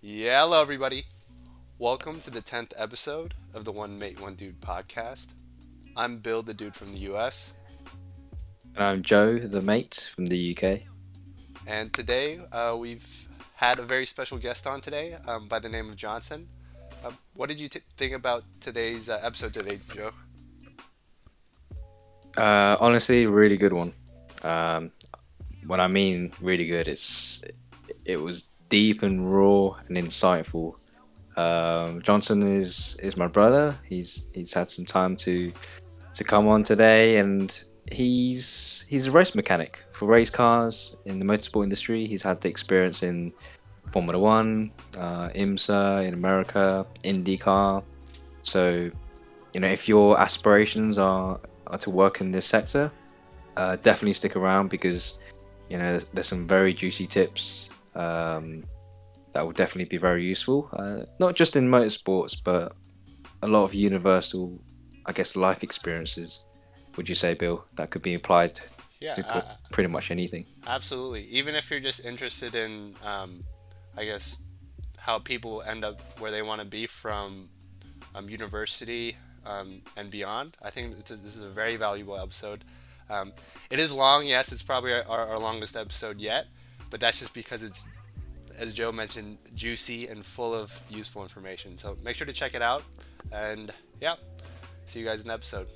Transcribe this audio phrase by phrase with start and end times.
[0.00, 1.04] Yeah, hello everybody.
[1.78, 5.34] Welcome to the 10th episode of the One Mate, One Dude podcast.
[5.96, 7.54] I'm Bill, the dude from the US,
[8.74, 10.80] And I'm Joe, the mate from the UK.
[11.66, 15.88] and today uh, we've had a very special guest on today um, by the name
[15.88, 16.48] of Johnson.
[17.04, 20.10] Um, what did you t- think about today's uh, episode today, Joe?
[22.36, 23.92] Uh, honestly, really good one.
[24.42, 24.90] Um,
[25.66, 27.42] when I mean really good, it's
[28.04, 30.74] it was deep and raw and insightful.
[31.36, 33.76] Um, Johnson is is my brother.
[33.84, 35.52] He's he's had some time to
[36.14, 37.62] to come on today, and
[37.92, 42.06] he's he's a race mechanic for race cars in the motorsport industry.
[42.06, 43.32] He's had the experience in
[43.92, 47.82] Formula One, uh, IMSA in America, IndyCar.
[48.42, 48.90] So,
[49.52, 52.90] you know, if your aspirations are, are to work in this sector,
[53.56, 55.18] uh, definitely stick around because
[55.68, 58.64] you know there's, there's some very juicy tips um,
[59.32, 60.68] that will definitely be very useful.
[60.72, 62.72] Uh, not just in motorsports, but
[63.42, 64.58] a lot of universal,
[65.06, 66.44] I guess, life experiences.
[66.96, 68.60] Would you say, Bill, that could be applied
[69.00, 70.46] Yeah, to uh, pretty much anything?
[70.66, 71.24] absolutely.
[71.24, 73.44] Even if you're just interested in, um,
[73.96, 74.42] I guess,
[74.96, 77.48] how people end up where they want to be from
[78.14, 82.64] um, university um, and beyond, I think it's a, this is a very valuable episode.
[83.08, 83.32] Um,
[83.70, 86.46] it is long, yes, it's probably our, our longest episode yet,
[86.90, 87.86] but that's just because it's,
[88.58, 91.78] as Joe mentioned, juicy and full of useful information.
[91.78, 92.82] So make sure to check it out,
[93.32, 94.14] and yeah,
[94.84, 95.68] see you guys in the episode.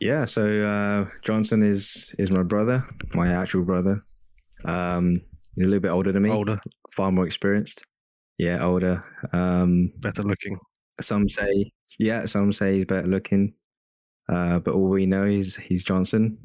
[0.00, 4.02] Yeah, so uh, Johnson is is my brother, my actual brother.
[4.64, 5.14] Um,
[5.54, 6.58] he's a little bit older than me, Older,
[6.90, 7.84] far more experienced.
[8.40, 9.04] Yeah, older.
[9.34, 10.58] Um, better looking.
[10.98, 13.52] some say, yeah, some say he's better looking.
[14.30, 16.38] Uh, but all we know is he's Johnson.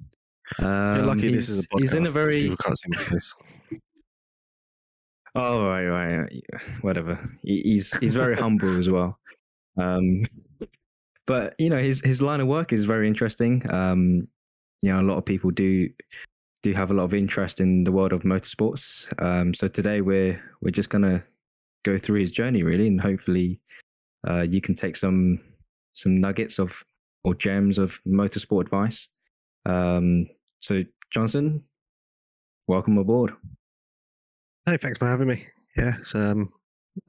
[0.60, 1.80] Um, You're lucky this is a podcast.
[1.80, 3.36] He's in a very People can't see my face.
[5.38, 6.44] Oh right, right, right.
[6.82, 7.20] whatever.
[7.44, 9.20] He, he's he's very humble as well.
[9.78, 10.24] Um,
[11.28, 13.62] but you know his his line of work is very interesting.
[13.70, 14.30] Um,
[14.82, 15.90] you know, a lot of people do
[16.62, 19.12] do have a lot of interest in the world of motorsports.
[19.22, 21.22] Um, so today we're we're just gonna
[21.86, 23.62] go through his journey really, and hopefully
[24.28, 25.38] uh, you can take some
[25.94, 26.84] some nuggets of
[27.24, 29.08] or gems of motorsport advice.
[29.66, 30.28] Um,
[30.60, 31.64] so Johnson,
[32.68, 33.32] welcome aboard.
[34.66, 35.46] Hey, thanks for having me.
[35.78, 36.50] Yeah, so um,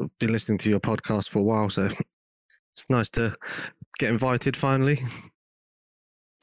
[0.01, 1.85] I've been listening to your podcast for a while, so
[2.75, 3.35] it's nice to
[3.99, 4.99] get invited finally.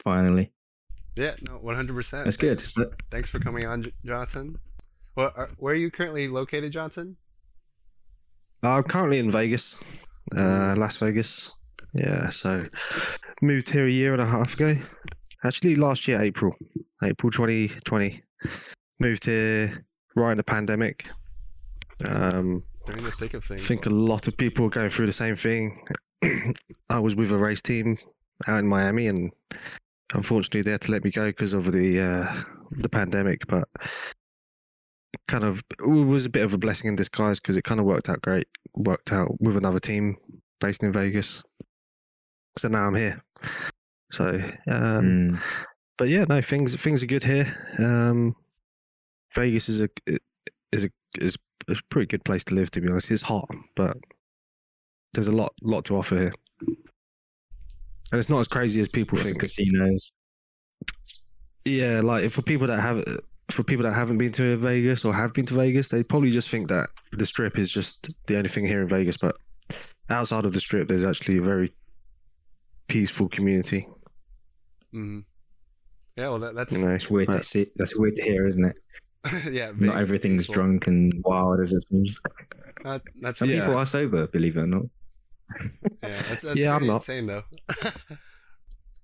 [0.02, 0.52] Finally,
[1.16, 2.24] Yeah, no, 100%.
[2.24, 2.60] that's good.
[3.10, 4.56] Thanks for coming on, Johnson.
[5.16, 7.16] Well, are, where are you currently located, Johnson?
[8.64, 11.54] I'm currently in Vegas, uh, Las Vegas.
[11.92, 12.66] Yeah, so
[13.42, 14.76] moved here a year and a half ago.
[15.44, 16.56] Actually, last year, April,
[17.02, 18.22] April 2020.
[18.98, 19.84] Moved here
[20.16, 21.06] right in the pandemic.
[22.06, 23.62] Um, During the thick of things.
[23.62, 25.78] I think a lot of people are going through the same thing.
[26.90, 27.98] I was with a race team
[28.46, 29.30] out in Miami, and
[30.14, 33.46] unfortunately, they had to let me go because of the uh, the pandemic.
[33.46, 33.68] But
[35.28, 37.86] kind of it was a bit of a blessing in disguise because it kind of
[37.86, 38.46] worked out great.
[38.74, 40.16] Worked out with another team
[40.60, 41.42] based in Vegas,
[42.58, 43.22] so now I'm here.
[44.12, 44.26] So,
[44.68, 45.04] um,
[45.36, 45.40] Mm.
[45.98, 47.46] but yeah, no things things are good here.
[47.78, 48.34] Um,
[49.34, 49.88] Vegas is a
[50.72, 51.36] is a is
[51.68, 52.70] a pretty good place to live.
[52.72, 53.96] To be honest, it's hot, but
[55.14, 56.32] there's a lot lot to offer here,
[58.12, 59.40] and it's not as crazy as people think.
[59.40, 60.12] casinos.
[61.64, 63.02] Yeah, like for people that have
[63.54, 66.48] for people that haven't been to Vegas or have been to Vegas, they probably just
[66.50, 69.16] think that the strip is just the only thing here in Vegas.
[69.16, 69.36] But
[70.10, 71.72] outside of the strip, there's actually a very
[72.88, 73.88] peaceful community.
[74.92, 75.20] hmm
[76.16, 77.70] Yeah, well, that, that's You know, It's weird to see.
[77.76, 78.76] That's weird to hear, isn't it?
[79.50, 79.72] yeah.
[79.78, 80.54] Not everything's peaceful.
[80.54, 82.20] drunk and wild as it seems.
[82.84, 83.60] Uh, that's Some Yeah.
[83.60, 84.82] people are sober, believe it or not.
[86.02, 86.22] yeah.
[86.28, 86.96] That's, that's Yeah, I'm not.
[86.96, 87.42] insane though.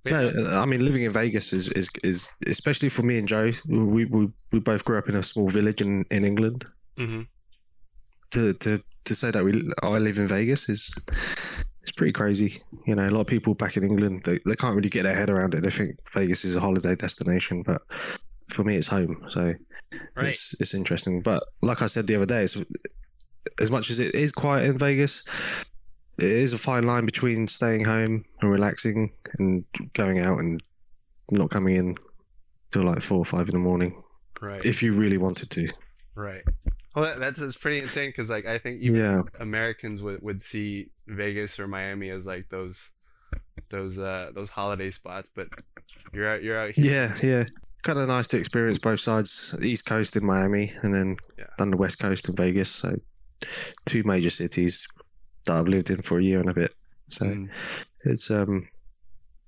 [0.05, 3.51] No, I mean living in Vegas is is is especially for me and Joe.
[3.69, 6.65] We we, we both grew up in a small village in, in England.
[6.97, 7.27] mhm.
[8.31, 9.53] To to to say that we
[9.83, 10.95] I live in Vegas is
[11.83, 12.63] it's pretty crazy.
[12.87, 15.15] You know, a lot of people back in England they, they can't really get their
[15.17, 15.63] head around it.
[15.63, 17.83] They think Vegas is a holiday destination, but
[18.51, 19.25] for me it's home.
[19.29, 19.55] So
[20.15, 20.29] Right.
[20.29, 21.21] it's it's interesting.
[21.21, 22.57] But like I said the other day, it's,
[23.61, 25.25] as much as it is quiet in Vegas,
[26.23, 29.65] it is a fine line between staying home and relaxing and
[29.95, 30.63] going out and
[31.31, 31.95] not coming in
[32.73, 34.03] till like four or five in the morning
[34.41, 34.65] Right.
[34.65, 35.69] if you really wanted to.
[36.17, 36.43] Right.
[36.95, 40.43] Well, that- that's it's pretty insane because like I think even Yeah, Americans would, would
[40.43, 42.97] see Vegas or Miami as like those
[43.69, 45.49] those uh those holiday spots, but
[46.13, 46.85] you're out you're out here.
[46.85, 47.45] yeah, yeah.
[47.83, 49.57] Kind of nice to experience both sides.
[49.63, 51.47] East Coast in Miami, and then Yeah.
[51.59, 52.69] done the West Coast in Vegas.
[52.69, 52.97] So
[53.87, 54.87] two major cities
[55.47, 56.75] that I've lived in for a year and a bit.
[57.09, 57.49] So Mm.
[58.05, 58.69] it's um,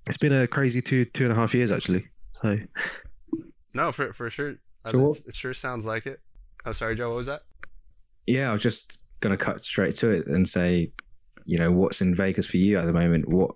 [0.07, 2.07] it's been a crazy two two and a half years actually.
[2.41, 2.59] So
[3.75, 4.57] No, for for sure.
[4.87, 6.21] So what- it sure sounds like it.
[6.65, 7.09] Oh, sorry, Joe.
[7.09, 7.41] What was that?
[8.27, 10.93] Yeah, I was just gonna cut straight to it and say,
[11.45, 13.29] you know, what's in Vegas for you at the moment?
[13.29, 13.55] What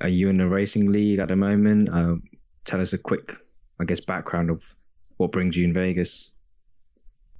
[0.00, 1.88] are you in the racing league at the moment?
[1.90, 2.22] Um,
[2.64, 3.32] tell us a quick,
[3.80, 4.74] I guess, background of
[5.18, 6.32] what brings you in Vegas.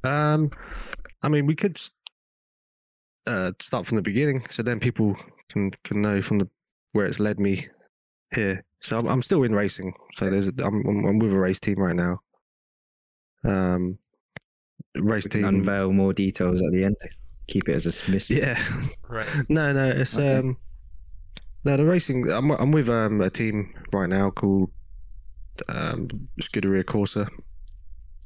[0.05, 0.51] Um,
[1.23, 1.91] I mean, we could s-
[3.27, 5.15] uh, start from the beginning, so then people
[5.49, 6.47] can can know from the
[6.93, 7.69] where it's led me
[8.35, 8.65] here.
[8.81, 9.95] So I'm, I'm still in racing.
[10.13, 12.21] So there's a, I'm, I'm I'm with a race team right now.
[13.45, 13.99] Um,
[14.97, 15.49] race We can team.
[15.49, 16.97] unveil more details at the end.
[17.49, 18.39] Keep it as a mystery.
[18.39, 18.59] Yeah.
[19.09, 19.27] Right.
[19.49, 20.37] no, no, it's Okay.
[20.39, 20.57] um,
[21.65, 22.31] no, the racing.
[22.31, 24.71] I'm I'm with um a team right now called
[25.69, 26.09] um
[26.41, 27.29] Scuderia Corsa,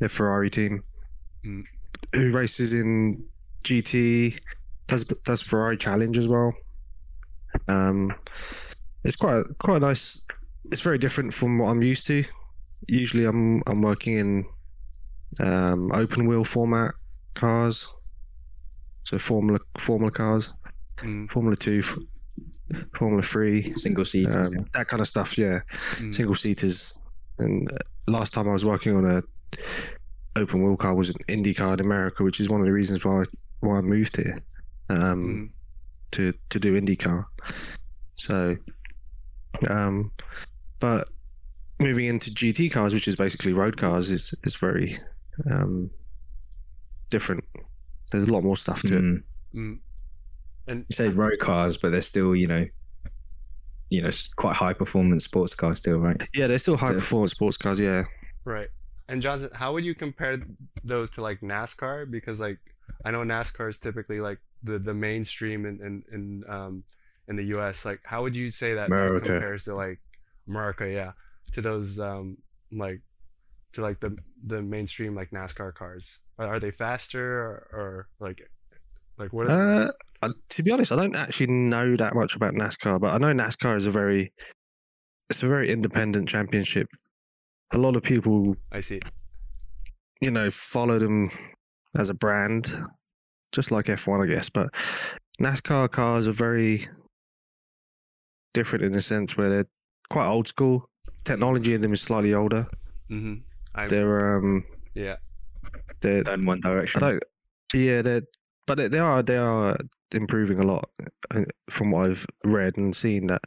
[0.00, 0.82] the Ferrari team,
[1.46, 1.64] Mm.
[2.14, 3.24] who races in
[3.62, 4.38] GT,
[4.88, 6.52] does does Ferrari Challenge as well.
[7.68, 8.12] Um,
[9.04, 10.26] it's quite quite nice.
[10.72, 12.24] It's very different from what I'm used to.
[12.88, 14.44] Usually, I'm I'm working in
[15.40, 16.94] um open wheel format
[17.34, 17.92] cars,
[19.04, 20.52] so Formula Formula cars.
[20.98, 21.30] Mm.
[21.30, 21.82] Formula Two,
[22.94, 24.34] Formula Three, Single seaters.
[24.48, 25.38] um, that kind of stuff.
[25.38, 25.60] Yeah,
[25.96, 26.14] Mm.
[26.14, 26.98] single seaters.
[27.38, 27.76] And uh,
[28.08, 29.22] last time I was working on a
[30.36, 33.04] open wheel car was an Indy car in America, which is one of the reasons
[33.04, 33.24] why
[33.60, 34.38] why I moved here
[34.88, 35.50] um, Mm.
[36.12, 37.24] to to do IndyCar.
[38.16, 38.56] So,
[39.68, 40.10] um,
[40.80, 41.08] but
[41.80, 44.98] moving into GT cars, which is basically road cars, is is very
[45.50, 45.90] um,
[47.10, 47.44] different.
[48.10, 49.02] There's a lot more stuff to it.
[49.02, 49.22] Mm.
[49.54, 49.78] Mm.
[50.66, 52.66] And You say road cars, but they're still, you know,
[53.90, 56.22] you know, quite high performance sports cars still, right?
[56.34, 57.78] Yeah, they're still high So- performance sports cars.
[57.80, 58.04] Yeah,
[58.44, 58.68] Right.
[59.10, 60.36] And Johnson, how would you compare
[60.84, 62.10] those to like NASCAR?
[62.10, 62.58] Because like
[63.04, 66.84] I know NASCAR is typically like the the mainstream in in, in um
[67.26, 67.84] in the U.S.
[67.84, 69.26] Like how would you say that, America.
[69.26, 70.00] compares to like
[70.48, 70.90] America?
[70.90, 71.12] Yeah,
[71.52, 72.38] to those um
[72.72, 73.02] like
[73.72, 76.20] to like the the mainstream like NASCAR cars.
[76.38, 78.42] Are, are they faster or, or like
[79.18, 79.50] like what?
[79.50, 83.18] Are Uh, to be honest, I don't actually know that much about NASCAR, but I
[83.18, 84.32] know NASCAR is a very,
[85.30, 86.88] it's a very independent championship.
[87.72, 89.00] A lot of people, I see.
[90.22, 91.30] you know, follow them
[91.96, 92.72] as a brand,
[93.52, 94.48] just like F1, I guess.
[94.50, 94.72] But
[95.40, 96.86] NASCAR cars are very
[98.54, 99.66] different in the sense where they're
[100.10, 100.88] quite old school.
[101.24, 102.66] Technology in them is slightly older.
[103.10, 103.86] Mm-hmm.
[103.86, 104.64] They're um,
[104.94, 105.16] yeah.
[106.00, 107.00] they're In one I direction.
[107.00, 107.22] don't.
[107.74, 108.22] Yeah, they
[108.66, 109.76] but they- they are they are
[110.12, 110.88] improving a lot
[111.34, 113.26] uh, from what I've read and seen.
[113.28, 113.42] That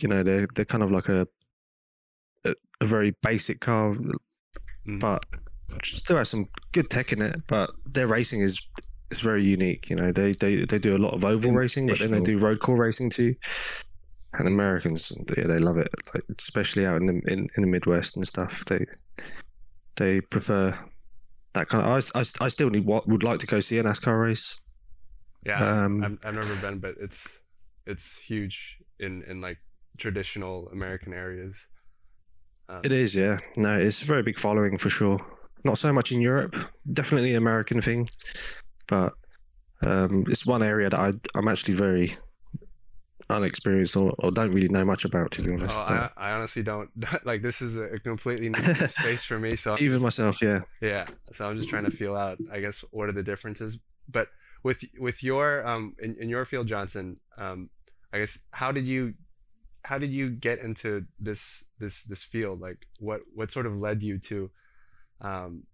[0.00, 1.26] you know they're they're kind of like a
[2.44, 3.94] a, a very basic car,
[4.86, 5.00] Mhm.
[5.00, 5.24] but
[5.82, 7.46] still has some good tech in it.
[7.46, 8.66] But their racing is
[9.10, 9.90] is very unique.
[9.90, 12.20] You know they they they do a lot of oval In- racing, but then they
[12.20, 13.34] do road course racing too.
[14.36, 18.16] And Americans, yeah, they love it, like especially out in the in, in the Midwest
[18.16, 18.64] and stuff.
[18.64, 18.84] They
[19.96, 20.76] they prefer
[21.54, 22.10] that kind of.
[22.14, 24.60] I, I, I still need what would like to go see a NASCAR race.
[25.46, 27.42] Yeah, Um, I've, I've never been, but it's
[27.86, 29.58] it's huge in in like
[29.98, 31.68] traditional American areas.
[32.68, 33.38] Um, It is, yeah.
[33.56, 35.20] No, it's a very big following for sure.
[35.64, 36.54] Not so much in Europe,
[36.92, 38.06] definitely an American thing,
[38.86, 39.14] but
[39.82, 42.12] um, it's one area that I, I'm actually very
[43.30, 45.78] unexperienced or, or don't really know much about, to be honest.
[45.78, 46.90] Oh, I, I honestly don't
[47.24, 47.42] like.
[47.42, 49.56] This is a completely new space for me.
[49.56, 50.60] So I'm even just- myself, yeah.
[50.80, 51.04] yeah.
[51.32, 53.84] So I'm just trying to feel out, I guess, what are the differences.
[54.08, 54.28] But
[54.62, 57.70] with with your um in, in your field, Johnson, um,
[58.12, 59.14] I guess how did you
[59.84, 62.60] how did you get into this this this field?
[62.60, 64.50] Like what what sort of led you to
[65.20, 65.64] um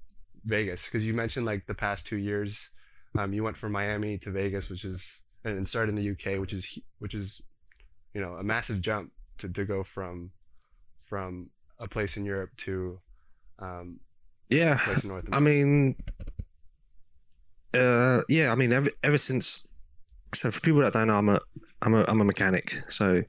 [0.45, 0.89] Vegas?
[0.89, 2.77] Because you mentioned like the past two years,
[3.19, 6.53] um, you went from Miami to Vegas, which is and started in the UK, which
[6.53, 7.43] is which is
[8.15, 10.31] you know a massive jump to, to go from
[11.01, 12.99] from a place in Europe to
[13.59, 14.01] um,
[14.51, 14.75] Yeah.
[14.75, 15.97] a place in North I mean,
[17.75, 18.53] uh, yeah.
[18.53, 19.67] I mean, ever ever since.
[20.35, 21.41] So for people that don't know, I'm a
[21.83, 22.75] I'm a I'm a mechanic.
[22.89, 23.23] So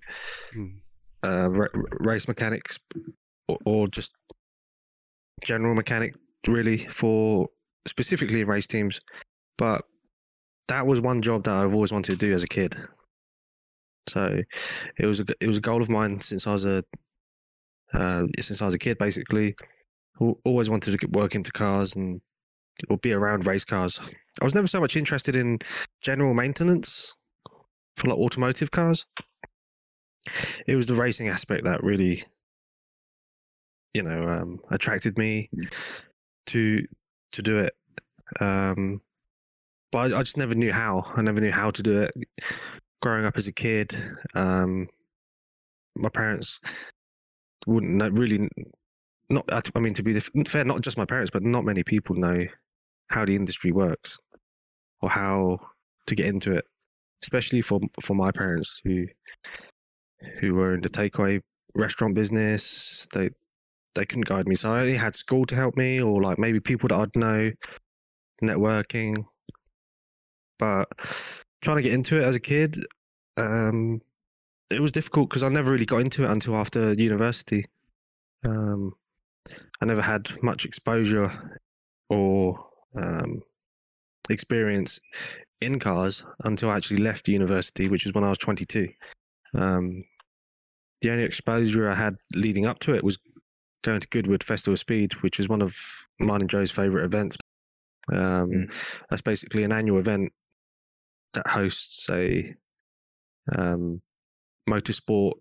[0.56, 0.80] Mm.
[1.24, 2.78] uh, ra- race mechanics
[3.48, 4.12] or, or just
[5.44, 6.16] general mechanic,
[6.48, 7.50] really for
[7.88, 9.00] specifically race teams.
[9.58, 9.86] But
[10.68, 12.76] that was one job that I've always wanted to do as a kid.
[14.08, 14.42] So
[14.98, 16.84] it was a it was a goal of mine since I was a
[17.94, 19.56] uh, since I was a kid, basically.
[20.22, 22.22] Al- Always wanted to get work into cars and
[22.90, 24.00] or be around race cars.
[24.42, 25.60] I was never so much interested in
[26.02, 27.16] general maintenance
[27.98, 29.06] for like automotive cars.
[30.68, 32.24] It was the racing aspect that really,
[33.94, 35.50] you know, um, attracted me
[36.48, 36.86] to
[37.34, 37.74] to do it.
[38.40, 39.02] Um,
[39.92, 41.12] but I, I just never knew how.
[41.16, 42.12] I never knew how to do it.
[43.02, 43.96] Growing up as a kid,
[44.36, 44.88] um,
[45.96, 46.60] my parents
[47.66, 48.48] wouldn't know, really
[49.30, 49.46] not.
[49.76, 52.46] I mean, to be fair, not just my parents, but not many people know
[53.10, 54.18] how the industry works
[55.02, 55.60] or how
[56.08, 56.66] to get into it.
[57.24, 59.06] Especially for for my parents who
[60.40, 61.42] who were in the takeaway
[61.76, 63.08] restaurant business.
[63.14, 63.30] They
[63.96, 66.60] they couldn't guide me, so I only had school to help me, or like maybe
[66.60, 67.52] people that I'd know,
[68.44, 69.26] networking.
[70.58, 70.90] But
[71.62, 72.78] trying to get into it as a kid,
[73.38, 74.02] um,
[74.70, 77.66] it was difficult because I never really got into it until after university.
[78.46, 78.94] Um,
[79.82, 81.60] I never had much exposure
[82.10, 82.60] or
[83.02, 83.42] um,
[84.30, 85.00] experience
[85.62, 88.90] in cars until I actually left university, which was when I was 22.
[89.54, 90.04] Um,
[91.02, 93.18] the only exposure I had leading up to it was
[93.84, 95.76] going to Goodwood Festival of Speed, which was one of
[96.20, 97.38] mine and Joe's favorite events.
[98.12, 99.00] Um, mm.
[99.10, 100.32] That's basically an annual event
[101.34, 102.56] that hosts a
[103.56, 104.02] um,
[104.70, 105.34] motorsport,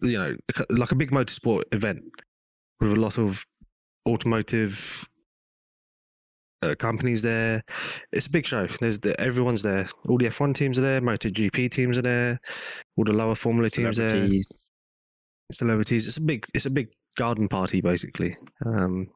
[0.00, 0.36] you know,
[0.70, 2.02] like a big motorsport event
[2.80, 3.44] with a lot of
[4.08, 5.08] automotive
[6.62, 7.62] uh, companies there.
[8.12, 8.66] It's a big show.
[8.80, 9.88] There's the, everyone's there.
[10.08, 11.00] All the F1 teams are there.
[11.00, 12.40] MotoGP teams are there.
[12.96, 14.28] All the lower Formula teams there.
[15.52, 16.06] Celebrities.
[16.06, 16.46] It's a big.
[16.54, 18.36] It's a big garden party basically.
[18.64, 19.08] Um,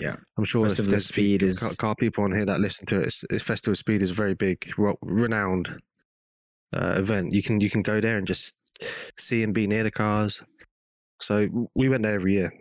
[0.00, 1.58] yeah, I'm sure if there's speed is...
[1.58, 4.10] car, car, people on here that listen to it, it's, it's Festival of Speed is
[4.10, 4.72] a very big,
[5.02, 5.80] renowned
[6.74, 7.32] uh, event.
[7.32, 8.56] You can you can go there and just
[9.16, 10.42] see and be near the cars.
[11.20, 12.52] So we went there every year.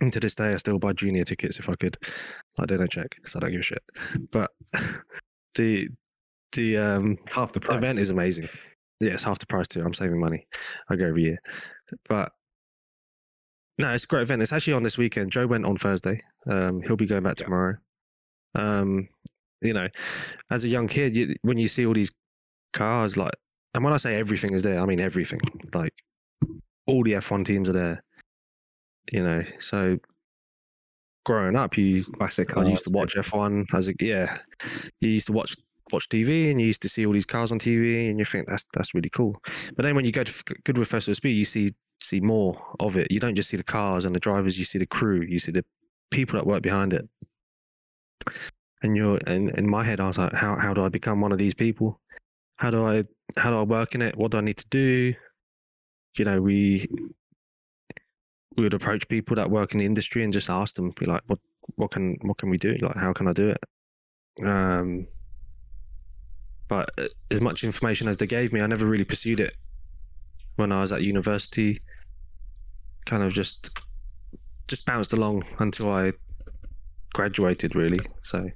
[0.00, 1.96] And to this day, I still buy junior tickets if I could.
[2.58, 3.82] I don't know check, so I don't give a shit.
[4.30, 4.50] But
[5.54, 5.88] the
[6.52, 7.78] the um half the price.
[7.78, 8.48] event is amazing.
[9.00, 9.82] Yeah, it's half the price too.
[9.82, 10.46] I'm saving money.
[10.88, 11.38] I go every year,
[12.08, 12.32] but
[13.78, 14.42] no, it's a great event.
[14.42, 15.32] It's actually on this weekend.
[15.32, 16.18] Joe went on Thursday.
[16.48, 17.44] Um, he'll be going back yeah.
[17.44, 17.76] tomorrow.
[18.54, 19.08] Um,
[19.60, 19.88] you know,
[20.50, 22.12] as a young kid, you, when you see all these
[22.72, 23.34] cars, like,
[23.74, 25.40] and when I say everything is there, I mean everything.
[25.74, 25.92] Like,
[26.86, 28.04] all the F1 teams are there
[29.12, 29.42] you know.
[29.58, 29.98] So
[31.24, 32.56] growing up, you classic.
[32.56, 34.36] I used to watch F one as a yeah.
[35.00, 35.56] You used to watch
[35.94, 38.46] watch TV and you used to see all these cars on TV and you think
[38.46, 39.36] that's that's really cool.
[39.76, 42.96] But then when you go to Goodwood Festival of Speed, you see see more of
[42.96, 43.10] it.
[43.10, 44.58] You don't just see the cars and the drivers.
[44.58, 45.22] You see the crew.
[45.22, 45.64] You see the
[46.10, 47.08] people that work behind it.
[48.82, 51.32] And you're and in my head, I was like, how how do I become one
[51.32, 52.00] of these people?
[52.58, 53.02] How do I
[53.38, 54.16] how do I work in it?
[54.16, 55.14] What do I need to do?
[56.18, 56.86] You know, we
[58.56, 61.22] we would approach people that work in the industry and just ask them, be like,
[61.26, 61.38] what
[61.76, 62.76] what can what can we do?
[62.80, 64.46] Like, how can I do it?
[64.46, 65.06] Um,
[66.68, 69.56] but uh, as much information as they gave me, I never really pursued it.
[70.56, 71.80] When I was at university,
[73.06, 73.76] kind of just
[74.68, 76.12] just bounced along until I
[77.12, 78.00] graduated, really.
[78.22, 78.50] So,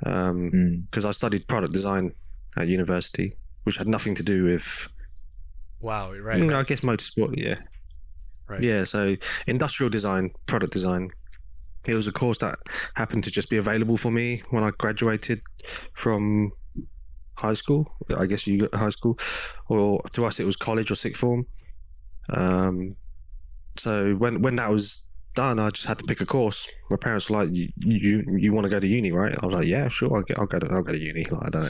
[0.00, 1.04] because um, mm.
[1.04, 2.12] I studied product design
[2.56, 3.32] at university,
[3.64, 4.88] which had nothing to do with.
[5.80, 6.12] Wow!
[6.12, 6.38] Right.
[6.38, 7.34] You know, I guess motorsport.
[7.36, 7.56] Yeah.
[8.48, 8.62] Right.
[8.62, 11.10] Yeah, so industrial design, product design.
[11.86, 12.58] It was a course that
[12.94, 15.40] happened to just be available for me when I graduated
[15.94, 16.52] from
[17.42, 17.92] high school.
[18.16, 19.18] I guess you got high school,
[19.68, 21.46] or to us it was college or sixth form.
[22.30, 22.96] Um,
[23.76, 26.68] so when when that was done, I just had to pick a course.
[26.90, 29.54] My parents were like, "You you, you want to go to uni, right?" I was
[29.54, 31.62] like, "Yeah, sure, I'll, get, I'll go to I'll go to uni." Like, I don't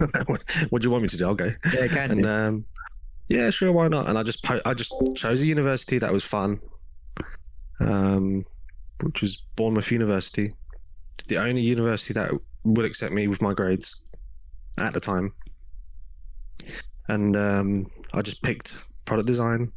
[0.00, 1.26] know what, what, do you want me to do.
[1.26, 1.52] I'll go.
[1.74, 2.64] Yeah, can and, um,
[3.28, 4.08] yeah, sure, why not?
[4.08, 6.60] And I just po- I just chose a university that was fun,
[7.80, 8.44] um,
[9.02, 10.48] which was Bournemouth University.
[11.18, 12.32] It's the only university that
[12.64, 14.00] would accept me with my grades
[14.82, 15.32] at the time,
[17.08, 19.72] and um, I just picked product design,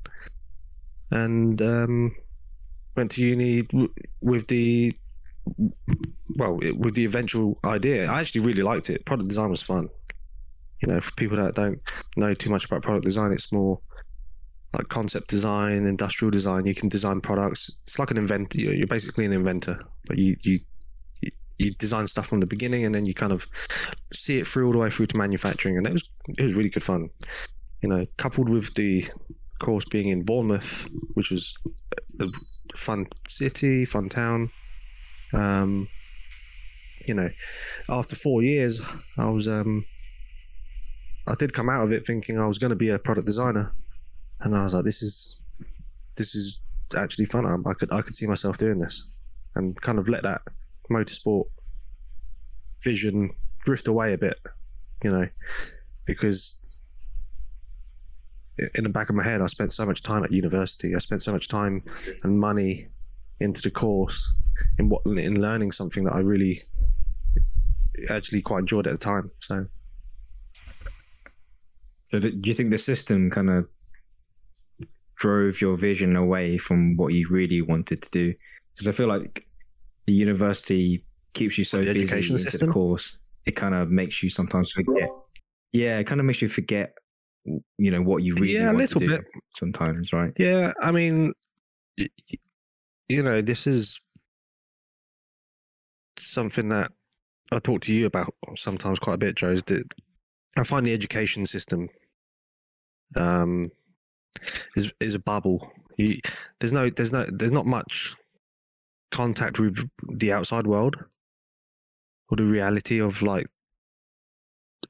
[1.12, 2.16] and um,
[2.96, 3.64] went to uni
[4.22, 4.94] with the
[6.36, 8.10] well with the eventual idea.
[8.10, 9.06] I actually really liked it.
[9.06, 9.90] Product design was fun
[10.84, 11.82] you know, for people that don't
[12.18, 13.80] know too much about product design, it's more
[14.74, 16.66] like concept design, industrial design.
[16.66, 17.78] You can design products.
[17.84, 18.60] It's like an inventor.
[18.60, 20.60] You're basically an inventor, but you you
[21.64, 23.46] you design stuff from the beginning, and then you kind of
[24.14, 25.78] see it through all the way through to manufacturing.
[25.78, 27.10] And it was it was really good fun.
[27.82, 29.06] You know, coupled with the
[29.60, 31.54] course being in Bournemouth, which was
[32.20, 32.28] a
[32.76, 34.50] fun city, fun town.
[35.34, 35.88] Um,
[37.08, 37.30] you know,
[37.90, 38.82] after four years,
[39.18, 39.86] I was um,
[41.28, 43.74] I did come out of it thinking I was going to be a product designer,
[44.42, 45.40] and I was like, this is
[46.18, 46.60] this is
[46.96, 47.46] actually fun.
[47.46, 49.20] I, I could I could see myself doing this.
[49.56, 50.42] and kind of let that
[50.92, 51.46] motorsport
[52.84, 53.32] vision
[53.66, 54.40] drift away a bit,
[55.04, 55.28] you know,
[56.06, 56.82] because
[58.76, 60.96] in the back of my head, I spent so much time at university.
[60.96, 61.82] I spent so much time
[62.24, 62.88] and money
[63.40, 64.36] into the course
[64.78, 66.62] in what in learning something that I really
[68.10, 69.30] actually quite enjoyed at the time.
[69.36, 69.66] So
[72.14, 73.68] So do you think the system kind of
[75.16, 78.36] drove your vision away from what you really wanted to do?
[78.76, 79.48] Because I feel like
[80.06, 82.68] the university keeps you so The busy education into system?
[82.68, 83.18] the course.
[83.46, 85.10] It kind of makes you sometimes forget.
[85.72, 86.94] Yeah, it kind of makes you forget,
[87.46, 89.24] you know, what you really Yeah, a little to do bit.
[89.56, 90.32] sometimes, right?
[90.38, 91.32] Yeah, I mean,
[93.10, 94.00] you know, this is
[96.18, 96.92] something that
[97.52, 99.50] I talk to you about sometimes quite a bit, Joe.
[99.50, 99.84] Is that
[100.56, 101.90] I find the education system
[103.16, 103.72] um,
[104.76, 105.72] is is a bubble.
[105.98, 106.20] You,
[106.60, 108.16] there's no, there's no, there's not much
[109.14, 110.96] contact with the outside world
[112.30, 113.46] or the reality of like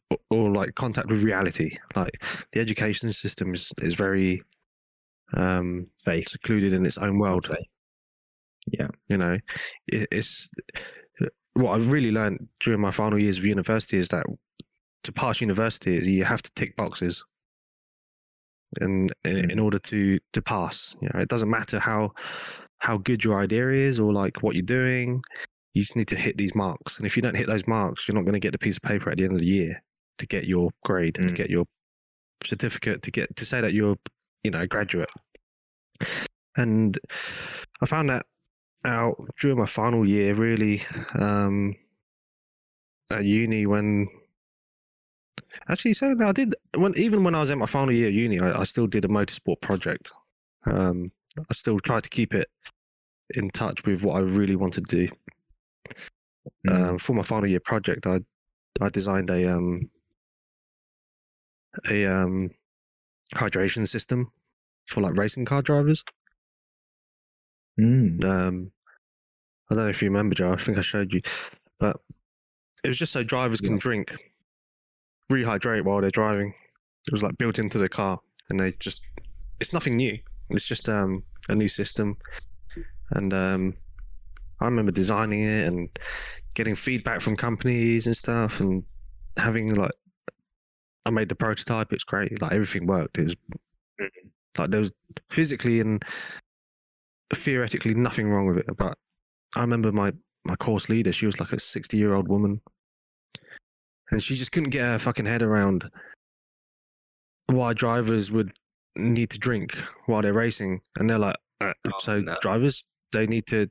[0.10, 4.42] or, or like contact with reality like the education system is is very
[5.34, 6.28] um Safe.
[6.28, 7.50] secluded in its own world.
[8.68, 8.88] Yeah.
[9.10, 9.38] you know
[9.88, 10.50] it, it's
[11.54, 14.26] what i've really learned during my final years of university is that
[15.04, 17.26] to pass university you have to tick boxes
[18.80, 22.14] and in, in order to to pass you know it doesn't matter how
[22.84, 25.22] how good your idea is or like what you're doing.
[25.74, 26.98] You just need to hit these marks.
[26.98, 28.84] And if you don't hit those marks you're not going to get the piece of
[28.84, 29.82] paper at the end of the year
[30.18, 31.36] to get your grade to Mm.
[31.36, 31.66] get your
[32.44, 33.96] certificate to get to say that you're
[34.44, 35.10] you know a graduate.
[36.58, 36.98] And
[37.82, 38.26] i found that
[38.86, 40.82] out during my final year really
[41.20, 41.76] um
[43.12, 44.08] at uni when
[45.70, 48.40] actually so i did when even when i was in my final year at uni
[48.40, 50.12] I, I still did a motorsport project.
[50.66, 51.12] Um
[51.50, 52.50] i still tried to keep it
[53.34, 55.14] in touch with what i really wanted to do
[56.68, 56.90] Mm.
[56.90, 58.20] um, for my final year project, I
[58.82, 59.80] I designed a um
[61.90, 62.52] a um
[63.36, 64.32] hydration system
[64.88, 66.04] for like racing car drivers.
[67.80, 68.24] Mm.
[68.24, 68.72] Um,
[69.72, 70.52] I don't know if you remember, Joe.
[70.54, 71.22] I think I showed you,
[71.80, 71.98] but
[72.84, 74.16] it was just so drivers can drink,
[75.32, 76.54] rehydrate while they're driving.
[77.08, 78.20] It was like built into the car,
[78.50, 79.04] and they just
[79.60, 80.18] it's nothing new.
[80.50, 82.18] It's just um a new system,
[83.12, 83.74] and um
[84.60, 85.90] I remember designing it and
[86.54, 88.84] getting feedback from companies and stuff, and
[89.38, 89.92] having like
[91.06, 91.92] I made the prototype.
[91.92, 92.42] It's great.
[92.42, 93.18] Like everything worked.
[93.18, 93.36] It was
[94.58, 94.92] like there was
[95.30, 96.04] physically and
[97.34, 98.78] theoretically nothing wrong with it.
[98.78, 98.98] But
[99.56, 100.14] I remember my
[100.46, 101.12] my course leader.
[101.12, 102.62] She was like a sixty year old woman,
[104.12, 105.90] and she just couldn't get her fucking head around
[107.48, 108.52] why drivers would
[108.96, 110.82] need to drink while they're racing.
[110.98, 112.38] And they're like, uh, Oh, so no.
[112.42, 113.70] drivers they need to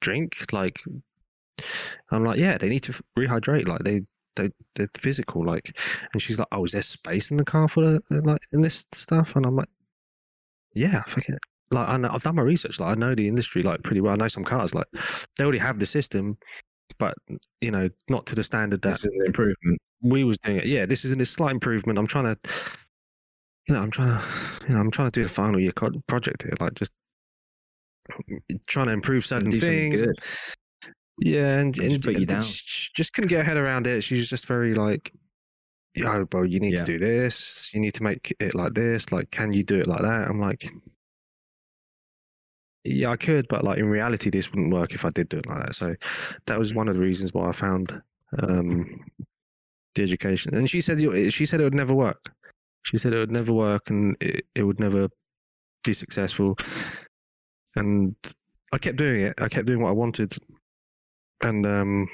[0.00, 0.78] drink like.
[2.10, 3.68] I'm like, yeah, they need to rehydrate.
[3.68, 4.02] Like they,
[4.36, 5.44] they, they're physical.
[5.44, 5.76] Like,
[6.12, 8.86] and she's like, oh, is there space in the car for the, like in this
[8.92, 9.36] stuff?
[9.36, 9.68] And I'm like,
[10.74, 11.36] yeah, fucking
[11.70, 12.80] like I know, I've done my research.
[12.80, 14.12] Like I know the industry like pretty well.
[14.12, 14.86] I know some cars like
[15.36, 16.36] they already have the system,
[16.98, 17.14] but
[17.60, 19.80] you know not to the standard that This is an improvement.
[20.02, 20.66] we was doing it.
[20.66, 21.98] Yeah, this is a slight improvement.
[21.98, 22.36] I'm trying to,
[23.68, 24.24] you know, I'm trying to,
[24.66, 25.70] you know, I'm trying to do the final year
[26.08, 26.54] project here.
[26.60, 26.92] Like just
[28.66, 30.02] trying to improve certain things.
[31.18, 32.42] Yeah, and, just and, you and down.
[32.42, 34.02] sh- just couldn't get her head around it.
[34.02, 35.12] She was just very like,
[36.02, 36.84] oh, bro, you need Yeah.
[36.84, 37.70] to do this.
[37.74, 39.12] You need to make it like this.
[39.12, 40.64] Like, can you do it like that?" I'm like,
[42.84, 45.46] "Yeah, I could, but like in reality, this wouldn't work if I did do it
[45.46, 45.94] like that." So
[46.46, 48.00] that was one of the reasons why I found
[48.42, 49.00] um,
[49.94, 50.54] the education.
[50.54, 50.98] And she said,
[51.32, 52.32] she said it would never work.
[52.84, 55.08] She said it would never work, and it, it would never
[55.84, 56.56] be successful.
[57.76, 58.14] And
[58.72, 59.40] I kept doing it.
[59.40, 60.32] I kept doing what I wanted
[61.42, 62.06] and um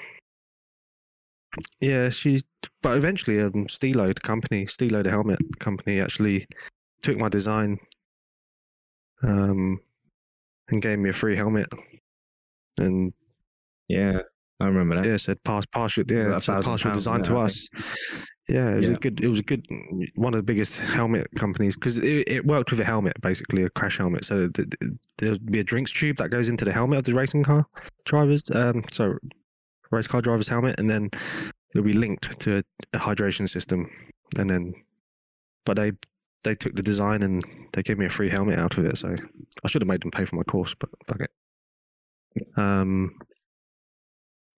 [1.80, 2.40] yeah she
[2.82, 6.46] but eventually um stilo the company stilo the helmet company actually
[7.02, 7.78] took my design
[9.22, 9.80] um
[10.68, 11.66] and gave me a free helmet
[12.78, 13.12] and
[13.88, 14.20] Yeah,
[14.60, 15.06] I remember that.
[15.08, 17.68] yeah said pass partial yeah about so £1,000 partial design to us
[18.48, 18.92] yeah it was Yeah.
[18.94, 19.66] a good it was a good
[20.14, 23.70] one of the biggest helmet companies because it, it worked with a helmet basically a
[23.70, 24.24] crash helmet.
[24.24, 27.14] So th- th- there'd be a drinks tube that goes into the helmet of the
[27.14, 27.66] racing car
[28.04, 29.18] drivers um so
[29.90, 31.10] race car driver's helmet and then
[31.74, 32.62] it'll be linked to a,
[32.96, 33.88] a hydration system.
[34.38, 34.74] And then
[35.64, 35.92] but they
[36.44, 39.14] they took the design and they gave me a free helmet out of it so
[39.64, 41.30] i should have made them pay for my course but fuck it.
[42.56, 43.10] Um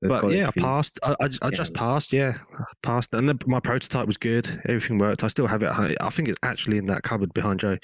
[0.00, 0.98] There's but yeah, I passed.
[1.02, 2.12] I, I, I just passed.
[2.12, 4.62] Yeah, I passed, and the, my prototype was good.
[4.68, 5.24] Everything worked.
[5.24, 5.68] I still have it.
[5.68, 7.78] I I think it's actually in that cupboard behind Joe.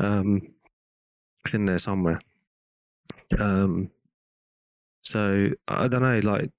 [0.00, 0.40] Um,
[1.44, 2.20] it's in there somewhere.
[3.38, 3.90] Um,
[5.02, 6.50] So I don't know, like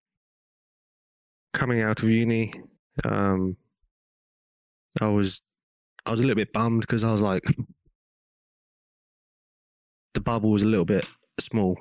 [1.53, 2.53] coming out of uni,
[3.03, 3.57] um,
[5.01, 5.41] I was
[6.05, 7.43] I was a little bit bummed because I was like,
[10.13, 11.05] the bubble was a little bit
[11.39, 11.77] small.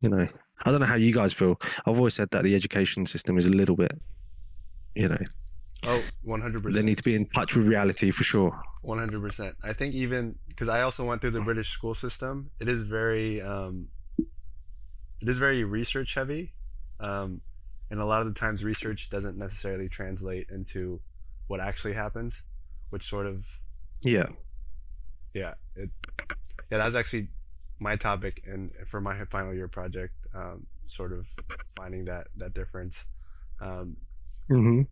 [0.00, 0.28] You know,
[0.64, 1.60] I don't know how you guys feel.
[1.86, 3.92] I've always said that the education system is a little bit,
[4.94, 5.18] you know,
[5.84, 6.72] Oh, 100%.
[6.74, 8.60] they need to be in touch with reality for sure.
[8.84, 9.54] 100%.
[9.62, 13.40] I think even because I also went through the British school system, it is very
[13.40, 16.54] um, it is very research heavy.
[17.00, 17.42] Um,
[17.90, 21.00] and a lot of the times research doesn't necessarily translate into
[21.46, 22.48] what actually happens,
[22.90, 23.46] which sort of
[24.04, 24.26] Yeah,
[25.32, 25.90] yeah, it
[26.70, 27.28] yeah, that was actually
[27.80, 31.28] my topic and for my final year project, um, sort of
[31.76, 33.12] finding that that difference.
[33.60, 33.96] Um,
[34.48, 34.82] hmm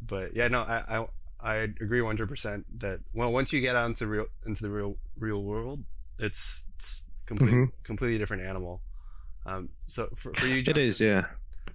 [0.00, 1.06] but yeah, no, I I,
[1.40, 4.70] I agree one hundred percent that well, once you get out into real into the
[4.70, 5.80] real real world,
[6.18, 7.72] it's, it's completely Mhm.
[7.84, 8.82] completely different animal.
[9.46, 11.00] Um, so for, for you, it Johnson, is.
[11.00, 11.26] Yeah.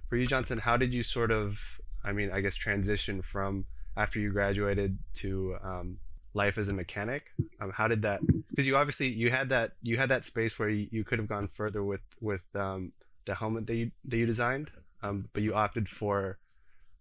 [0.08, 4.18] for you, Johnson, how did you sort of, I mean, I guess transition from after
[4.20, 5.98] you graduated to um,
[6.34, 7.30] life as a mechanic?
[7.60, 8.20] Um, how did that?
[8.48, 11.28] Because you obviously you had that you had that space where you, you could have
[11.28, 12.92] gone further with with um,
[13.24, 14.70] the helmet that you that you designed,
[15.02, 16.38] um, but you opted for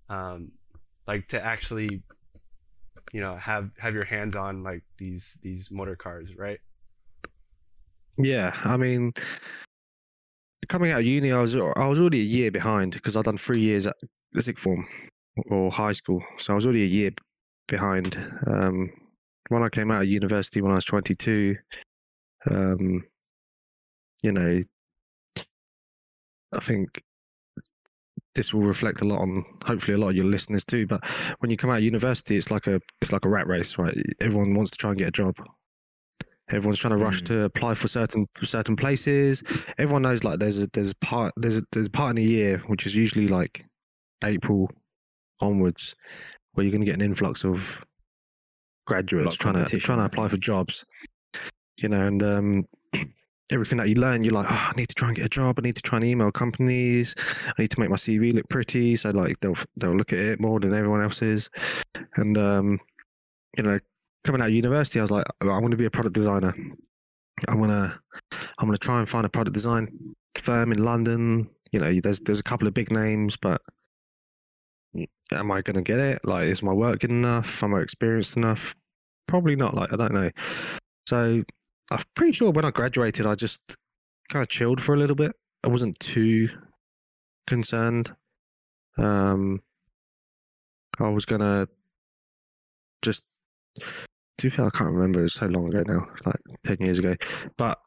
[0.09, 0.51] um,
[1.07, 2.03] like to actually,
[3.13, 6.59] you know, have have your hands on like these these motor cars, right?
[8.17, 9.13] Yeah, I mean,
[10.67, 13.37] coming out of uni, I was I was already a year behind because I'd done
[13.37, 13.95] three years at
[14.33, 14.87] the sixth form
[15.49, 17.11] or high school, so I was already a year
[17.67, 18.17] behind.
[18.47, 18.91] Um,
[19.49, 21.55] when I came out of university when I was twenty two,
[22.49, 23.03] um,
[24.23, 24.59] you know,
[26.53, 27.03] I think
[28.35, 30.85] this will reflect a lot on hopefully a lot of your listeners too.
[30.85, 31.05] But
[31.39, 33.95] when you come out of university, it's like a it's like a rat race, right?
[34.21, 35.35] Everyone wants to try and get a job.
[36.49, 37.25] Everyone's trying to rush Mm.
[37.25, 39.43] to apply for certain certain places.
[39.77, 42.31] Everyone knows like there's a there's a part there's a there's a part in the
[42.31, 43.65] year which is usually like
[44.23, 44.71] April
[45.41, 45.95] onwards
[46.53, 47.83] where you're going to get an influx of
[48.87, 50.85] graduates trying to trying to apply for jobs.
[51.77, 52.67] You know, and um,
[53.51, 55.59] everything that you learn, you're like, oh, I need to try and get a job.
[55.59, 57.13] I need to try and email companies.
[57.45, 60.41] I need to make my CV look pretty, so like they'll they'll look at it
[60.41, 61.49] more than everyone else's.
[62.15, 62.79] And um,
[63.57, 63.79] you know,
[64.23, 66.55] coming out of university, I was like, I want to be a product designer.
[67.47, 67.99] I want to,
[68.57, 71.49] I'm going to try and find a product design firm in London.
[71.71, 73.61] You know, there's there's a couple of big names, but
[75.31, 76.19] am I going to get it?
[76.23, 77.63] Like, is my work good enough?
[77.63, 78.75] Am I experienced enough?
[79.27, 79.73] Probably not.
[79.73, 80.31] Like, I don't know.
[81.07, 81.43] So
[81.91, 83.77] I'm pretty sure when I graduated, I just
[84.29, 85.33] kind of chilled for a little bit.
[85.63, 86.49] I wasn't too
[87.45, 88.13] concerned.
[88.97, 89.61] Um,
[90.99, 91.25] I was
[93.01, 93.25] just.
[94.39, 95.23] To be fair, I can't remember.
[95.23, 96.07] It's so long ago now.
[96.11, 97.15] It's like ten years ago.
[97.57, 97.79] But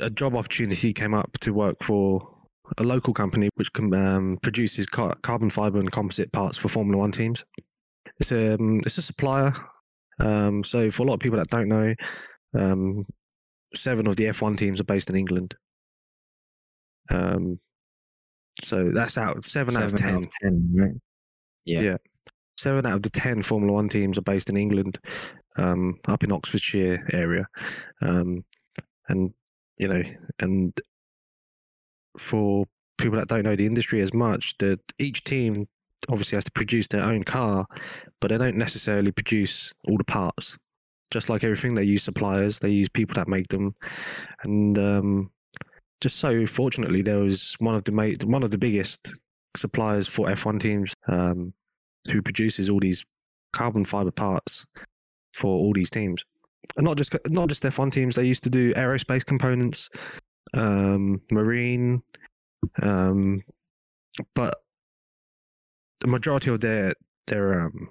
[0.00, 2.35] a job opportunity came up to work for
[2.78, 6.98] a local company which com- um, produces car- carbon fiber and composite parts for Formula
[6.98, 7.44] One teams.
[8.18, 9.52] It's a um, it's a supplier.
[10.18, 11.94] Um, so for a lot of people that don't know,
[12.54, 13.06] um,
[13.74, 15.54] seven of the F1 teams are based in England.
[17.10, 17.60] Um,
[18.62, 20.24] so that's out seven, out of ten.
[20.42, 20.90] 10, right?
[21.64, 21.80] Yeah.
[21.80, 21.96] Yeah.
[22.58, 24.98] Seven out of the ten Formula One teams are based in England,
[25.56, 27.46] um, up in Oxfordshire area,
[28.00, 28.44] um,
[29.08, 29.34] and
[29.78, 30.02] you know,
[30.40, 30.72] and
[32.18, 32.66] for
[32.98, 35.66] people that don't know the industry as much, that each team
[36.08, 37.66] obviously has to produce their own car,
[38.20, 40.56] but they don't necessarily produce all the parts.
[41.10, 43.74] Just like everything, they use suppliers, they use people that make them,
[44.44, 45.30] and um,
[46.00, 49.14] just so fortunately, there was one of the ma- one of the biggest
[49.56, 51.52] suppliers for F1 teams um,
[52.10, 53.04] who produces all these
[53.52, 54.66] carbon fiber parts
[55.32, 56.24] for all these teams,
[56.76, 58.16] and not just not just F1 teams.
[58.16, 59.88] They used to do aerospace components,
[60.54, 62.02] um, marine,
[62.82, 63.42] um,
[64.34, 64.62] but
[66.00, 66.94] the majority of their
[67.26, 67.88] their um,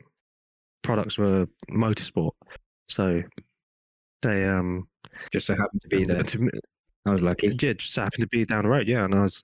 [0.84, 2.32] products were motorsport.
[2.90, 3.24] So
[4.22, 4.88] they um
[5.32, 6.22] Just so happened to be there.
[6.24, 6.50] to
[7.06, 7.48] I was lucky.
[7.48, 8.88] yeah, just happened to be down the road.
[8.88, 9.44] Yeah, and I was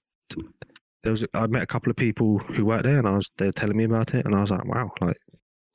[1.03, 3.51] there was I met a couple of people who worked there, and I was they're
[3.51, 5.17] telling me about it, and I was like, wow, like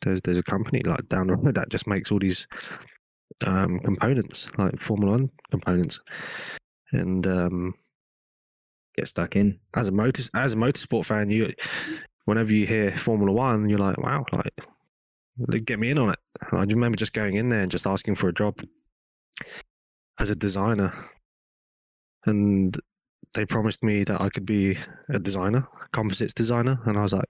[0.02, 2.46] there's there's a company like down the road that just makes all these
[3.46, 6.00] um components, like Formula One components,
[6.92, 7.74] and um
[8.96, 9.60] Get stuck in.
[9.74, 11.52] as a motor as a motorsport fan, you
[12.24, 14.54] whenever you hear Formula One, you're like, wow, like
[15.66, 16.18] get me in on it.
[16.50, 18.58] I remember just going in there and just asking for a job
[20.18, 20.94] as a designer,
[22.24, 22.74] and
[23.34, 24.78] they promised me that I could be
[25.10, 27.28] a designer, a composites designer, and I was like,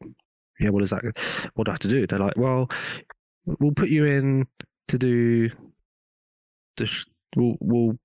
[0.60, 1.02] yeah, what is that?
[1.54, 2.06] What do I have to do?
[2.06, 2.68] They're like, well,
[3.44, 4.46] we'll put you in
[4.86, 5.50] to do
[6.76, 6.86] the.
[6.86, 7.98] Sh- we'll, we'll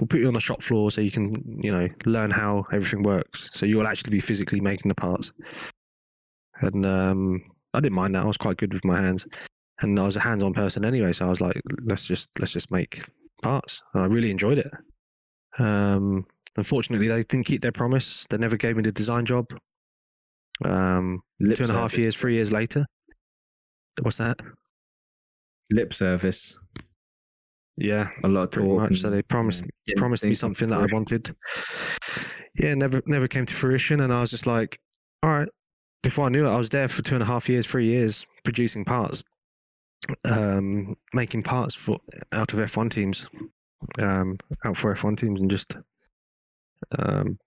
[0.00, 1.30] we'll put you on the shop floor so you can
[1.62, 3.50] you know learn how everything works.
[3.52, 5.32] So you'll actually be physically making the parts.
[6.62, 7.42] And um,
[7.74, 8.22] I didn't mind that.
[8.22, 9.26] I was quite good with my hands,
[9.80, 11.12] and I was a hands-on person anyway.
[11.12, 13.02] So I was like, let's just let's just make
[13.42, 13.82] parts.
[13.94, 14.70] And I really enjoyed it.
[15.58, 18.26] Um, unfortunately, they didn't keep their promise.
[18.28, 19.46] They never gave me the design job.
[20.64, 22.84] Um, two and a half years, three years later.
[24.02, 24.40] What's that?
[25.70, 26.58] Lip service.
[27.76, 28.90] Yeah, A lot of talk.
[28.90, 29.00] much.
[29.00, 31.34] So they promised getting promised me something that I wanted.
[32.58, 34.78] Yeah, never never came to fruition, and I was just like,
[35.22, 35.48] all right.
[36.02, 38.26] Before I knew it, I was there for two and a half years, three years,
[38.42, 39.22] producing parts,
[40.24, 41.98] um, making parts for
[42.32, 43.28] out of F1 teams,
[43.98, 45.76] um, out for F1 teams, and just,
[46.98, 47.38] um,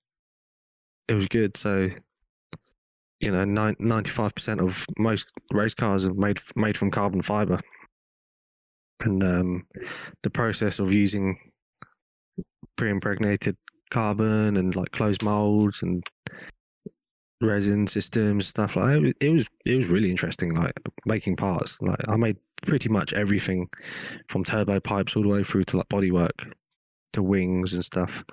[1.08, 1.58] it was good.
[1.58, 1.90] So,
[3.20, 7.60] you know, ninety five percent of most race cars are made made from carbon fiber,
[9.02, 9.66] and um,
[10.24, 11.38] the process of using
[12.78, 13.56] pre-impregnated
[13.92, 16.04] carbon and like closed molds and
[17.42, 19.14] resin systems stuff like that.
[19.20, 20.74] It was- it was really interesting like
[21.06, 23.68] making parts like i made pretty much everything
[24.30, 26.54] from turbo pipes all the way through to like bodywork
[27.14, 28.24] to wings and stuff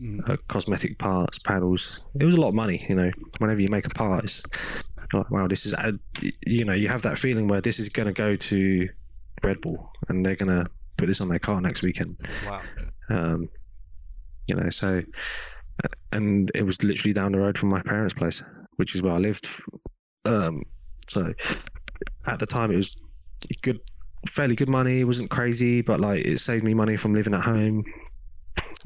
[0.00, 0.30] Mm.
[0.30, 3.84] uh, cosmetic parts panels it was a lot of money you know whenever you make
[3.84, 4.44] a part it's
[5.12, 5.90] like wow this is uh,
[6.46, 8.88] you know you have that feeling where this is going to go to
[9.42, 12.62] red bull and they're to put this on their car next weekend Wow.
[13.10, 13.48] um,
[14.46, 15.02] you know, so
[15.84, 18.42] uh, and it was literally down the road from my parents' place,
[18.76, 19.46] which is where I lived.
[20.24, 20.62] Um,
[21.06, 21.32] so
[22.26, 22.96] at the time, it was
[23.62, 23.78] good,
[24.26, 25.00] fairly good money.
[25.00, 27.84] It wasn't crazy, but like it saved me money from living at home.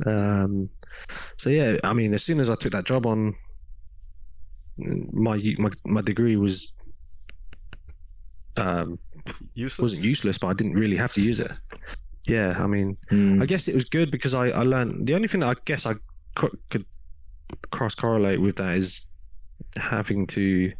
[0.04, 0.68] Um,
[1.38, 3.34] so yeah, I mean, as soon as I took that job on,
[4.76, 6.72] my my my degree was
[8.56, 8.98] um
[9.54, 9.82] Useless.
[9.92, 11.50] wasn't useless, but I didn't really have to use it.
[12.26, 13.42] Yeah, I mean, Mm.
[13.42, 15.86] I guess it was good because I, I learned the only thing that I guess
[15.86, 15.94] I
[16.36, 16.84] co- could
[17.70, 19.06] cross correlate with that is
[19.76, 20.72] having to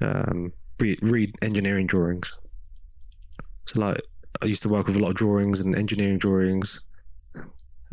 [0.00, 2.38] um, read, read engineering drawings.
[3.66, 4.00] So like
[4.42, 6.84] I used to work with a lot of drawings and engineering drawings,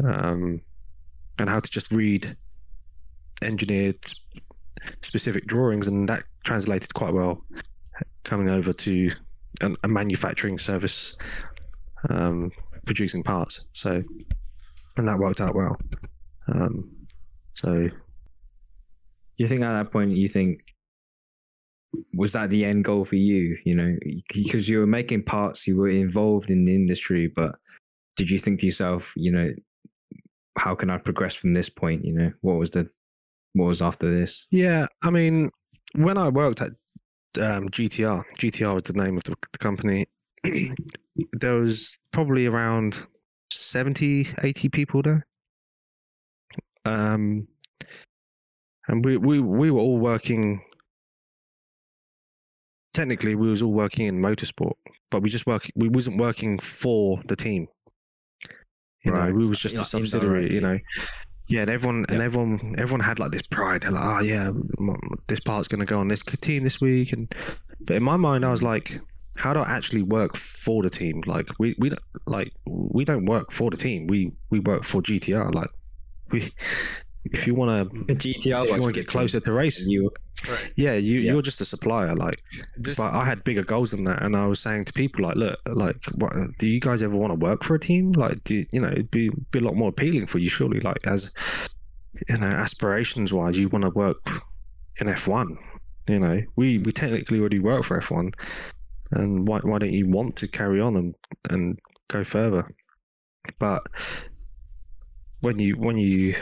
[0.04, 0.62] um,
[1.40, 2.36] and how to just read
[3.42, 3.98] engineered
[5.02, 7.44] specific drawings, and that translated quite well
[8.24, 9.12] coming over to
[9.62, 11.18] an, a manufacturing service
[12.10, 12.52] um,
[12.86, 13.66] producing parts.
[13.74, 14.04] So,
[14.98, 15.78] and that worked out well.
[16.48, 16.92] Um,
[17.54, 17.90] so,
[19.38, 20.64] you think at that point you think
[22.14, 23.96] was that the end goal for you you know
[24.34, 27.56] because you were making parts you were involved in the industry but
[28.18, 29.50] did you think to yourself you know
[30.58, 32.86] how can i progress from this point you know what was the
[33.56, 35.50] what was after this yeah, I mean,
[35.96, 36.72] when I worked at
[37.38, 40.06] um, GTR, GTR was the name of the, the company,
[41.34, 43.06] there was probably around
[43.52, 45.26] 70, 80 people there.
[46.86, 47.48] Um,
[48.88, 50.62] and we, we, we were all working
[52.96, 54.74] technically we was all working in motorsport,
[55.12, 57.68] but we just work we wasn't working for the team.
[59.04, 59.30] You Right.
[59.30, 60.52] know, we was just a subsidiary.
[60.52, 60.80] You know.
[61.48, 63.82] Yeah, and everyone and everyone everyone had like this pride.
[63.82, 64.52] They're like, oh yeah,
[65.28, 67.34] this part's gonna go on this team this week, and
[67.82, 69.00] but in my mind, I was like,
[69.38, 71.22] how do I actually work for the team?
[71.26, 74.08] Like we we don't like we don't work for the team.
[74.08, 75.54] We we work for GTR.
[75.54, 75.70] Like
[76.32, 76.50] we,
[77.32, 80.12] if you want to, GTR if you want to get closer to racing, you
[80.50, 80.72] Right.
[80.76, 81.32] yeah, you Yeah.
[81.32, 82.14] you're just a supplier.
[82.16, 82.44] Like
[82.82, 85.36] Just but I had bigger goals than that, and I was saying to people like,
[85.38, 88.12] look, like, what, do you guys ever want to work for a team?
[88.12, 90.82] Like, do you, you know, it'd be be a lot more appealing for you, surely.
[90.82, 91.32] Like, as
[92.30, 94.18] you know, aspirations wise, you want to work
[95.00, 95.58] in F one.
[96.08, 98.32] You know, we we technically already work for F one,
[99.12, 101.16] and why why don't you want to carry on and
[101.50, 102.70] and go further?
[103.58, 103.88] But
[105.40, 106.36] when you when you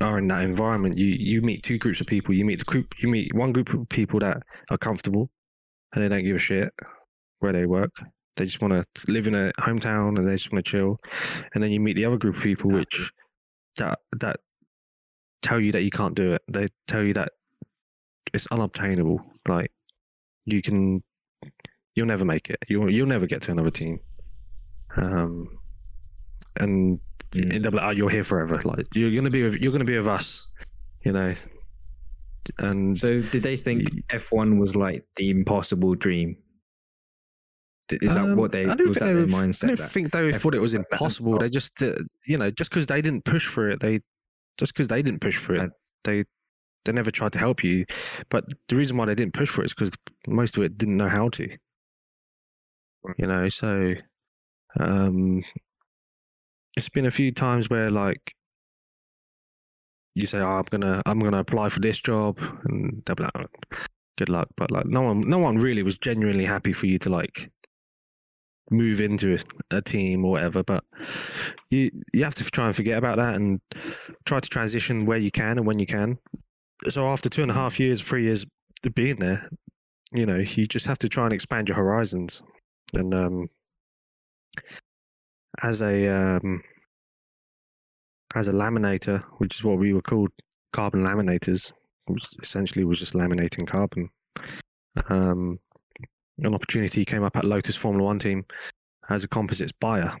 [0.00, 2.34] are in that environment, you you meet two groups of people.
[2.34, 5.30] You meet the group, you meet one group of people that are comfortable
[5.92, 6.72] and they don't give a shit
[7.40, 7.92] where they work.
[8.36, 10.98] They just want to live in a hometown and they just want to chill.
[11.54, 13.12] And then you meet the other group of people which
[13.76, 14.40] that that
[15.42, 16.42] tell you that you can't do it.
[16.50, 17.32] They tell you that
[18.32, 19.20] it's unobtainable.
[19.46, 19.70] Like
[20.46, 21.02] you can,
[21.94, 22.58] you'll never make it.
[22.68, 24.00] You'll you'll never get to another team.
[24.96, 25.58] Um,
[26.56, 27.00] and
[27.34, 27.62] Mm.
[27.62, 28.60] they'll be like, oh, you're here forever.
[28.64, 30.48] Like you're gonna be with, you're gonna be with us,
[31.04, 31.34] you know.
[32.58, 36.36] And so did they think f1 was like the impossible dream
[37.90, 39.66] is that Um, what they I don't was think that they their were, mindset I
[39.68, 41.38] don't think they F- thought it was F- F- impossible.
[41.38, 41.92] They just, uh,
[42.26, 44.00] you know, just because they didn't push for it, they
[44.58, 45.68] just because they didn't push for it, Uh,
[46.04, 46.24] they
[46.84, 47.84] they never tried to help you.
[48.30, 49.92] But the reason why they didn't push for it is because
[50.26, 51.48] most of it didn't know how to.
[53.18, 53.94] You know, so
[54.80, 55.42] um,
[56.76, 58.32] it's been a few times where like
[60.14, 63.32] you say, oh, "I'm gonna I'm gonna apply for this job," and they'll be like,
[63.36, 63.76] "Oh,
[64.16, 67.08] "Good luck," but like no one no one really was genuinely happy for you to
[67.08, 67.50] like
[68.70, 70.62] move into a, a team or whatever.
[70.62, 70.84] But
[71.70, 73.60] you you have to try and forget about that and
[74.24, 76.18] try to transition where you can and when you can.
[76.88, 78.46] So after two and a half years, three years
[78.84, 79.48] of being there,
[80.12, 82.42] you know, you just have to try and expand your horizons.
[82.92, 83.46] And um,
[85.62, 86.62] as a um,
[88.34, 90.30] as a laminator, which is what we were called,
[90.72, 91.72] carbon laminators,
[92.06, 94.10] which essentially was just laminating carbon.
[95.08, 95.58] Um,
[96.38, 98.44] an opportunity came up at Lotus Formula One team
[99.08, 100.16] as a composites buyer.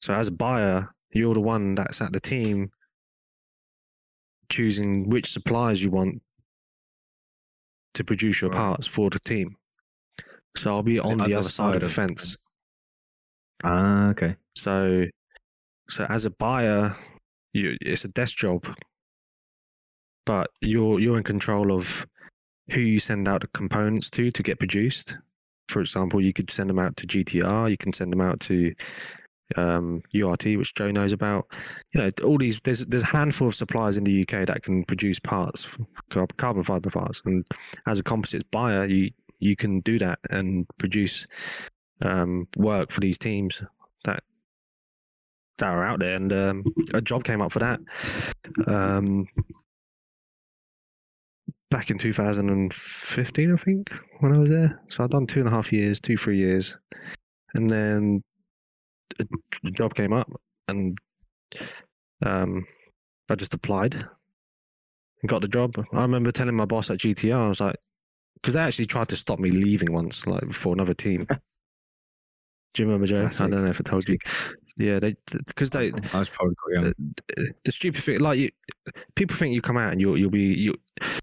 [0.00, 2.70] So as a buyer, you're the one that's at the team
[4.48, 6.22] choosing which suppliers you want
[7.94, 8.58] to produce your Right.
[8.58, 9.56] parts for the team.
[10.56, 12.36] So I'll be on the other side of the fence.
[13.66, 14.36] Ah, okay.
[14.54, 15.06] So,
[15.90, 16.94] so as a buyer,
[17.52, 18.64] you it's a desk job,
[20.24, 22.06] but you're you're in control of
[22.70, 25.16] who you send out the components to to get produced.
[25.68, 27.68] For example, you could send them out to GTR.
[27.68, 28.72] You can send them out to
[29.56, 31.48] um, URT, which Joe knows about.
[31.92, 34.84] You know, all these there's there's a handful of suppliers in the UK that can
[34.84, 35.68] produce parts,
[36.36, 37.44] carbon fiber parts, and
[37.88, 41.26] as a composites buyer, you you can do that and produce
[42.02, 43.62] um, work for these teams
[44.04, 44.22] that
[45.58, 47.80] that are out there, and um, a job came up for that
[48.66, 49.26] um,
[51.70, 54.80] back in 2015, I think, when I was there.
[54.88, 56.76] So I'd done two and a half years, two three years,
[57.54, 58.22] and then
[59.20, 59.24] a
[59.64, 60.30] a job came up,
[60.68, 60.98] and
[62.22, 62.66] um,
[63.28, 65.74] I just applied and got the job.
[65.92, 67.76] I remember telling my boss at GTR, I was like,
[68.34, 71.26] because they actually tried to stop me leaving once, like for another team.
[72.76, 73.24] Do you remember, Joe?
[73.24, 74.18] I don't know if I told you.
[74.76, 75.14] Yeah, they
[75.46, 76.88] because they I was probably young.
[76.88, 76.92] Uh,
[77.28, 78.50] the, the stupid thing, like you,
[79.14, 80.74] people think you come out and you'll you'll be you.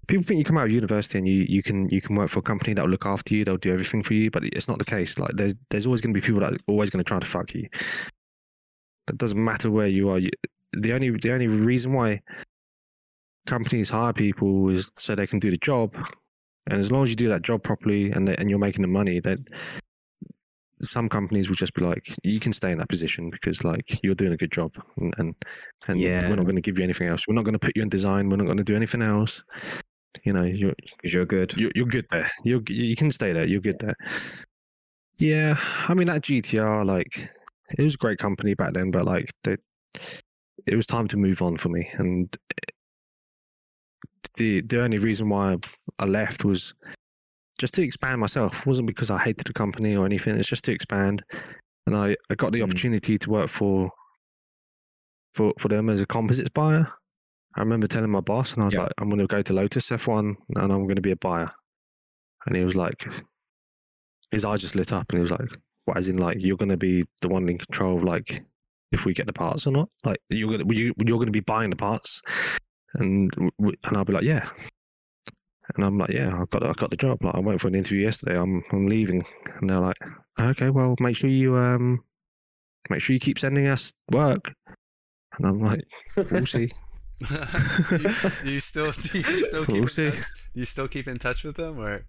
[0.08, 2.40] People think you come out of university and you you can you can work for
[2.40, 3.44] a company that will look after you.
[3.44, 5.16] They'll do everything for you, but it's not the case.
[5.16, 7.26] Like there's there's always going to be people that are always going to try to
[7.26, 7.68] fuck you.
[9.08, 10.18] It doesn't matter where you are.
[10.18, 10.30] You,
[10.72, 12.20] the only the only reason why
[13.46, 15.94] companies hire people is so they can do the job,
[16.66, 18.88] and as long as you do that job properly and they, and you're making the
[18.88, 19.38] money, that
[20.82, 24.14] some companies will just be like, you can stay in that position because like you're
[24.14, 25.34] doing a good job, and and,
[25.88, 26.28] and Yeah.
[26.28, 27.26] we're not going to give you anything else.
[27.26, 28.28] We're not going to put you in design.
[28.28, 29.44] We're not going to do anything else.
[30.24, 31.54] You know, you're you're good.
[31.56, 32.30] you're, you're good there.
[32.44, 33.46] You you can stay there.
[33.46, 33.96] You're good there.
[35.18, 35.56] Yeah,
[35.88, 37.30] I mean that GTR, like
[37.78, 39.56] it was a great company back then, but like they,
[40.66, 42.36] it was time to move on for me, and
[44.36, 45.56] the the only reason why
[45.98, 46.74] I left was
[47.64, 48.60] just to expand myself.
[48.60, 50.36] It wasn't because I hated the company or anything.
[50.36, 51.22] It's just to expand,
[51.86, 52.64] and I I got the Mm.
[52.64, 53.90] opportunity to work for
[55.34, 56.86] for for them as a composites buyer.
[57.56, 58.82] I remember telling my boss, and I was Yeah.
[58.82, 61.50] like, I'm going to go to Lotus F1, and I'm going to be a buyer.
[62.44, 62.98] And he was like,
[64.30, 65.48] his eyes just lit up, and he was like,
[65.86, 65.96] "What?
[65.96, 68.44] As in, like, you're going to be the one in control of like
[68.92, 69.88] if we get the parts or not?
[70.04, 72.20] Like, you're going to you, you're going to be buying the parts?"
[72.94, 73.30] And
[73.86, 74.50] and I'll be like, "Yeah."
[75.74, 77.24] And I'm like, "Yeah, I got I got the job.
[77.24, 78.38] Like, I went for an interview yesterday.
[78.38, 79.24] I'm I'm leaving."
[79.60, 79.98] And they're like,
[80.38, 82.04] "Okay, well, make sure you um
[82.90, 84.54] make sure you keep sending us work."
[85.38, 85.84] And I'm like,
[86.16, 86.70] "We'll see."
[87.90, 88.10] you,
[88.44, 90.10] you still you still keep We'll in see.
[90.10, 90.24] touch?
[90.52, 92.04] Do you still keep in touch with them, or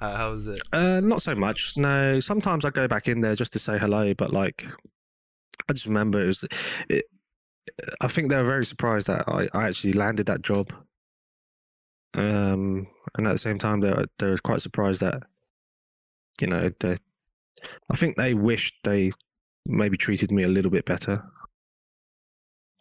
[0.00, 0.60] how, how is it?
[0.72, 1.76] Uh, not so much.
[1.76, 4.66] No, sometimes I go back in there just to say hello, but like,
[5.68, 6.44] I just remember it was.
[6.88, 7.04] It,
[8.00, 10.70] I think they were very surprised that I, I actually landed that job.
[12.14, 15.22] Um, and at the same time, they were, they were quite surprised that,
[16.40, 16.96] you know, they.
[17.90, 19.12] I think they wished they
[19.66, 21.24] maybe treated me a little bit better.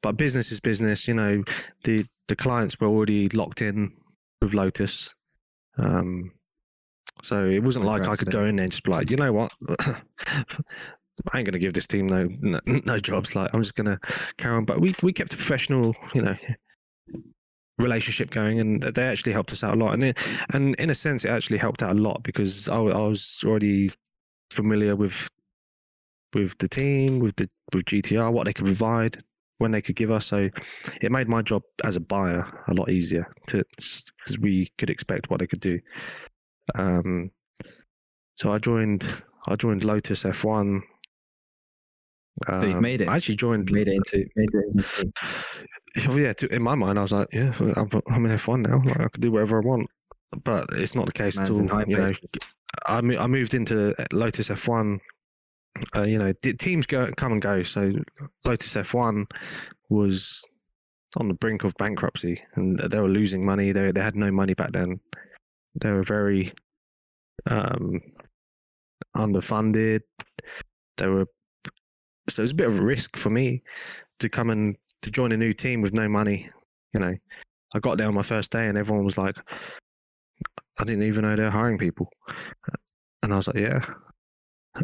[0.01, 1.43] But business is business, you know.
[1.83, 3.93] The the clients were already locked in
[4.41, 5.15] with Lotus.
[5.77, 6.31] Um,
[7.21, 9.31] so it wasn't like I could go in there and just be like, you know
[9.31, 9.53] what,
[11.31, 13.35] I ain't gonna give this team no, no no jobs.
[13.35, 13.99] Like I'm just gonna
[14.37, 14.65] carry on.
[14.65, 16.35] But we we kept a professional, you know,
[17.77, 19.93] relationship going, and they actually helped us out a lot.
[19.93, 20.15] And
[20.53, 23.89] and in a sense, it actually helped out a lot because I, I was already
[24.51, 25.29] familiar with
[26.33, 29.17] with the team, with the with GTR, what they could provide,
[29.57, 30.27] when they could give us.
[30.27, 30.49] So
[31.01, 35.29] it made my job as a buyer a lot easier to because we could expect
[35.29, 35.79] what they could do.
[36.75, 37.31] Um,
[38.37, 39.23] so I joined.
[39.47, 40.81] I joined Lotus F1.
[42.47, 43.09] So you've Um, made it.
[43.09, 43.71] I actually joined.
[43.71, 45.11] made it into made it into
[45.95, 48.81] yeah, to, in my mind, I was like, yeah, I'm, I'm in F1 now.
[48.83, 49.87] Like, I can do whatever I want.
[50.43, 51.83] But it's not the case man's at all.
[51.87, 52.11] You know.
[52.87, 54.99] I, I moved into Lotus F1
[55.95, 57.63] uh, you know, teams go come and go.
[57.63, 57.89] So
[58.45, 59.25] Lotus F1
[59.89, 60.43] was
[61.17, 63.71] on the brink of bankruptcy, and they were losing money.
[63.71, 64.99] They they had no money back then.
[65.75, 66.51] They were very
[67.49, 68.01] um,
[69.15, 70.01] underfunded.
[70.97, 71.27] They were
[72.29, 73.63] so it was a bit of a risk for me
[74.19, 76.49] to come and to join a new team with no money.
[76.93, 77.15] You know,
[77.73, 79.35] I got there on my first day, and everyone was like,
[80.79, 82.09] "I didn't even know they're hiring people,"
[83.21, 83.83] and I was like, "Yeah."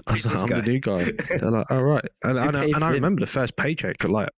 [0.06, 0.62] I was Who's like, I'm guy?
[0.62, 1.04] the new guy.
[1.38, 4.04] They're like, "All right," and, and, I, and I remember the first paycheck.
[4.08, 4.30] Like,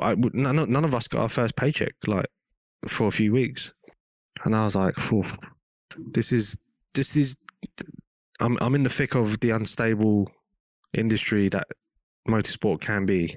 [0.00, 2.24] I, none, none of us got our first paycheck like
[2.88, 3.74] for a few weeks,
[4.46, 4.94] and I was like,
[6.12, 6.56] "This is
[6.94, 7.36] this is."
[8.40, 10.30] I'm I'm in the thick of the unstable
[10.94, 11.66] industry that
[12.26, 13.36] motorsport can be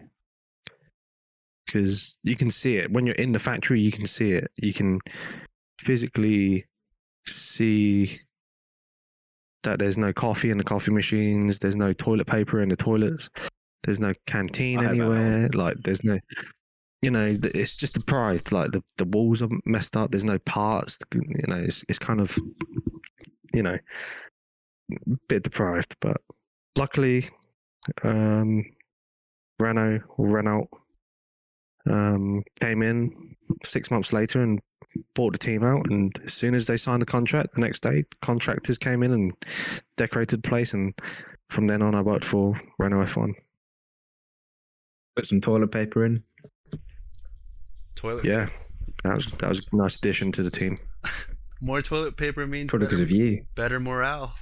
[1.71, 2.91] because you can see it.
[2.91, 4.51] When you're in the factory you can see it.
[4.57, 4.99] You can
[5.81, 6.65] physically
[7.25, 8.19] see
[9.63, 13.29] that there's no coffee in the coffee machines there's no toilet paper in the toilets
[13.83, 16.19] there's no canteen anywhere like there's no
[17.01, 20.97] you know it's just deprived like the, the walls are messed up there's no parts
[21.13, 22.37] you know it's, it's kind of
[23.53, 23.77] you know
[25.27, 26.17] bit deprived but
[26.75, 27.25] luckily
[28.03, 28.65] um
[29.59, 30.69] renault or renault
[31.89, 34.59] um, came in six months later and
[35.15, 35.89] bought the team out.
[35.89, 39.33] And as soon as they signed the contract, the next day, contractors came in and
[39.97, 40.73] decorated the place.
[40.73, 40.93] And
[41.49, 43.33] from then on, I worked for Renault F1.
[45.15, 46.17] Put some toilet paper in.
[47.95, 48.23] Toilet.
[48.23, 48.47] Yeah,
[49.03, 50.75] that was that was a nice addition to the team.
[51.61, 53.45] More toilet paper means Probably because better, of you.
[53.55, 54.33] better morale.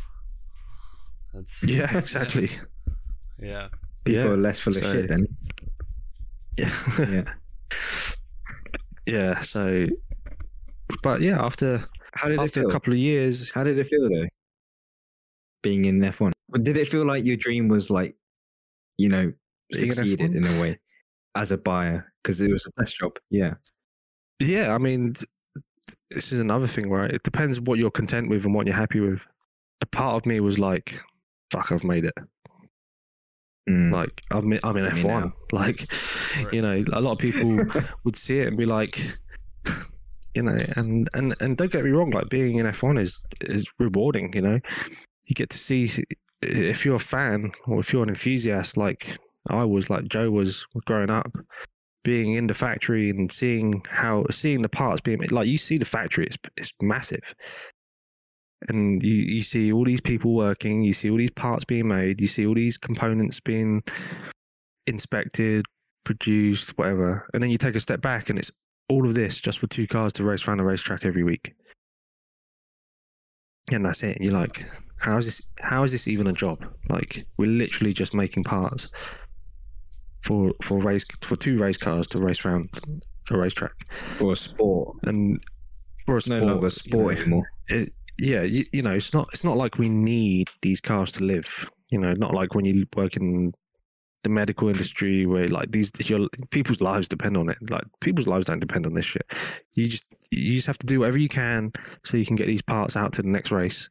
[1.34, 2.50] That's Yeah, exactly.
[3.42, 3.70] yeah.
[4.06, 5.26] People Yeah, are less full of so- shit then.
[6.58, 7.24] Yeah, Yeah.
[9.06, 9.42] yeah.
[9.42, 9.88] So,
[11.04, 11.82] but yeah, after
[12.14, 12.70] How did it after feel?
[12.70, 14.28] a couple of years, How did it feel though?
[15.64, 16.32] Being in F1.
[16.62, 18.16] Did it feel like your dream was like,
[18.98, 19.34] you know,
[19.72, 20.36] Being succeeded F1?
[20.36, 20.80] in a way
[21.36, 22.12] as a buyer?
[22.24, 23.18] Because it was a test job.
[23.30, 23.56] Yeah.
[24.40, 25.14] Yeah, I mean,
[26.12, 27.10] this is another thing, right?
[27.12, 29.22] It depends what you're content with and what you're happy with.
[29.82, 31.02] A part of me was like,
[31.52, 32.14] "Fuck, I've made it."
[33.68, 33.92] Mm.
[33.92, 35.04] Like, I'm in, I'm in F1.
[35.04, 35.34] now.
[35.52, 35.86] Like,
[36.44, 36.54] Right.
[36.54, 37.66] you know, a lot of people
[38.04, 39.00] would see it and be like,
[40.36, 43.66] you know, and and and don't get me wrong, like being in F1 is is
[43.80, 44.32] rewarding.
[44.34, 44.60] You know,
[45.26, 45.90] you get to see
[46.42, 49.18] if you're a fan or if you're an enthusiast, like
[49.50, 51.32] I was, like Joe was growing up,
[52.04, 55.20] being in the factory and seeing how seeing the parts being.
[55.32, 57.34] Like you see the factory, it's it's massive.
[58.70, 62.20] And you, you see all these people working, you see all these parts being made,
[62.22, 63.84] you see all these components being
[64.88, 65.66] inspected,
[66.04, 67.28] produced, whatever.
[67.34, 68.52] And then you take a step back and it's
[68.90, 71.54] all of this just for two cars to race around the racetrack every week.
[73.72, 74.18] And that's it.
[74.22, 74.66] You're like,
[75.00, 76.66] how is this how is this even a job?
[76.90, 78.90] Like we're literally just making parts
[80.22, 82.70] for for race for two race cars to race around
[83.30, 83.74] a racetrack.
[84.18, 84.98] For a sport.
[85.04, 85.40] And
[86.06, 87.44] for a It's no sport, longer you sport know, anymore.
[87.68, 91.24] it, yeah, you, you know, it's not it's not like we need these cars to
[91.24, 91.70] live.
[91.90, 93.54] You know, not like when you work in
[94.24, 97.58] the medical industry where like these your people's lives depend on it.
[97.70, 99.26] Like people's lives don't depend on this shit.
[99.74, 101.72] You just you just have to do whatever you can
[102.04, 103.90] so you can get these parts out to the next race,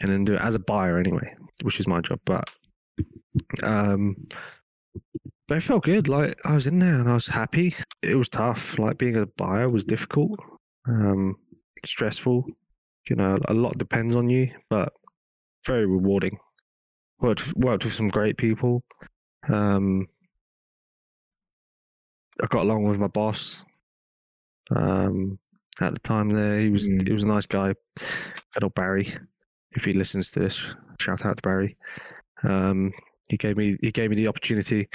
[0.00, 2.20] and then do it as a buyer anyway, which is my job.
[2.24, 2.50] But
[3.62, 4.26] um,
[5.46, 6.08] but it felt good.
[6.08, 7.74] Like I was in there and I was happy.
[8.02, 8.78] It was tough.
[8.78, 10.40] Like being a buyer was difficult,
[10.88, 11.36] um,
[11.84, 12.46] stressful.
[13.08, 14.92] You know, a lot depends on you, but
[15.66, 16.38] very rewarding.
[17.20, 18.82] Worked worked with some great people.
[19.48, 20.06] Um,
[22.42, 23.64] I got along with my boss.
[24.74, 25.38] Um,
[25.80, 27.06] at the time there, he was Mm.
[27.06, 27.74] he was a nice guy.
[27.96, 29.14] Good old Barry.
[29.72, 31.76] If he listens to this, shout out to Barry.
[32.42, 32.92] Um,
[33.28, 34.88] he gave me he gave me the opportunity.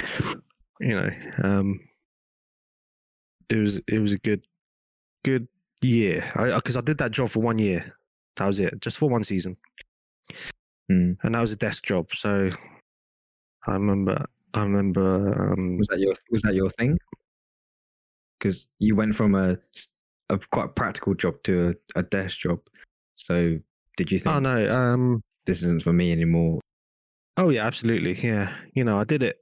[0.79, 1.09] You know,
[1.43, 1.79] um,
[3.49, 4.43] it was it was a good
[5.23, 5.47] good
[5.81, 7.95] year because I, did that job for one year.
[8.41, 9.55] That was it, just for one season,
[10.91, 11.15] Mm.
[11.21, 12.11] and that was a desk job.
[12.11, 12.49] So
[13.67, 14.25] I remember
[14.55, 16.97] I remember um, Was that your was that your thing?
[18.39, 19.59] Because you went from a
[20.31, 22.61] a quite practical job to a, a desk job.
[23.15, 23.59] So
[23.95, 26.59] did you think oh no um this isn't for me anymore?
[27.37, 28.15] Oh yeah, absolutely.
[28.27, 29.37] Yeah, you know, I did it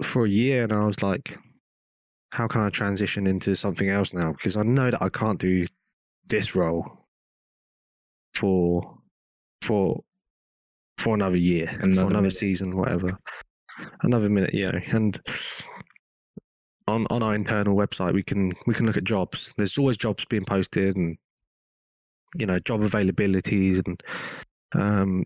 [0.00, 1.38] for a year, and I was like,
[2.30, 5.66] "How can I transition into something else now?" Because I know that I can't do
[6.28, 7.01] this role
[8.34, 8.98] for
[9.62, 10.02] for
[10.98, 13.18] for another year, for Another season, whatever,
[14.02, 14.54] another minute.
[14.54, 15.18] You know, and
[16.86, 19.52] on on our internal website, we can we can look at jobs.
[19.56, 21.16] There's always jobs being posted, and
[22.36, 24.02] you know, job availabilities, and
[24.74, 25.24] um,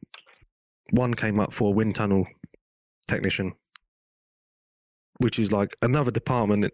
[0.91, 2.27] one came up for a wind tunnel
[3.09, 3.53] technician,
[5.19, 6.73] which is like another department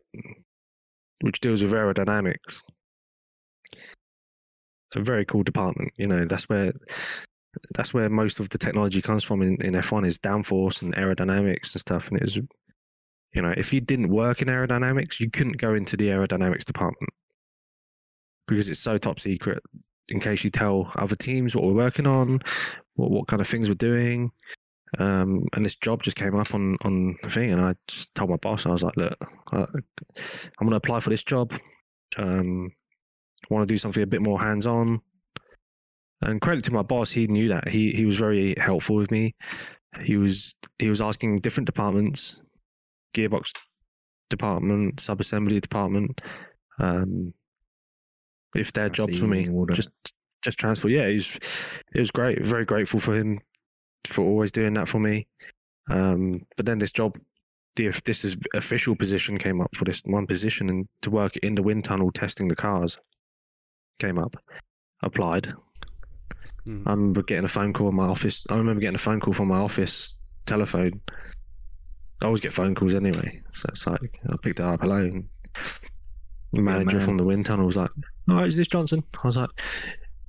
[1.20, 2.62] which deals with aerodynamics.
[4.94, 6.24] A very cool department, you know.
[6.26, 6.72] That's where
[7.74, 11.74] that's where most of the technology comes from in, in F1 is downforce and aerodynamics
[11.74, 12.08] and stuff.
[12.08, 15.96] And it was, you know, if you didn't work in aerodynamics, you couldn't go into
[15.96, 17.10] the aerodynamics department
[18.46, 19.62] because it's so top secret.
[20.08, 22.40] In case you tell other teams what we're working on,
[22.94, 24.30] what what kind of things we're doing,
[24.98, 28.30] um, and this job just came up on on the thing, and I just told
[28.30, 29.16] my boss, I was like, "Look,
[29.52, 31.52] I, I'm going to apply for this job.
[32.18, 32.72] Um,
[33.50, 35.00] want to do something a bit more hands on."
[36.20, 37.68] And credit to my boss, he knew that.
[37.68, 39.34] He he was very helpful with me.
[40.02, 42.42] He was he was asking different departments,
[43.14, 43.52] gearbox
[44.30, 46.20] department, sub assembly department,
[46.78, 47.34] um,
[48.54, 49.90] if they're jobs for me, just
[50.42, 50.88] just transfer.
[50.88, 51.38] Yeah, he was
[51.94, 52.44] it was great.
[52.44, 53.38] Very grateful for him
[54.06, 55.26] for always doing that for me.
[55.90, 57.16] Um, but then this job,
[57.76, 61.54] the this is official position came up for this one position and to work in
[61.54, 62.98] the wind tunnel testing the cars
[63.98, 64.34] came up.
[65.02, 65.54] Applied.
[66.66, 66.82] Mhm.
[66.86, 68.46] I remember getting a phone call in my office.
[68.50, 70.16] I remember getting a phone call from my office
[70.46, 71.00] telephone.
[72.20, 74.00] I always get phone calls anyway, so it's like
[74.32, 74.80] I picked it up.
[74.80, 74.96] Hello.
[74.96, 75.24] and
[76.52, 77.06] The manager man.
[77.06, 77.90] from the wind tunnel was like,
[78.28, 79.50] "All right, is this Johnson?" I was like,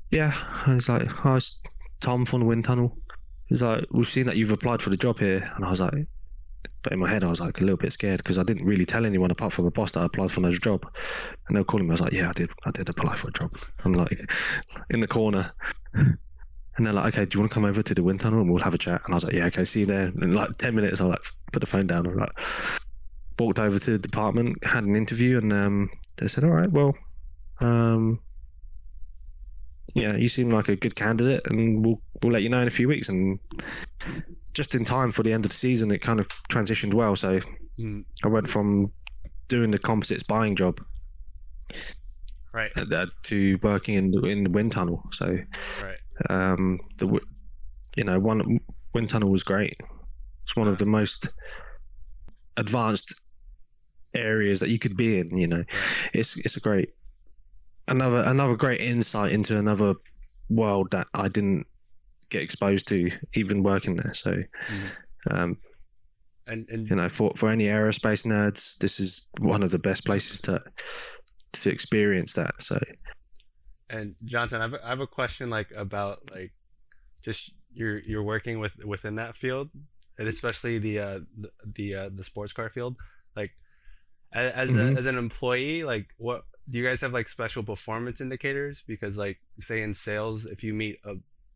[0.09, 0.33] "Yeah."
[0.65, 1.59] I was like, "Hi, it's
[1.99, 2.97] Tom from the wind tunnel."
[3.47, 6.07] He's like, "We've seen that you've applied for the job here," and I was like,
[6.81, 8.85] but in my head I was like a little bit scared because I didn't really
[8.85, 10.85] tell anyone apart from the boss that I applied for another job.
[11.47, 11.91] And they were calling me.
[11.91, 12.49] I was like, "Yeah, I did.
[12.65, 13.53] I did apply for a job."
[13.85, 14.31] I'm like
[14.89, 15.51] in the corner.
[16.75, 18.51] And they're like, okay, do you want to come over to the wind tunnel and
[18.51, 19.01] we'll have a chat?
[19.05, 20.07] And I was like, yeah, okay, see you there.
[20.07, 22.31] And in like 10 minutes, I like put the phone down and like
[23.37, 26.95] walked over to the department, had an interview, and um, they said, all right, well,
[27.59, 28.19] um,
[29.93, 32.71] yeah, you seem like a good candidate and we'll, we'll let you know in a
[32.71, 33.07] few weeks.
[33.07, 33.39] And
[34.53, 37.15] just in time for the end of the season, it kind of transitioned well.
[37.15, 37.39] So
[37.79, 38.85] Mm, I went from
[39.47, 40.79] doing the composites buying job
[42.53, 45.03] right, uh, to working in the, in the wind tunnel.
[45.11, 45.39] So
[45.81, 45.97] right.
[46.29, 47.19] um, the
[47.97, 48.59] you know one
[48.93, 49.75] wind tunnel was great.
[50.43, 51.33] It's one of the most
[52.57, 53.21] advanced
[54.13, 55.35] areas that you could be in.
[55.35, 55.63] You know,
[56.13, 56.89] it's it's a great
[57.87, 59.95] another another great insight into another
[60.49, 61.65] world that I didn't
[62.33, 62.97] get exposed to
[63.41, 64.13] even working there.
[64.13, 64.31] So.
[64.73, 64.89] Mhm.
[65.31, 65.51] Um,
[66.51, 70.01] And and you know, for, for any aerospace nerds, this is one of the best
[70.05, 70.55] places to
[71.59, 72.53] to experience that.
[72.67, 72.75] So
[73.89, 76.51] And Johnson, I have, a- I have a question like about like
[77.27, 79.67] just you're you're working with within that field,
[80.19, 82.95] and especially the uh the the, uh, the sports car field.
[83.39, 83.51] Like
[84.33, 84.95] as Mhm.
[84.95, 88.83] a, as an employee, like what do you guys have like special performance indicators?
[88.87, 91.13] Because like say in sales, if you meet a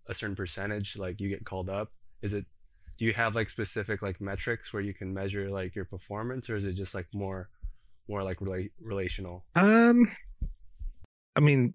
[0.07, 1.91] a certain percentage, like you get called up.
[2.21, 2.45] Is it
[2.97, 6.55] do you have like specific like metrics where you can measure like your performance, or
[6.55, 7.49] is it just like more
[8.07, 9.45] more like rela- relational?
[9.55, 10.11] Um,
[11.35, 11.73] I mean,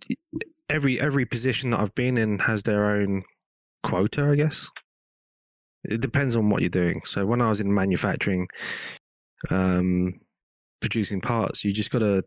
[0.68, 3.22] every every position that I've been in has their own
[3.82, 4.68] quota, I guess.
[5.84, 7.02] It depends on what you're doing.
[7.04, 8.48] So when I was in manufacturing,
[9.50, 10.20] um,
[10.80, 12.24] producing parts, you just gotta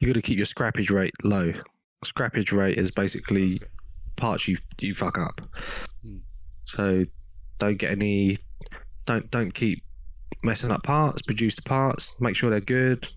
[0.00, 1.52] you gotta keep your scrappage rate low.
[2.04, 3.58] Scrappage rate is basically
[4.20, 5.40] parts you you fuck up.
[6.02, 6.18] Hmm.
[6.66, 7.04] So
[7.58, 8.36] don't get any.
[9.06, 9.82] Don't don't keep
[10.42, 11.22] messing up parts.
[11.22, 12.16] Produce the parts.
[12.20, 13.08] Make sure they're good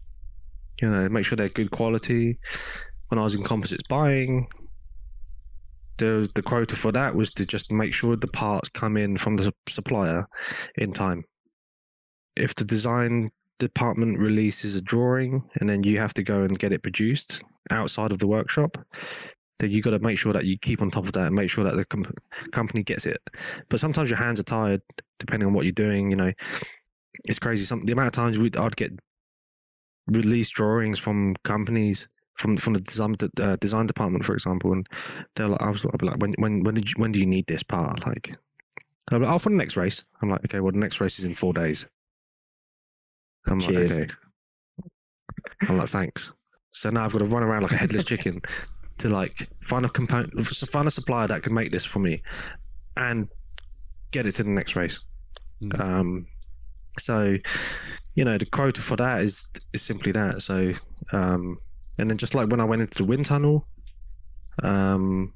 [0.82, 2.38] you know, make sure they're good quality.
[3.10, 4.48] When I was in composites buying,
[5.98, 9.18] there was the quota for that was to just make sure the parts come in
[9.18, 10.28] from the supplier
[10.76, 11.24] in time.
[12.36, 13.30] If the design
[13.60, 18.12] department releases a drawing and then you have to go and get it produced outside
[18.12, 18.78] of the workshop,
[19.64, 21.50] then you got to make sure that you keep on top of that and make
[21.50, 22.06] sure that the com-
[22.52, 23.22] company gets it.
[23.70, 24.82] But sometimes your hands are tired,
[25.20, 26.12] depending on what you're doing.
[26.12, 26.34] You know,
[27.26, 27.66] it's crazy.
[27.66, 28.92] Some the amount of times we'd, I'd get
[30.08, 34.86] release drawings from companies from from the design uh, design department, for example, and
[35.36, 37.26] they're like, I was I'd be like, when when when did you, when do you
[37.26, 38.06] need this part?
[38.06, 38.36] Like,
[39.12, 40.04] I'm like, oh, for the next race.
[40.22, 41.88] I'm like, okay, well, the next race is in four days.
[43.48, 43.98] I'm Cheers.
[43.98, 44.16] like, okay.
[45.70, 46.34] I'm like, thanks.
[46.72, 48.42] So now I've got to run around like a headless chicken
[48.98, 52.22] to like find a component, find a supplier that can make this for me,
[52.98, 53.28] and
[54.12, 55.06] get it to the next race.
[55.62, 55.80] Mhm.
[55.80, 56.28] Um,
[57.00, 57.38] so,
[58.16, 60.42] you know, the quota for that is is simply that.
[60.42, 60.74] So,
[61.12, 61.58] um,
[61.98, 63.68] and then just like when I went into the wind tunnel,
[64.62, 65.34] um,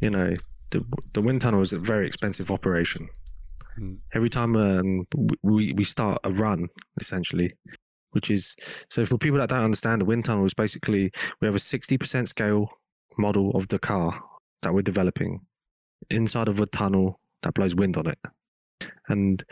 [0.00, 0.34] you know,
[0.70, 3.08] the the wind tunnel is a very expensive operation.
[3.78, 3.98] Mm.
[4.14, 5.06] Every time um,
[5.42, 6.68] we we start a run,
[7.00, 7.50] essentially,
[8.12, 8.56] which is
[8.88, 11.98] so for people that don't understand, the wind tunnel is basically we have a sixty
[11.98, 12.70] percent scale
[13.18, 14.22] model of the car
[14.62, 15.40] that we're developing
[16.10, 18.18] inside of a tunnel that blows wind on it,
[19.08, 19.44] and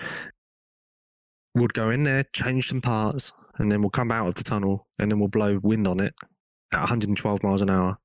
[1.54, 4.86] we'd go in there, change some parts, and then we'll come out of the tunnel,
[4.98, 6.14] and then we'll blow wind on it
[6.72, 7.98] at 112 miles an hour,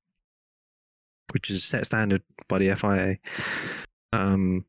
[1.32, 3.16] which is set standard by the FIA.
[4.12, 4.64] Um,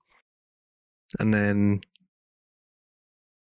[1.19, 1.81] and then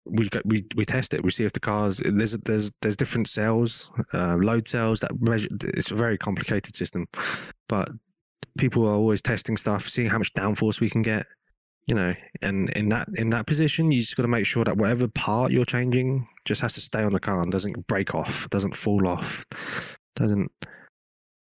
[0.06, 1.24] we we we test it.
[1.24, 5.48] We see if the cars there's there's there's different cells, uh, load cells that measure.
[5.64, 7.06] It's a very complicated system,
[7.68, 7.88] but
[8.58, 11.26] people are always testing stuff, seeing how much downforce we can get.
[11.86, 14.76] You know, and in that in that position, you just got to make sure that
[14.76, 18.48] whatever part you're changing just has to stay on the car and doesn't break off,
[18.48, 19.44] doesn't fall off,
[20.16, 20.50] doesn't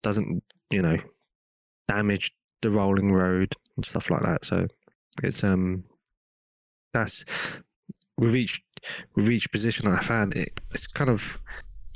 [0.03, 0.99] doesn't you know
[1.89, 2.33] damage
[2.63, 4.45] the rolling road and stuff like that.
[4.45, 4.67] So
[5.23, 5.85] it's um
[6.93, 7.25] that's
[8.19, 8.63] with each
[9.15, 11.39] with each position I found it, it's kind of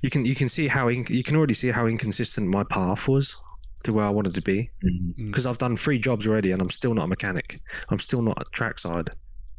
[0.03, 3.09] you can you can see how in, you can already see how inconsistent my path
[3.09, 3.41] was
[3.85, 5.27] to where I wanted to be Mhm.
[5.29, 7.61] because I've done three jobs already and I'm still not a mechanic.
[7.91, 9.11] I'm still not a trackside.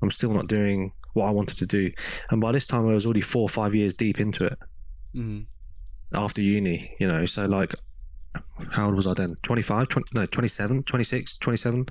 [0.01, 1.91] I'm still not doing what I wanted to do.
[2.29, 4.57] And by this time I was already four or five years deep into it
[5.15, 5.45] Mhm.
[6.13, 7.25] after uni, you know.
[7.25, 7.73] So like
[8.71, 9.35] how old was I then?
[9.41, 11.85] 25, 20, no, 27, 26, 27.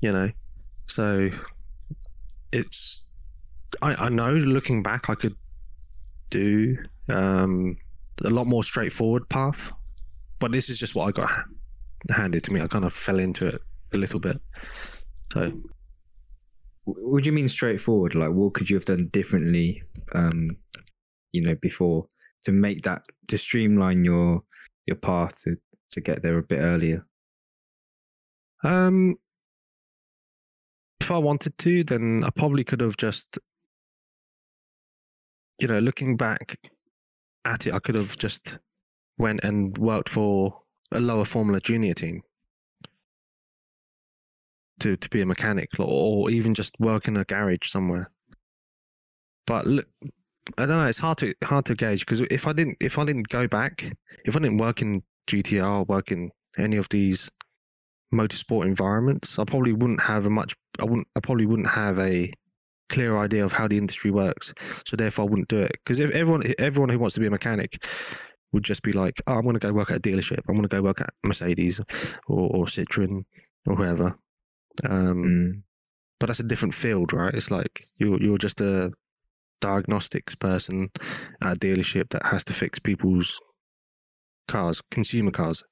[0.00, 0.30] You know.
[0.86, 1.30] So
[2.52, 3.04] it's
[3.82, 5.36] I, I know looking back I could
[6.30, 6.76] do
[7.08, 7.76] um
[8.24, 9.72] a lot more straightforward path
[10.38, 11.30] but this is just what I got
[12.10, 12.60] handed to me.
[12.60, 14.40] I kind of fell into it a little bit.
[15.32, 15.52] So
[16.84, 18.14] What do you mean straightforward?
[18.14, 19.82] Like, what could you have done differently,
[20.14, 20.50] um,
[21.32, 22.06] you know, before
[22.44, 24.42] to make that to streamline your
[24.86, 25.56] your path to
[25.90, 27.04] to get there a bit earlier?
[28.62, 29.16] Um,
[31.00, 33.38] if I wanted to, then I probably could have just,
[35.58, 36.56] you know, looking back
[37.44, 38.58] at it, I could have just
[39.18, 42.22] went and worked for a lower Formula Junior team
[44.80, 48.10] to to be a mechanic, or, or even just work in a garage somewhere.
[49.46, 49.86] But look,
[50.58, 50.86] I don't know.
[50.86, 53.90] It's hard to hard to gauge because if I didn't if I didn't go back,
[54.24, 57.30] if I didn't work in GTR, work in any of these
[58.14, 60.54] motorsport environments, I probably wouldn't have a much.
[60.80, 61.06] I wouldn't.
[61.16, 62.30] I probably wouldn't have a
[62.88, 64.54] clear idea of how the industry works.
[64.84, 65.72] So therefore, I wouldn't do it.
[65.72, 67.84] Because if everyone, everyone who wants to be a mechanic,
[68.52, 70.40] would just be like, "Oh, I'm going to go work at a dealership.
[70.48, 71.80] I'm going to go work at Mercedes
[72.28, 73.24] or, or Citroen
[73.66, 74.16] or whoever."
[74.88, 75.62] Um, Mm.
[76.20, 77.34] but that's a different field, right?
[77.34, 78.92] It's like you're you're just a
[79.60, 80.90] diagnostics person
[81.42, 83.40] at a dealership that has to fix people's
[84.48, 85.64] cars, consumer cars.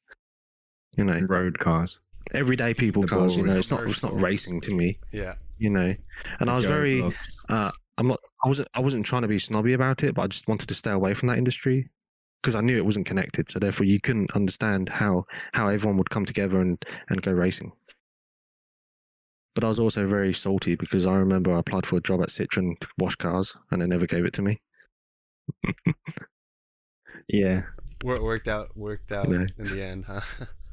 [0.97, 2.01] You know, Road cars.
[2.33, 3.37] Everyday people The cars.
[3.37, 4.99] You know, it's not it's not racing to me.
[5.13, 5.35] Yeah.
[5.59, 5.95] You know,
[6.41, 7.37] and I was very blogs.
[7.49, 10.27] uh, I'm not I wasn't I wasn't trying to be snobby about it, but I
[10.27, 11.89] just wanted to stay away from that industry
[12.43, 13.51] because I knew it wasn't connected.
[13.51, 17.73] So therefore, you couldn't understand how how everyone would come together and and go racing.
[19.55, 22.29] But I was also very salty because I remember I applied for a job at
[22.29, 24.61] Citroen to wash cars, and they never gave it to me.
[27.29, 27.63] Yeah.
[28.03, 28.77] Wor- worked out.
[28.77, 29.47] Worked out know.
[29.59, 30.21] in the end, huh?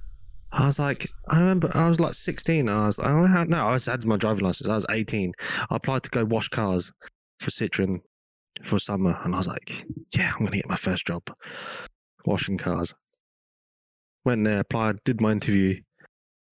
[0.53, 2.67] I was like, I remember I was like 16.
[2.67, 4.69] And I was, I don't know how, no, I had my driving license.
[4.69, 5.31] I was 18.
[5.69, 6.91] I applied to go wash cars
[7.39, 7.99] for Citroen
[8.61, 9.17] for summer.
[9.23, 11.23] And I was like, yeah, I'm going to get my first job
[12.25, 12.93] washing cars.
[14.25, 15.81] Went there, applied, did my interview.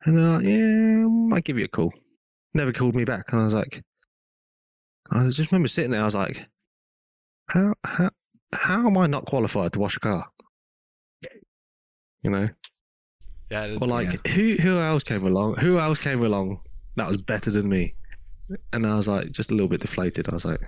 [0.06, 1.93] And they're like, yeah, I might give you a call.
[2.54, 3.26] Never called me back.
[3.32, 3.82] And I was like,
[5.12, 6.02] I just remember sitting there.
[6.02, 6.47] I was like,
[7.50, 8.10] how, how,
[8.54, 10.26] how am I not qualified to wash a car?
[12.22, 12.50] You know?
[13.52, 13.66] Yeah.
[13.66, 15.56] it- Or like who who else came along?
[15.58, 16.62] Who else came along
[16.95, 17.93] that was better than me?
[18.74, 20.28] And I was like just a little bit deflated.
[20.30, 20.62] I was like,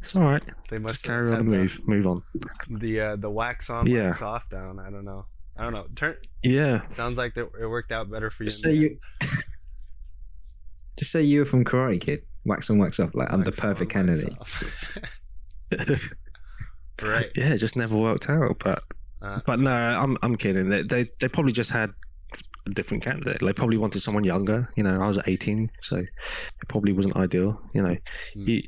[0.00, 0.42] it's all right.
[0.70, 2.22] they must Just carry on have and had move, move on.
[2.34, 4.06] The, the uh, the wax on, Yeah.
[4.06, 4.78] wax off down.
[4.80, 5.26] I don't know.
[5.56, 5.86] I don't know.
[5.94, 6.16] Turn.
[6.42, 8.50] Yeah, Sounds like it worked out better for you.
[8.50, 8.98] Just say you.
[10.98, 12.22] Just say you were from Karate Kid.
[12.44, 13.14] Wax on, wax off.
[13.14, 14.34] Like I'm the Wax on, perfect candidate.
[14.40, 15.08] off.
[17.02, 17.28] right.
[17.36, 18.58] yeah, it just never worked out.
[18.58, 18.82] But
[19.22, 20.68] Uh, but no, I'm I'm kidding.
[20.68, 21.92] They they, they probably just had
[22.66, 23.38] a different candidate.
[23.40, 24.68] They probably wanted someone younger.
[24.76, 26.08] You know, I was 18, so it
[26.68, 27.60] probably wasn't ideal.
[27.74, 27.96] You know,
[28.34, 28.48] Hmm.
[28.48, 28.62] you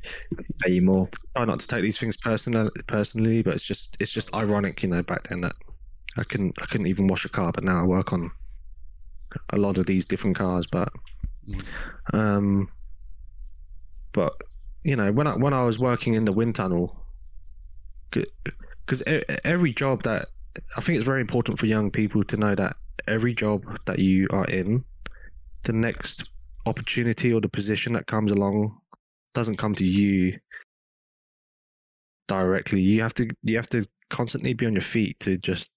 [0.62, 1.08] Pay you more.
[1.36, 4.88] try not to take these things personal personally, but it's just it's just ironic, you
[4.88, 5.54] know, back then that
[6.16, 8.30] I couldn't I couldn't even wash a car, but now I work on
[9.50, 10.66] a lot of these different cars.
[10.70, 10.88] But
[11.48, 11.64] Mhm.
[12.12, 12.68] um,
[14.12, 14.32] but
[14.82, 17.04] you know, when I when I was working in the wind tunnel,
[18.10, 19.02] because
[19.44, 20.28] every job that
[20.76, 22.76] I think it's very important for young people to know that
[23.06, 24.84] every job that you are in,
[25.64, 26.30] the next
[26.66, 28.78] opportunity or the position that comes along
[29.34, 30.38] doesn't come to you
[32.28, 32.80] directly.
[32.80, 35.70] You have to you have to constantly be on your feet to just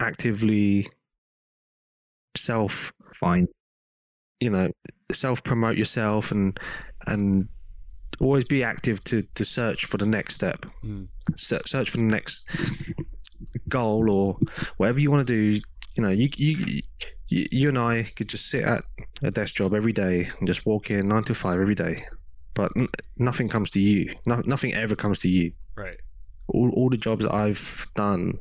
[0.00, 0.86] actively
[2.36, 3.48] self find
[4.40, 4.70] you know,
[5.12, 6.58] self promote yourself and
[7.06, 7.48] and
[8.20, 10.66] always be active to to search for the next step.
[10.84, 11.08] Mm.
[11.36, 12.50] Se- Search for the next
[13.68, 14.38] goal or
[14.76, 15.60] whatever you want to do.
[15.96, 16.80] You know, you you
[17.28, 18.82] you, you and I could just sit at
[19.22, 22.04] a desk job every day and just walk in nine to five every day,
[22.54, 22.88] but n-
[23.18, 24.12] nothing comes to you.
[24.26, 25.52] No, nothing ever comes to you.
[25.74, 25.98] Right.
[26.48, 28.38] All all the jobs that I've done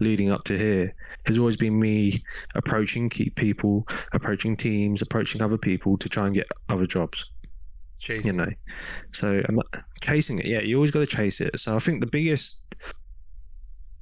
[0.00, 0.94] leading up to here
[1.26, 2.22] has always been me
[2.54, 7.30] approaching people, approaching teams, approaching other people to try and get other jobs
[8.02, 8.26] Chase.
[8.26, 8.48] you know
[9.12, 9.60] so I'm
[10.00, 12.60] chasing it yeah you always got to chase it so i think the biggest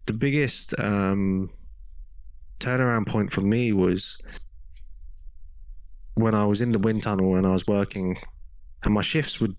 [0.06, 1.50] the biggest um
[2.60, 4.20] turnaround point for me was
[6.14, 8.16] when i was in the wind tunnel and i was working
[8.84, 9.56] and my shifts would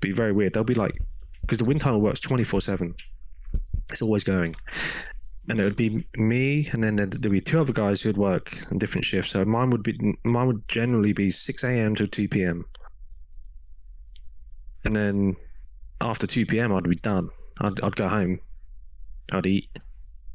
[0.00, 0.52] be very weird.
[0.52, 0.98] They'll be like
[1.40, 2.94] because the wind tunnel works 24 7
[3.90, 4.54] it's always going.
[5.48, 8.78] And it would be me and then there'd be two other guys who'd work in
[8.78, 9.32] different shifts.
[9.32, 12.64] So mine would be mine would generally be 6 a.m to 2 p.m
[14.84, 15.36] and then
[16.00, 16.72] after 2 p.m.
[16.74, 17.30] I'd be done.
[17.60, 18.40] I'd, I'd go home,
[19.32, 19.70] I'd eat,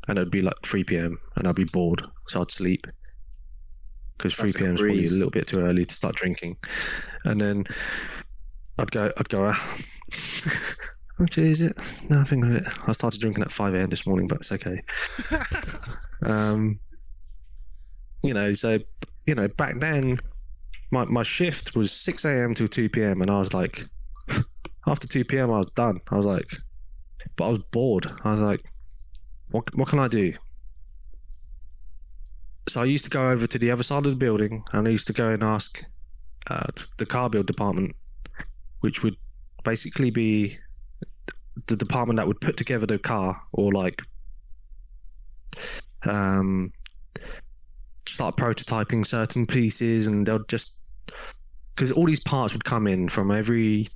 [0.10, 1.20] and it'd be like 3 p.m.
[1.36, 2.88] and I'd be bored, so I'd sleep
[4.18, 4.74] because 3 That's a p.m.
[4.74, 6.58] is probably a little bit too early to start drinking,
[7.24, 7.64] and then
[8.80, 9.56] I'd go, I'd go out.
[11.22, 11.78] Actually, is it?
[12.10, 12.64] No, I think of it.
[12.88, 13.90] I started drinking at 5 a.m.
[13.90, 14.82] this morning, but it's okay.
[16.26, 16.80] um,
[18.24, 18.80] you know, so
[19.28, 20.18] you know, back then,
[20.92, 22.56] my my shift was 6 a.m.
[22.56, 23.22] till 2 p.m.
[23.22, 23.84] and I was like,
[24.88, 25.52] after 2 p.m.
[25.52, 26.00] I was done.
[26.10, 26.48] I was like,
[27.36, 28.12] but I was bored.
[28.24, 28.66] I was like,
[29.52, 30.34] what what can I do?
[32.68, 34.92] So I used to go over to the other side of the building and I
[34.92, 35.84] used to go and ask
[36.50, 37.96] uh, the car build department,
[38.82, 39.18] which would
[39.64, 40.58] basically be
[41.68, 44.02] the department that would put together the car or like
[46.04, 46.72] um
[48.08, 50.76] start prototyping certain pieces and they'll just
[51.76, 53.88] because all these parts would come in from every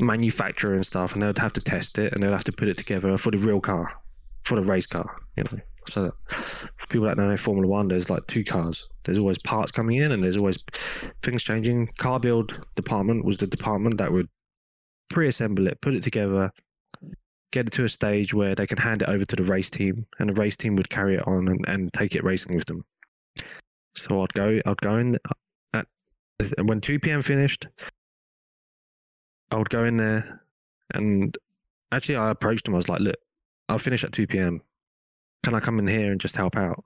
[0.00, 2.76] manufacturer and stuff and they'd have to test it and they'd have to put it
[2.76, 3.92] together for the real car
[4.46, 5.08] for the race car.
[5.36, 8.88] You know so for people that don't know formula one there's like two cars.
[9.04, 10.62] There's always parts coming in and there's always
[11.22, 11.88] things changing.
[11.98, 14.28] Car build department was the department that would
[15.08, 16.50] pre-assemble it put it together
[17.52, 20.04] get it to a stage where they can hand it over to the race team
[20.18, 22.84] and the race team would carry it on and, and take it racing with them.
[23.94, 25.16] So i'd go i'd go in
[25.74, 25.82] uh,
[26.42, 27.66] at when 2 p.m finished
[29.50, 30.42] i would go in there
[30.92, 31.36] and
[31.92, 32.74] actually i approached them.
[32.74, 33.16] I was like look
[33.68, 34.62] i'll finish at 2 p.m
[35.42, 36.84] can i come in here and just help out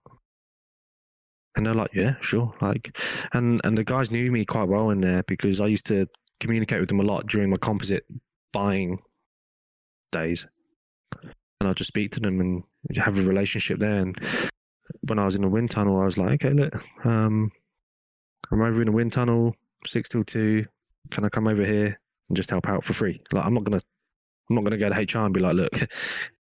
[1.56, 2.96] and they're like yeah sure like
[3.32, 6.06] and and the guys knew me quite well in there because i used to
[6.38, 8.04] communicate with them a lot during my composite
[8.52, 8.98] buying
[10.10, 10.46] days
[11.60, 12.64] and I'll just speak to them and
[12.96, 13.98] have a relationship there.
[13.98, 14.18] And
[15.02, 17.50] when I was in the wind tunnel, I was like, okay, look, um,
[18.50, 19.54] I'm over in the wind tunnel,
[19.86, 20.64] six till two.
[21.10, 23.20] Can I come over here and just help out for free?
[23.32, 23.80] Like, I'm not gonna,
[24.48, 25.72] I'm not gonna go to HR and be like, look,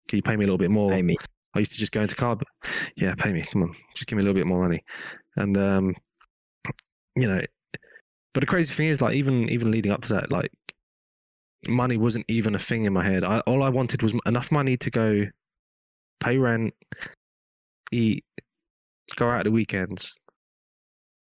[0.07, 0.93] can you pay me a little bit more?
[0.93, 1.17] Amy.
[1.53, 2.37] I used to just go into car,
[2.95, 4.83] yeah, pay me, come on, just give me a little bit more money,
[5.37, 5.95] and um,
[7.15, 7.41] you know,
[8.33, 10.51] but the crazy thing is, like, even even leading up to that, like,
[11.67, 13.23] money wasn't even a thing in my head.
[13.23, 15.25] I, all I wanted was enough money to go
[16.19, 16.75] pay rent,
[17.91, 18.23] eat,
[19.15, 20.19] go out at the weekends,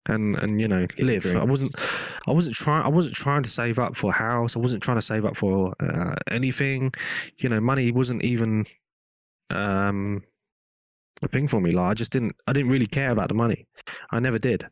[0.06, 1.26] and and you know live.
[1.34, 1.74] I wasn't
[2.26, 4.56] I wasn't trying I wasn't trying to save up for a house.
[4.56, 6.92] I wasn't trying to save up for uh, anything.
[7.38, 8.66] You know, money wasn't even
[9.50, 10.22] um
[11.22, 11.70] a thing for me.
[11.72, 13.66] Like I just didn't I didn't really care about the money.
[14.10, 14.64] I never did.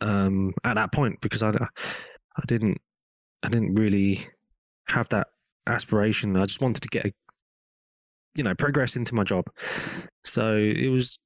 [0.00, 2.78] Um, at that point because I I didn't
[3.42, 4.26] I didn't really
[4.88, 5.28] have that
[5.66, 6.36] aspiration.
[6.36, 7.12] I just wanted to get a,
[8.36, 9.46] you know, progress into my job.
[10.24, 11.18] So it was,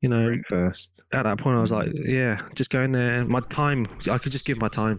[0.00, 1.02] you know, first.
[1.12, 2.02] at that point I was like, mm.
[2.06, 3.24] yeah, just go in there.
[3.24, 4.98] My time, I could just give my time.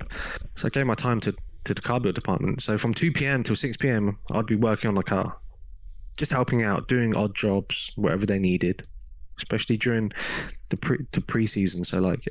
[0.56, 1.36] So I gave my time to,
[1.66, 2.62] to the car build department.
[2.62, 3.44] So from 2 p.m.
[3.44, 5.38] till 6 p.m., I'd be working on the car,
[6.18, 8.84] just helping out, doing odd jobs, whatever they needed,
[9.38, 10.12] especially during
[10.70, 11.86] the pre the preseason.
[11.86, 12.26] So like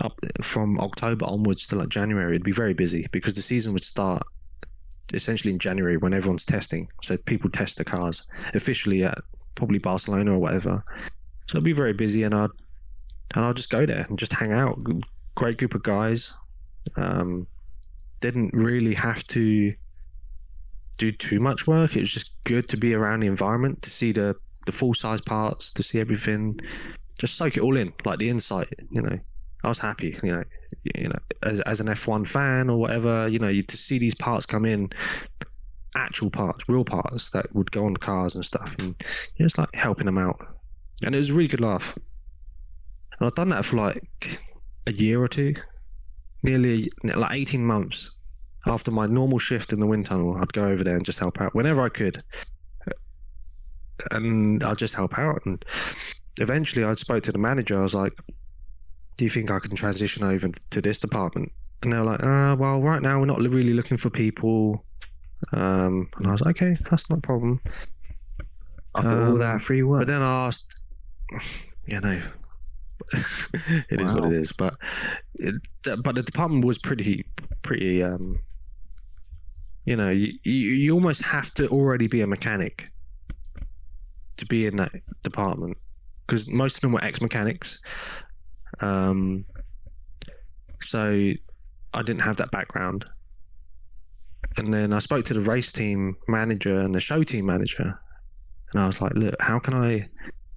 [0.00, 3.84] up from October onwards to like January, it'd be very busy because the season would
[3.84, 4.22] start
[5.12, 6.88] essentially in January when everyone's testing.
[7.02, 9.18] So people test the cars officially at
[9.54, 10.84] probably Barcelona or whatever.
[11.46, 12.50] So I'd be very busy, and I'd
[13.34, 14.78] and I'll just go there and just hang out.
[15.34, 16.36] Great group of guys.
[16.96, 17.46] Um,
[18.20, 19.74] didn't really have to
[20.98, 21.96] do too much work.
[21.96, 24.36] It was just good to be around the environment, to see the
[24.66, 26.60] the full size parts, to see everything,
[27.18, 28.68] just soak it all in, like the insight.
[28.90, 29.18] You know,
[29.64, 30.16] I was happy.
[30.22, 30.44] You know,
[30.94, 33.28] you know, as as an F one fan or whatever.
[33.28, 34.90] You know, you to see these parts come in,
[35.96, 38.94] actual parts, real parts that would go on cars and stuff, and
[39.36, 40.40] you know, it's like helping them out,
[41.04, 41.96] and it was a really good laugh.
[43.18, 44.02] And I've done that for like
[44.86, 45.54] a year or two,
[46.42, 48.16] nearly like 18 months
[48.66, 51.40] after my normal shift in the wind tunnel, I'd go over there and just help
[51.40, 52.22] out whenever I could.
[54.10, 55.40] And I'd just help out.
[55.46, 55.64] And
[56.40, 57.78] eventually I spoke to the manager.
[57.78, 58.12] I was like,
[59.16, 61.52] Do you think I can transition over to this department?
[61.82, 64.84] And they were like, uh, Well, right now we're not really looking for people.
[65.52, 67.60] Um, and I was like, Okay, that's not a problem.
[68.96, 70.02] After all Um, that free work.
[70.02, 70.81] But then I asked,
[71.86, 72.22] yeah, no,
[73.90, 74.52] it is what it is.
[74.52, 74.74] But
[75.34, 77.26] it, but the department was pretty
[77.62, 78.02] pretty.
[78.02, 78.36] Um,
[79.84, 82.90] you know, you, you you almost have to already be a mechanic
[84.36, 85.76] to be in that department
[86.26, 87.80] because most of them were ex mechanics.
[88.80, 89.44] Um,
[90.80, 91.32] so
[91.94, 93.04] I didn't have that background.
[94.56, 97.98] And then I spoke to the race team manager and the show team manager,
[98.72, 100.08] and I was like, "Look, how can I,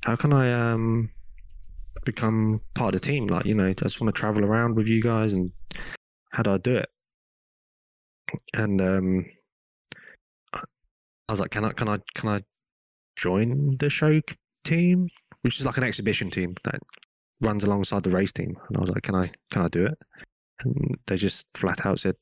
[0.06, 1.10] how can I um
[2.06, 3.26] become part of the team?
[3.26, 5.51] Like, you know, I just want to travel around with you guys, and
[6.32, 6.89] how do I do it?"
[8.53, 9.26] And um,
[10.53, 12.41] I was like, "Can I, can I, can I
[13.18, 14.22] join the show
[14.64, 15.10] team,
[15.41, 16.80] which is like an exhibition team that
[17.41, 19.97] runs alongside the race team?" And I was like, "Can I, can I do it?"
[20.60, 22.16] And they just flat out said,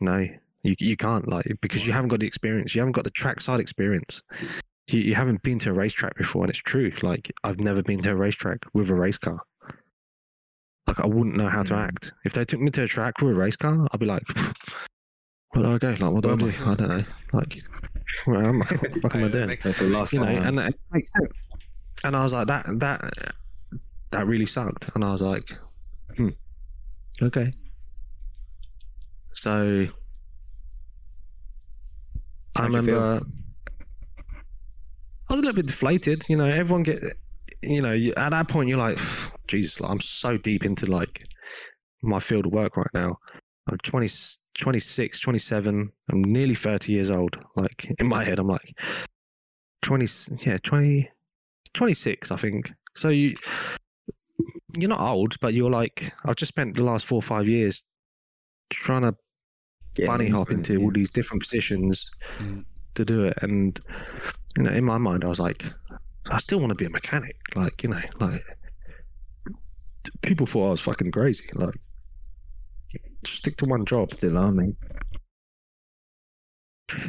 [0.00, 0.28] "No."
[0.66, 2.74] You, you can't like because you haven't got the experience.
[2.74, 4.22] You haven't got the trackside experience
[4.88, 6.92] you, you haven't been to a racetrack before, and it's true.
[7.02, 9.38] Like I've never been to a racetrack with a race car.
[10.86, 11.78] Like I wouldn't know how to Mm.
[11.88, 13.86] act if they took me to a track with a race car.
[13.90, 14.22] I'd be like,
[15.52, 15.90] "Where do I go?
[15.90, 16.46] Like what do I do?
[16.66, 16.74] I?
[16.74, 17.04] Don't know.
[17.32, 17.58] Like
[18.26, 18.66] where am I?
[19.00, 19.50] What am I doing?
[20.12, 21.48] You know?" And it makes sense.
[22.04, 23.12] And I was like, "That that
[24.10, 25.48] that really sucked." And I was like,
[26.18, 26.28] "Hmm,
[27.22, 27.50] okay."
[29.32, 29.86] So
[32.56, 33.20] I you feel?
[35.28, 36.24] I was a little bit deflated.
[36.28, 37.00] You know, everyone get,
[37.62, 38.98] you know, at that point you're like,
[39.48, 41.24] Jesus, like, I'm so deep into like
[42.02, 43.16] my field of work right now.
[43.70, 44.06] I'm 20,
[44.58, 45.92] 26, 27.
[46.10, 47.38] I'm nearly 30 years old.
[47.56, 48.78] Like in my head, I'm like
[49.82, 50.06] 20,
[50.46, 51.10] yeah, 20,
[51.72, 52.72] 26, I think.
[52.94, 53.34] So you,
[54.76, 57.82] you're not old, but you're like, I've just spent the last four or five years
[58.70, 59.14] trying to
[59.94, 60.78] Getting bunny hop into yeah.
[60.80, 62.64] all these different positions Mm.
[62.94, 63.34] to do it.
[63.42, 63.78] And
[64.56, 65.64] you know, in my mind, I was like,
[66.30, 67.36] I still want to be a mechanic.
[67.54, 68.42] Like you know, like
[70.22, 71.48] people thought I was fucking crazy.
[71.54, 71.74] Like
[73.24, 74.12] stick to one job.
[74.12, 74.76] Still are, mate.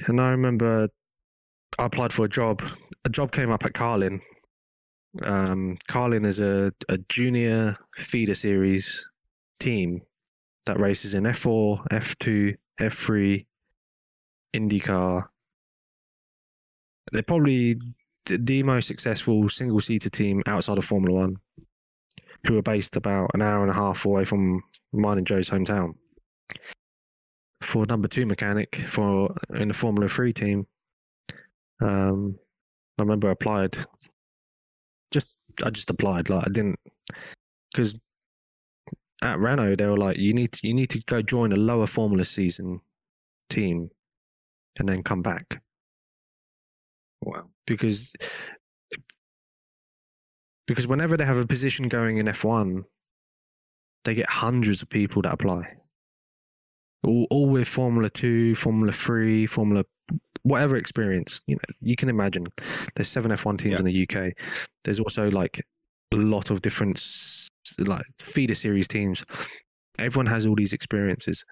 [0.07, 0.89] And I remember
[1.77, 2.61] I applied for a job.
[3.03, 4.21] A job came up at Carlin.
[5.23, 9.09] Um, Carlin is a, a junior feeder series
[9.59, 10.01] team
[10.65, 13.45] that races in F4, F2, F3,
[14.55, 15.27] IndyCar.
[17.11, 17.79] They're probably
[18.25, 21.37] the most successful single seater team outside of Formula One,
[22.47, 25.95] who are based about an hour and a half away from mine and Joe's hometown
[27.61, 30.67] for number two mechanic for in the Formula Three team.
[31.81, 32.39] Um,
[32.97, 33.77] I remember I applied.
[35.11, 36.29] Just I just applied.
[36.29, 36.79] Like I didn't
[37.71, 37.99] because
[39.21, 41.87] at Renault they were like, you need to you need to go join a lower
[41.87, 42.81] Formula season
[43.49, 43.91] team,
[44.77, 45.61] and then come back
[47.25, 47.49] Wow.
[47.67, 48.15] because
[50.67, 52.83] because whenever they have a position going in F1,
[54.03, 55.75] they get hundreds of people that apply.
[57.03, 59.83] All, all with Formula Two, Formula Three, Formula
[60.43, 61.41] whatever experience.
[61.47, 62.45] You know, you can imagine.
[62.95, 63.79] There's seven F1 teams Yeah.
[63.79, 64.33] in the UK.
[64.83, 65.59] There's also like
[66.11, 67.01] a lot of different
[67.79, 69.25] like feeder series teams.
[69.97, 71.43] Everyone has all these experiences.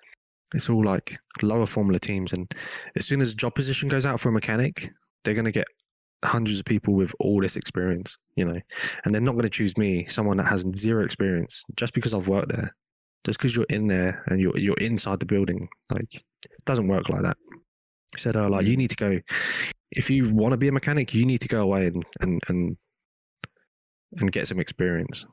[0.53, 2.51] It's all like lower Formula teams, and
[2.95, 4.91] as soon as a job position goes out for a mechanic,
[5.23, 5.67] they're going to get
[6.23, 8.59] hundreds of people with all this experience, you know,
[9.03, 12.27] and they're not going to choose me, someone that has zero experience, just because I've
[12.27, 12.73] worked there,
[13.25, 15.67] just because you're in there and you're you're inside the building.
[15.91, 16.25] Like, it
[16.65, 17.37] doesn't work like that.
[18.13, 19.19] He said, "Oh, like you need to go.
[19.91, 22.77] If you want to be a mechanic, you need to go away and and and
[24.17, 25.25] and get some experience."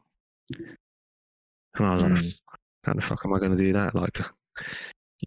[1.77, 2.43] And I was like, Mm.
[2.85, 4.19] "How the fuck am I going to do that?" Like,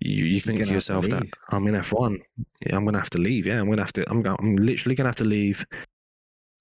[0.01, 1.23] you you think to have to yourself that.
[1.49, 2.19] I'm in F1.
[2.65, 3.45] Yeah, I'm gonna have to leave.
[3.47, 4.09] Yeah, I'm gonna have to.
[4.09, 5.65] I'm I'm literally gonna have to leave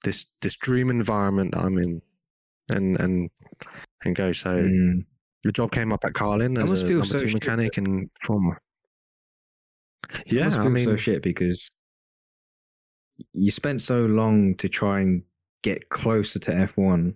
[0.05, 2.03] this this dream environment that I'm in,
[2.71, 3.31] and and
[4.05, 4.33] and go.
[4.33, 5.05] So Mm.
[5.45, 8.61] the job came up at Carlin as a number so two shit, mechanic and former.
[10.27, 11.71] Yeah, I mean, so shit because
[13.33, 15.23] you spent so long to try and
[15.63, 17.15] get closer to F1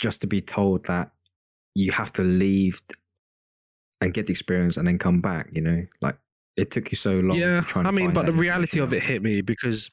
[0.00, 1.10] just to be told that
[1.74, 2.80] you have to leave
[4.04, 5.86] and get the experience and then come back, you know?
[6.00, 6.16] Like
[6.56, 7.56] it took you so long yeah.
[7.56, 9.90] to try and I mean, but the reality of it hit me because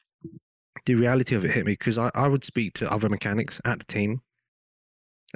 [0.86, 3.80] the reality of it hit me because I, I would speak to other mechanics at
[3.80, 4.20] the team,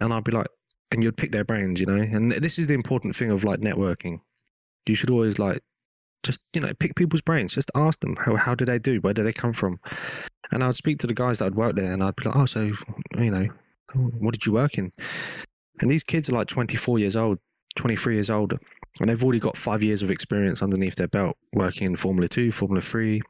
[0.01, 0.49] and I'd be like,
[0.91, 1.95] and you'd pick their brains, you know.
[1.95, 4.21] And this is the important thing of like networking.
[4.87, 5.63] You should always like
[6.23, 7.55] just you know pick people's brains.
[7.55, 9.01] Just ask them how how did they do?
[9.01, 9.81] Where did they come from?
[10.53, 12.47] And I'd speak to the guys that had worked there, and I'd be like, oh,
[12.47, 12.73] so
[13.19, 13.49] you know,
[13.95, 14.93] what did you work in?
[15.81, 17.39] And these kids are like 24 years old,
[17.77, 18.55] 23 years old,
[19.01, 22.51] and they've already got five years of experience underneath their belt working in Formula Two,
[22.53, 23.23] Formula Three,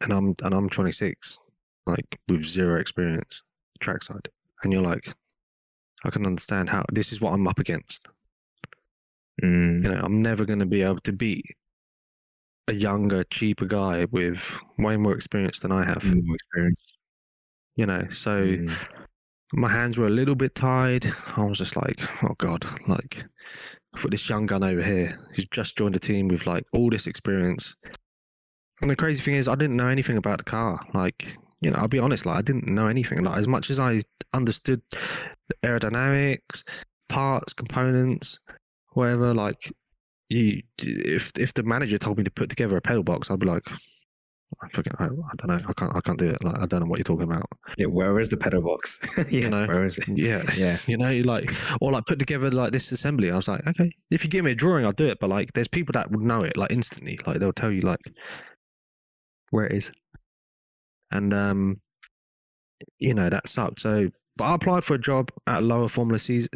[0.00, 1.38] and I'm and I'm 26,
[1.86, 3.42] like with zero experience
[3.80, 4.28] trackside,
[4.62, 5.04] and you're like,
[6.04, 8.08] I can understand how this is what I'm up against.
[9.42, 9.82] Mm.
[9.84, 11.46] You know, I'm never going to be able to beat
[12.68, 16.04] a younger, cheaper guy with way more experience than I have.
[16.04, 16.94] More experience.
[17.76, 19.01] You know, so Mm.
[19.52, 21.06] My hands were a little bit tied.
[21.36, 23.24] I was just like, oh god, like
[23.96, 27.06] for this young gun over here who's just joined a team with like all this
[27.06, 27.76] experience.
[28.80, 30.80] And the crazy thing is, I didn't know anything about the car.
[30.94, 31.28] Like,
[31.60, 33.22] you know, I'll be honest, like I didn't know anything.
[33.22, 34.82] Like as much as I understood
[35.62, 36.64] aerodynamics,
[37.08, 38.40] parts, components,
[38.94, 39.34] whatever.
[39.34, 39.72] Like,
[40.28, 43.46] you, if if the manager told me to put together a pedal box, I'd be
[43.46, 43.64] like,
[44.62, 46.42] I fucking, I, I don't know, I can't, I can't do it.
[46.44, 47.46] Like, I don't know what you're talking about.
[47.78, 49.00] Yeah, where is the pedal box?
[49.30, 50.08] yeah, know, where is it?
[50.08, 50.76] Yeah, Yeah.
[50.86, 51.50] you know, like
[51.80, 53.30] or like put together like this assembly.
[53.30, 55.18] I was like, okay, if you give me a drawing, I'll do it.
[55.20, 57.18] But like, there's people that would know it like instantly.
[57.26, 58.00] Like they'll tell you like
[59.50, 59.90] where it is,
[61.10, 61.80] and um,
[62.98, 63.80] you know that sucked.
[63.80, 66.50] So, but I applied for a job at a lower Formula season,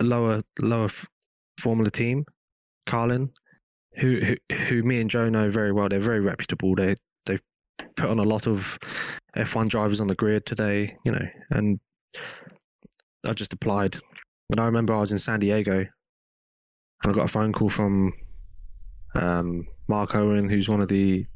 [0.00, 0.88] lower lower
[1.60, 2.24] Formula team,
[2.86, 3.30] Carlin,
[3.96, 5.88] who who who me and Joe know very well.
[5.88, 6.74] They're very reputable.
[6.74, 6.94] They
[7.96, 8.78] put on a lot of
[9.36, 10.96] F1 drivers on the grid today.
[11.04, 11.80] You know, and
[13.24, 13.98] I just applied.
[14.50, 18.12] And I remember I was in San Diego and I got a phone call from
[19.14, 21.26] um, Mark Owen, who's one of the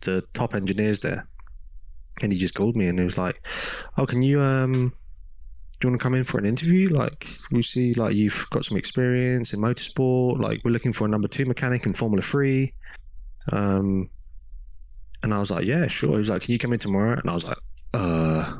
[0.00, 1.28] the top engineers there.
[2.20, 3.46] And he just called me and he was like,
[3.96, 4.92] Oh, can you um
[5.80, 6.88] do you want to come in for an interview?
[6.88, 11.08] Like we see like you've got some experience in motorsport, like we're looking for a
[11.08, 12.74] number two mechanic in Formula Three.
[13.50, 14.10] Um
[15.22, 16.12] and I was like, Yeah, sure.
[16.12, 17.18] He was like, Can you come in tomorrow?
[17.18, 17.58] And I was like,
[17.94, 18.54] uh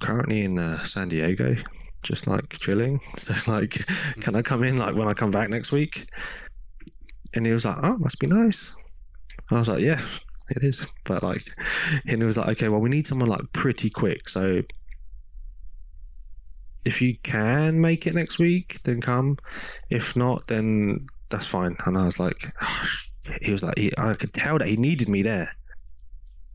[0.00, 1.56] currently in uh, San Diego,
[2.02, 3.00] just like chilling.
[3.16, 3.84] So like,
[4.20, 6.08] can I come in like when I come back next week?
[7.34, 8.74] And he was like, oh, must be nice.
[9.48, 10.00] And I was like, yeah,
[10.50, 10.86] it is.
[11.04, 11.42] But like,
[12.06, 14.28] and he was like, okay, well, we need someone like pretty quick.
[14.28, 14.62] So
[16.84, 19.36] if you can make it next week, then come.
[19.90, 21.76] If not, then that's fine.
[21.86, 22.82] And I was like, oh.
[23.42, 25.50] He was like, he, I could tell that he needed me there.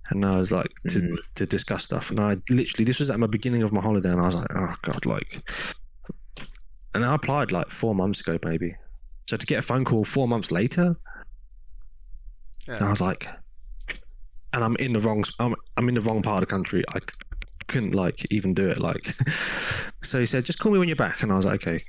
[0.10, 1.18] And I was like to, Mhm.
[1.36, 2.12] to discuss stuff.
[2.12, 4.48] And I literally, this was at my beginning of my holiday, and I was like,
[4.56, 5.42] oh god, like.
[6.94, 8.74] And I applied like four months ago, maybe.
[9.30, 10.96] So to get a phone call four months later,
[12.68, 13.28] and I was like,
[14.54, 16.84] and I'm in the wrong, I'm, I'm in the wrong part of the country.
[16.94, 17.00] I
[17.68, 18.78] couldn't like even do it.
[18.80, 19.04] Like,
[20.04, 21.22] so he said, just call me when you're back.
[21.24, 21.84] And I was like, okay.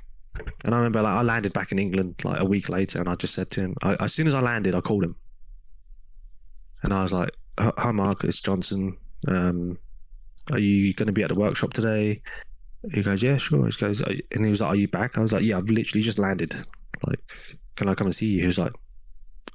[0.65, 3.15] And I remember like I landed back in England like a week later, and I
[3.15, 5.15] just said to him, I, as soon as I landed, I called him,
[6.83, 8.97] and I was like, "Hi- it's Johnson.
[9.27, 9.77] Um,
[10.51, 12.21] are you going to be at the workshop today?
[12.93, 13.65] He goes, yeah, sure.
[13.67, 15.17] He goes, and he was like, are you back?
[15.17, 16.55] I was like, yeah, I've literally just landed.
[17.05, 17.19] Like,
[17.75, 18.41] can I come and see you?
[18.41, 18.71] He was like,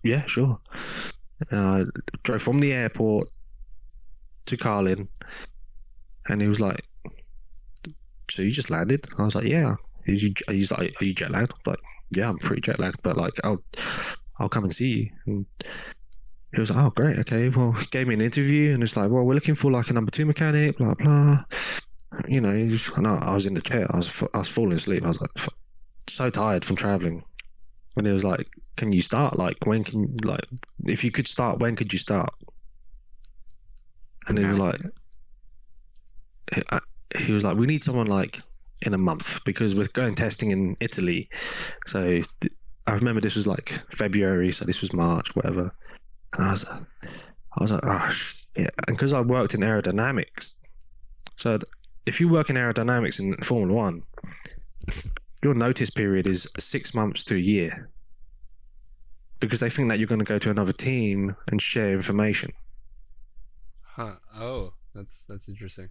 [0.02, 0.58] yeah, sure.
[1.50, 1.84] And I
[2.24, 3.30] drove from the airport
[4.46, 5.08] to Carlin,
[6.28, 6.84] and he was like,
[8.30, 9.06] so you just landed?
[9.18, 9.76] I was like, yeah.
[10.04, 11.66] He's like, are you jet lagged?
[11.66, 11.78] Like,
[12.10, 13.62] yeah, I'm pretty jet lagged, but like, I'll,
[14.38, 15.10] I'll come and see you.
[15.26, 15.46] And
[16.54, 17.48] he was like, oh, great, okay.
[17.48, 19.92] Well, he gave me an interview, and it's like, well, we're looking for like a
[19.92, 21.44] number two mechanic, blah blah.
[22.28, 23.86] You know, and I, I was in the chair.
[23.90, 25.02] I was, I was falling asleep.
[25.02, 25.48] I was like, f-
[26.06, 27.24] so tired from traveling.
[27.96, 29.38] And he was like, "Can you start?
[29.38, 30.44] Like, when can like,
[30.84, 32.34] if you could start, when could you start?"
[34.28, 34.80] And he was like,
[37.18, 38.40] he was like, "We need someone like
[38.84, 41.28] in a month because we're going testing in Italy."
[41.86, 42.52] So th-
[42.86, 45.74] I remember this was like February, so this was March, whatever.
[46.36, 50.56] And I was, I was like, ah, "Oh shit!" And because I worked in aerodynamics,
[51.36, 51.58] so
[52.06, 54.02] if you work in aerodynamics in Formula One,
[55.42, 57.88] your notice period is six months to a year
[59.40, 62.52] because they think that you're going to go to another team and share information.
[63.82, 64.14] Huh.
[64.36, 65.88] Oh, that's that's interesting.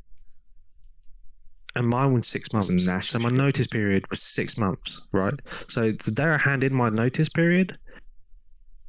[1.75, 2.67] And mine was six months.
[2.67, 5.33] Some So my notice period was six months, right?
[5.67, 7.77] So the day I hand in my notice period,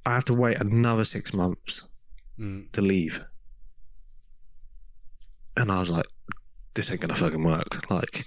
[0.05, 1.89] I have to wait another six months
[2.41, 2.73] Mm.
[2.73, 3.25] to leave.
[5.57, 6.07] And I was like,
[6.75, 7.89] this ain't gonna fucking work.
[7.91, 8.25] Like,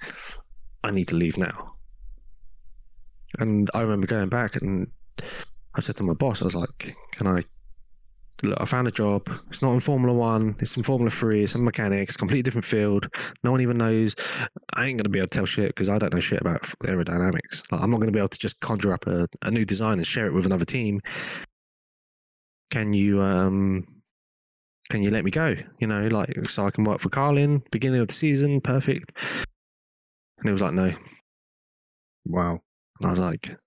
[0.84, 1.74] I need to leave now.
[3.40, 4.88] And I remember going back and
[5.74, 7.44] I said to my boss, I was like, can I
[8.44, 9.28] look, I found a job.
[9.48, 10.56] It's not in Formula One.
[10.60, 11.44] It's in Formula Three.
[11.44, 12.18] It's in mechanics.
[12.18, 13.08] Completely different field.
[13.44, 14.16] No one even knows.
[14.74, 17.72] I ain't gonna be able to tell shit because I don't know shit about aerodynamics.
[17.72, 20.08] Like, I'm not gonna be able to just conjure up a, a new design and
[20.08, 21.02] share it with another team.
[22.72, 23.88] Can you um
[24.90, 25.56] can you let me go?
[25.80, 29.14] You know, like so I can work for Carlin beginning of the season, perfect.
[30.40, 30.94] And it was like, no.
[32.26, 32.60] Wow.
[33.00, 33.58] And I was like,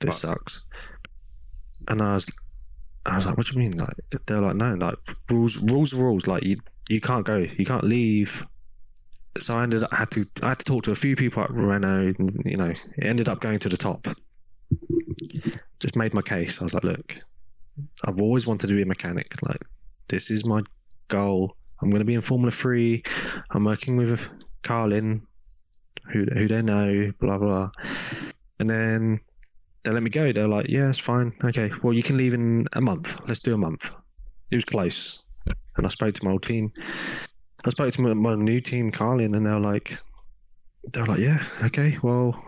[0.00, 0.66] this sucks.
[1.88, 2.26] And I was,
[3.04, 3.76] I was like, what do you mean?
[3.76, 3.94] Like
[4.26, 4.96] they're like, no, like
[5.30, 6.26] rules, rules, rules.
[6.26, 6.56] Like you,
[6.88, 8.46] you can't go, you can't leave.
[9.38, 11.42] So I ended up I had to, I had to talk to a few people
[11.42, 12.14] at Renault.
[12.18, 14.06] And, you know, it ended up going to the top.
[15.80, 16.60] Just made my case.
[16.60, 17.16] I was like, look,
[18.04, 19.34] I've always wanted to be a mechanic.
[19.42, 19.62] Like
[20.08, 20.62] this is my
[21.08, 21.56] goal.
[21.80, 23.02] I'm going to be in Formula Three.
[23.50, 24.28] I'm working with
[24.62, 25.26] Carlin,
[26.12, 27.70] who who they know, blah blah.
[28.60, 29.20] And then
[29.84, 30.32] they let me go.
[30.32, 31.32] They're like, yeah, it's fine.
[31.42, 33.20] Okay, well, you can leave in a month.
[33.26, 33.94] Let's do a month.
[34.50, 35.24] It was close.
[35.76, 36.72] And I spoke to my old team.
[37.64, 39.98] I spoke to my, my new team, Carlin, and they're like,
[40.92, 42.44] they're like, yeah, okay, well,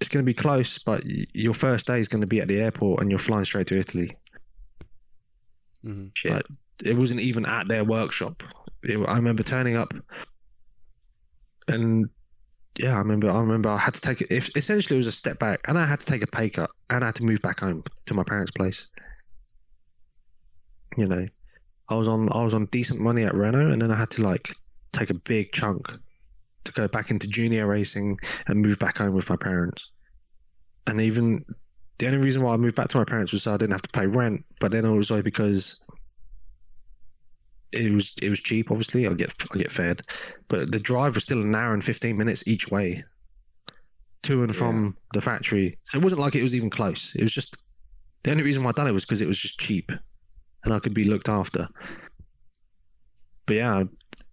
[0.00, 2.60] it's going to be close, but your first day is going to be at the
[2.60, 4.16] airport and you're flying straight to Italy.
[5.84, 6.10] Mhm.
[6.14, 6.32] Shit.
[6.32, 6.46] Like,
[6.84, 8.42] it wasn't even at their workshop.
[8.82, 9.94] It, I remember turning up,
[11.68, 12.10] and
[12.78, 13.30] yeah, I remember.
[13.30, 16.00] I remember I had to take essentially it was a step back, and I had
[16.00, 18.50] to take a pay cut, and I had to move back home to my parents'
[18.50, 18.90] place.
[20.96, 21.26] You know,
[21.88, 24.22] I was on I was on decent money at Renault, and then I had to
[24.22, 24.50] like
[24.92, 25.92] take a big chunk
[26.64, 29.92] to go back into junior racing and move back home with my parents.
[30.86, 31.44] And even
[31.98, 33.82] the only reason why I moved back to my parents was so I didn't have
[33.82, 34.44] to pay rent.
[34.60, 35.80] But then like because
[37.74, 38.70] it was it was cheap.
[38.70, 40.02] Obviously, I get I get fed,
[40.48, 43.04] but the drive was still an hour and fifteen minutes each way
[44.22, 45.78] to and from the factory.
[45.84, 47.14] So it wasn't like it was even close.
[47.14, 47.62] It was just
[48.22, 49.92] the only reason why I done it was because it was just cheap,
[50.64, 51.68] and I could be looked after.
[53.46, 53.84] But yeah,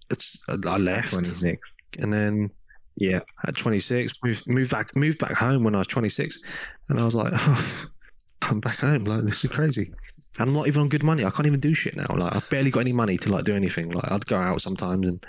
[0.09, 1.75] it's I left, 26.
[1.99, 2.49] and then
[2.95, 3.19] Yeah.
[3.45, 6.41] at 26 moved moved back moved back home when I was 26
[6.89, 7.85] and I was like oh,
[8.43, 9.91] I'm back home like this is crazy
[10.39, 11.25] and I'm not even on good money.
[11.25, 12.05] I can't even do shit now.
[12.15, 13.89] Like I've barely got any money to like do anything.
[13.91, 15.25] Like I'd go out sometimes and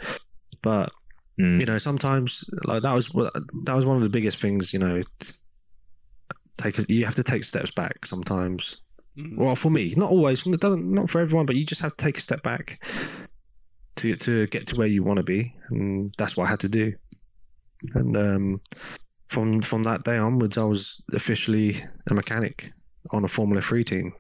[0.62, 0.90] but
[1.40, 1.60] Mm.
[1.60, 5.00] you know sometimes like that was that was one of the biggest things you know
[6.58, 8.82] take you have to take steps back sometimes.
[9.18, 9.36] Mhm.
[9.38, 12.18] well for me not always doesn't not for everyone but you just have to take
[12.18, 12.82] a step back
[13.96, 15.54] to to get to where you want to be.
[15.70, 16.92] And that's what I had to do.
[17.94, 18.60] And um
[19.28, 21.76] from from that day onwards I was officially
[22.10, 22.72] a mechanic
[23.10, 24.12] on a Formula 3 team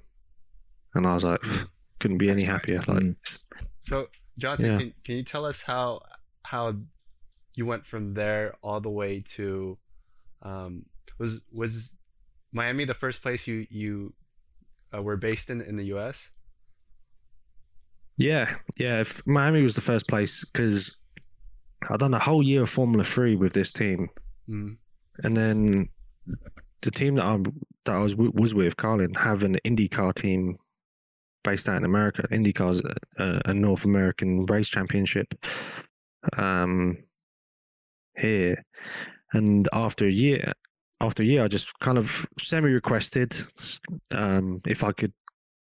[0.94, 1.40] and I was like
[2.00, 3.16] couldn't be any happier like Mm.
[3.82, 4.06] So
[4.38, 4.78] Johnson, Yeah.
[4.78, 6.02] can, can you tell us how
[6.44, 6.74] how
[7.56, 9.78] you went from there all the way to
[10.42, 10.86] um,
[11.18, 11.98] was was
[12.52, 14.14] Miami the first place you you
[14.94, 16.36] uh, were based in in the U.S.
[18.16, 19.00] Yeah, yeah.
[19.00, 20.96] If Miami was the first place because
[21.90, 24.08] I'd done a whole year of Formula Three with this team,
[24.48, 24.76] Mm.
[25.24, 25.88] and then
[26.82, 27.38] the team that I
[27.84, 30.58] that I was was with, Carlin, have an IndyCar team
[31.44, 32.26] based out in America.
[32.30, 32.82] IndyCar's
[33.18, 35.34] a, a North American race championship
[36.36, 36.96] um,
[38.16, 38.64] here,
[39.32, 40.52] and after a year,
[41.00, 43.36] after a year, I just kind of semi-requested
[44.12, 45.12] um, if I could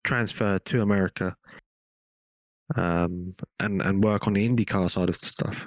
[0.04, 1.36] transfer to America
[2.76, 5.66] um, and and work on the IndyCar side of stuff.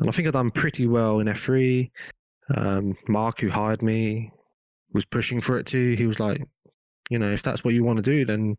[0.00, 1.90] And I think I've done pretty well in F3.
[2.54, 4.32] Um, Mark, who hired me,
[4.92, 5.94] was pushing for it too.
[5.94, 6.42] He was like,
[7.10, 8.56] you know, if that's what you want to do, then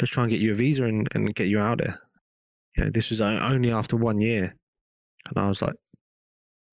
[0.00, 1.98] let's try and get you a visa and, and get you out there.
[2.76, 4.54] You know, this was only after one year.
[5.28, 5.74] And I was like,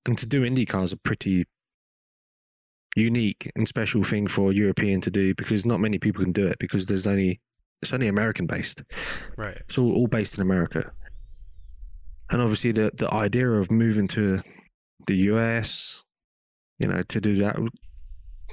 [0.05, 1.45] and to do IndyCar is a pretty
[2.95, 6.47] unique and special thing for a European to do because not many people can do
[6.47, 7.39] it because there's only,
[7.81, 8.81] it's only American based.
[9.37, 9.57] Right.
[9.57, 10.91] It's all, all based in America.
[12.29, 14.39] And obviously, the, the idea of moving to
[15.05, 16.03] the US,
[16.79, 17.57] you know, to do that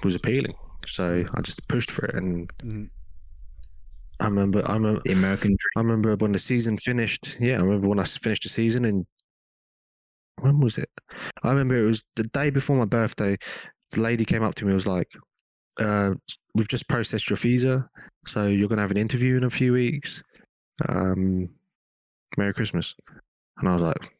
[0.03, 0.55] was appealing.
[0.89, 2.15] So I just pushed for it.
[2.17, 2.91] And Mhm.
[4.21, 5.73] I remember, I remember, The American dream.
[5.77, 7.37] I remember when the season finished.
[7.41, 9.07] Yeah, I remember when I finished the season and
[10.41, 10.89] when was it?
[11.43, 13.37] I remember it was the day before my birthday.
[13.93, 15.11] The lady came up to me and was like,
[15.79, 16.15] uh,
[16.55, 17.89] "We've just processed your visa,
[18.27, 20.23] so you're gonna have an interview in a few weeks.
[20.89, 21.51] Um,
[22.37, 22.95] Merry Christmas."
[23.59, 24.17] And I was like,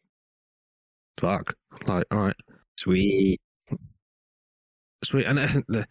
[1.19, 1.55] "Fuck!"
[1.87, 2.37] Like, all right,
[2.77, 3.41] Sweet.
[5.05, 5.27] sweet.
[5.27, 5.39] And
[5.69, 5.87] the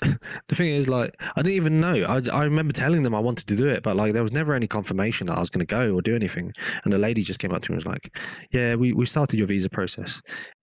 [0.48, 2.04] the thing is, like, I didn't even know.
[2.04, 4.54] I I remember telling them I wanted to do it, but like, there was never
[4.54, 6.52] any confirmation that I was going to go or do anything.
[6.84, 8.18] And the lady just came up to me and was like,
[8.52, 10.20] "Yeah, we we started your visa process.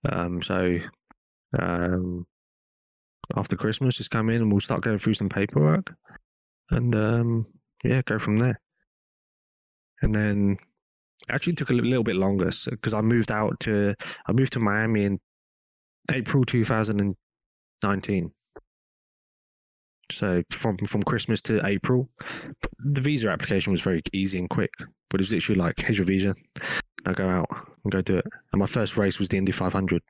[0.10, 0.80] Um, so
[1.58, 2.26] um,
[3.36, 5.94] after Christmas, just come in and we'll start going through some paperwork."
[6.70, 7.46] And um,
[7.84, 8.56] yeah, go from there.
[10.02, 10.58] And then
[11.30, 13.96] actually took a little bit longer because I moved out to
[14.28, 15.20] I moved to Miami in
[16.12, 18.32] April 2019.
[20.12, 22.10] So from from Christmas to April,
[22.80, 24.72] the visa application was very easy and quick.
[25.10, 26.36] But it was literally like, here's your visa.
[27.06, 27.50] Now go out
[27.84, 28.26] and go do it.
[28.52, 30.02] And my first race was the Indy 500,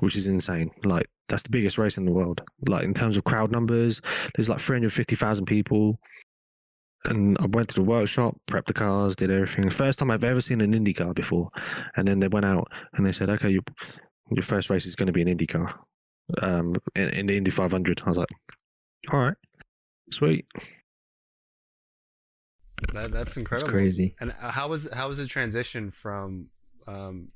[0.00, 0.70] which is insane.
[0.84, 2.42] Like that's the biggest race in the world.
[2.68, 4.00] Like in terms of crowd numbers,
[4.34, 5.98] there's like 350,000 people.
[7.04, 9.68] And I went to the workshop, prepped the cars, did everything.
[9.70, 11.50] First time I've ever seen an Indy car before.
[11.96, 13.62] And then they went out and they said, okay, you,
[14.30, 15.72] your first race is going to be an Indy car
[16.42, 18.02] um, in, in the Indy 500.
[18.04, 18.28] I was like,
[19.12, 19.36] all right,
[20.12, 20.46] sweet.
[22.92, 23.70] That, that's It's incredible.
[23.72, 24.14] crazy.
[24.20, 26.48] And uh, how was how was the transition from
[26.86, 27.28] um,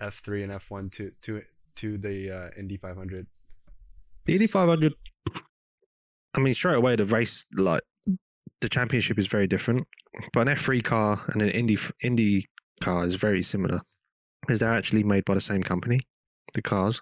[0.00, 1.42] F three and F one to to
[1.76, 3.26] to the uh, Indy 500?
[4.26, 4.94] The Indy 500,
[6.34, 7.80] I mean, straight away, the race, like,
[8.60, 9.86] the championship is very different.
[10.34, 12.44] But an F3 car and an Indy, Indy
[12.82, 13.80] car is very similar
[14.42, 16.00] because they're actually made by the same company,
[16.52, 17.00] the cars.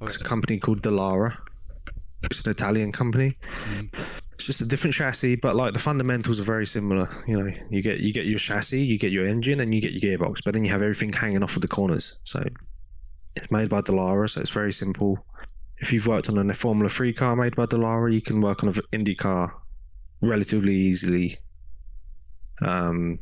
[0.00, 1.36] It's a company called Dallara.
[2.30, 3.32] It's an Italian company.
[3.68, 3.90] Mhm.
[4.34, 7.08] It's just a different chassis, but like the fundamentals are very similar.
[7.26, 9.92] You know, you get you get your chassis, you get your engine, and you get
[9.92, 12.18] your gearbox, but then you have everything hanging off of the corners.
[12.24, 12.44] So
[13.36, 15.24] it's made by Dallara, so it's very simple.
[15.78, 18.70] If you've worked on a Formula Three car made by Dallara, you can work on
[18.70, 19.54] an Indy car
[20.20, 21.36] relatively easily.
[22.62, 23.18] Um,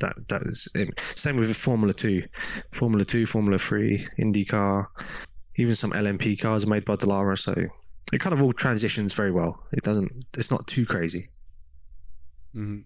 [0.00, 1.00] that that is it.
[1.14, 2.24] same with Formula Two,
[2.72, 4.86] Formula Two, Formula Three, IndyCar,
[5.56, 7.54] even some LMP cars are made by Dallara, so
[8.12, 9.62] it kind of all transitions very well.
[9.72, 10.12] It doesn't.
[10.36, 11.30] It's not too crazy.
[12.52, 12.80] hmm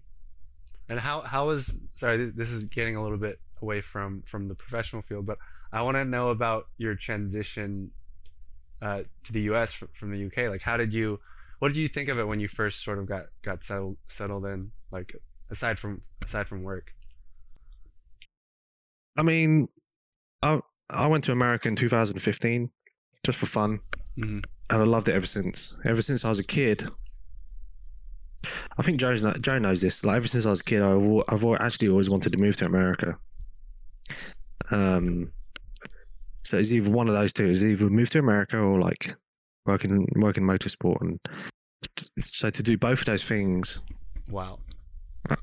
[0.89, 4.55] And how how is sorry this is getting a little bit away from from the
[4.55, 5.37] professional field, but
[5.71, 7.91] I want to know about your transition
[8.81, 9.73] uh, to the U.S.
[9.73, 10.49] fr- from the U.K.
[10.49, 11.19] Like, how did you?
[11.59, 14.45] What did you think of it when you first sort of got got settled settled
[14.45, 14.71] in?
[14.91, 15.13] Like,
[15.49, 16.93] aside from aside from work.
[19.17, 19.67] I mean,
[20.41, 22.69] I I went to America in 2015
[23.25, 23.79] just for fun,
[24.17, 24.43] Mhm.
[24.69, 25.75] and I loved it ever since.
[25.85, 26.87] Ever since I was a kid.
[28.77, 30.05] I think Joe's Joe knows this.
[30.05, 32.65] Like ever since I was a kid, I've, I've actually always wanted to move to
[32.65, 33.17] America.
[34.71, 35.31] Um,
[36.43, 37.45] so it's either one of those two.
[37.47, 39.15] It's either move to America or like
[39.65, 41.01] work in work in motorsport.
[41.01, 41.19] And
[42.17, 43.81] so to do both of those things
[44.29, 44.59] Wow.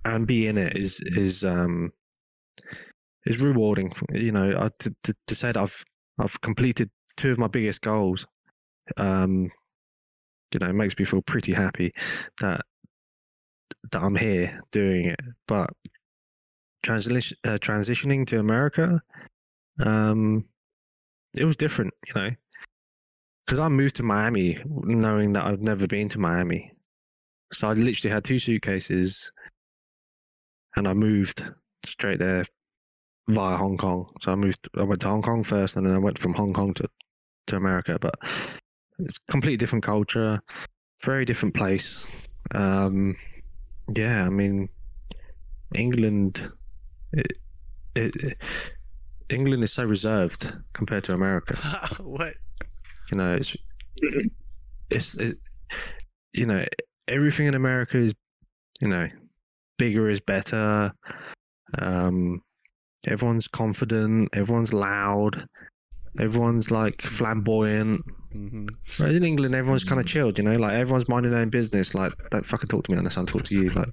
[0.04, 1.92] and be in it is is um
[3.26, 3.92] is rewarding.
[4.12, 5.84] You know, I, to, to to say that I've
[6.18, 8.26] I've completed two of my biggest goals.
[8.96, 9.50] Um,
[10.52, 11.92] you know, it makes me feel pretty happy
[12.40, 12.62] that
[13.90, 15.20] that I'm here doing it.
[15.46, 15.70] But
[16.82, 19.02] transition uh, transitioning to America,
[19.84, 20.44] um,
[21.36, 21.92] it was different.
[22.08, 22.30] You know,
[23.44, 26.72] because I moved to Miami knowing that I've never been to Miami.
[27.52, 29.30] So I literally had two suitcases
[30.74, 31.44] and I moved
[31.84, 32.44] straight there
[33.28, 34.10] via Hong Kong.
[34.20, 36.52] So I moved, I went to Hong Kong first and then I went from Hong
[36.52, 36.88] Kong to,
[37.48, 37.98] to America.
[38.00, 38.14] But
[38.98, 40.40] it's completely different culture,
[41.04, 42.28] very different place.
[42.54, 43.16] Um,
[43.94, 44.68] yeah, I mean,
[45.74, 46.50] England,
[47.12, 47.32] it,
[47.94, 48.36] it,
[49.28, 51.56] England is so reserved compared to America
[52.02, 52.32] what?
[53.10, 53.56] you know it's
[54.90, 55.36] it's it,
[56.32, 56.64] you know
[57.08, 58.14] everything in america is
[58.80, 59.08] you know
[59.78, 60.92] bigger is better
[61.78, 62.40] um
[63.06, 64.28] everyone's confident.
[64.32, 65.46] Everyone's loud.
[66.18, 68.02] Everyone's like flamboyant.
[68.32, 68.66] Hmm
[68.98, 70.56] Whereas in england everyone's kind of chilled you know?
[70.56, 71.94] Like everyone's minding their own business.
[71.94, 73.68] Like don't fucking talk to me unless I talk to you.
[73.70, 73.88] Like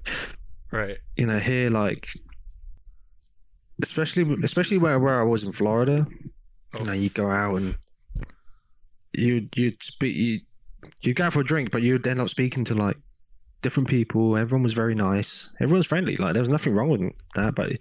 [0.72, 0.98] Right.
[1.16, 2.06] you know here like
[3.82, 6.06] especially especially where, where i was in florida.
[6.78, 7.76] You know, you go out and
[9.12, 10.40] you you'd speak you
[11.00, 12.96] you go for a drink, but you'd end up speaking to like
[13.64, 14.36] different people.
[14.36, 15.52] Everyone was very nice.
[15.58, 16.16] Everyone was friendly.
[16.16, 17.72] Like there was nothing wrong with that, but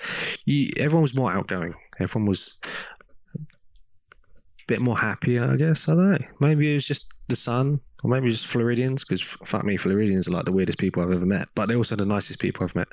[0.45, 1.76] you, everyone was more outgoing.
[1.99, 2.60] Everyone was
[3.38, 3.43] a
[4.68, 5.89] bit more happier, I guess.
[5.89, 6.18] I don't know.
[6.39, 9.03] Maybe it was just the sun, or maybe just Floridians.
[9.03, 11.97] Because fuck me, Floridians are like the weirdest people I've ever met, but they're also
[11.97, 12.88] the nicest people I've met.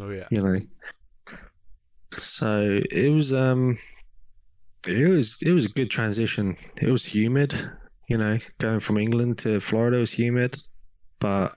[0.00, 0.26] Oh yeah.
[0.30, 0.60] You know.
[2.12, 3.78] So it was um
[4.88, 6.56] it was it was a good transition.
[6.82, 7.54] It was humid,
[8.08, 10.60] you know, going from England to Florida was humid,
[11.18, 11.56] but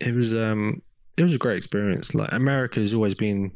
[0.00, 0.82] it was um
[1.16, 2.14] it was a great experience.
[2.14, 3.52] Like America has always been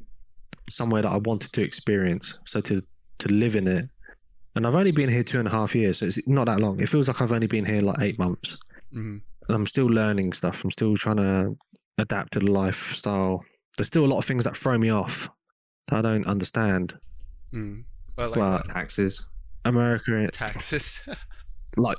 [0.68, 2.38] somewhere that I wanted to experience.
[2.44, 2.82] So to
[3.18, 3.88] to live in it,
[4.54, 6.80] and I've only been here two and a half years, so it's not that long.
[6.80, 8.58] It feels like I've only been here like eight months,
[8.92, 10.64] hmm and I'm still learning stuff.
[10.64, 11.56] I'm still trying to
[11.98, 13.44] adapt to the lifestyle.
[13.76, 15.28] There's still a lot of things that throw me off
[15.88, 16.94] that I don't understand.
[17.52, 17.84] Mm.
[18.16, 19.28] But like But taxes,
[19.64, 21.08] America, taxes.
[21.76, 21.98] like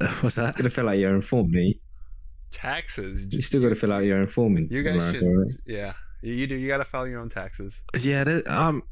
[0.20, 0.56] What's that?
[0.56, 1.80] Gotta fill out your own form, me.
[2.50, 3.32] Taxes.
[3.34, 4.56] You still gotta fill out your own form.
[4.56, 5.26] In You guys America, should.
[5.38, 5.52] right?
[5.66, 5.92] Yeah,
[6.22, 6.54] you, you do.
[6.56, 7.84] You gotta file your own taxes.
[8.00, 8.82] Yeah, there- um,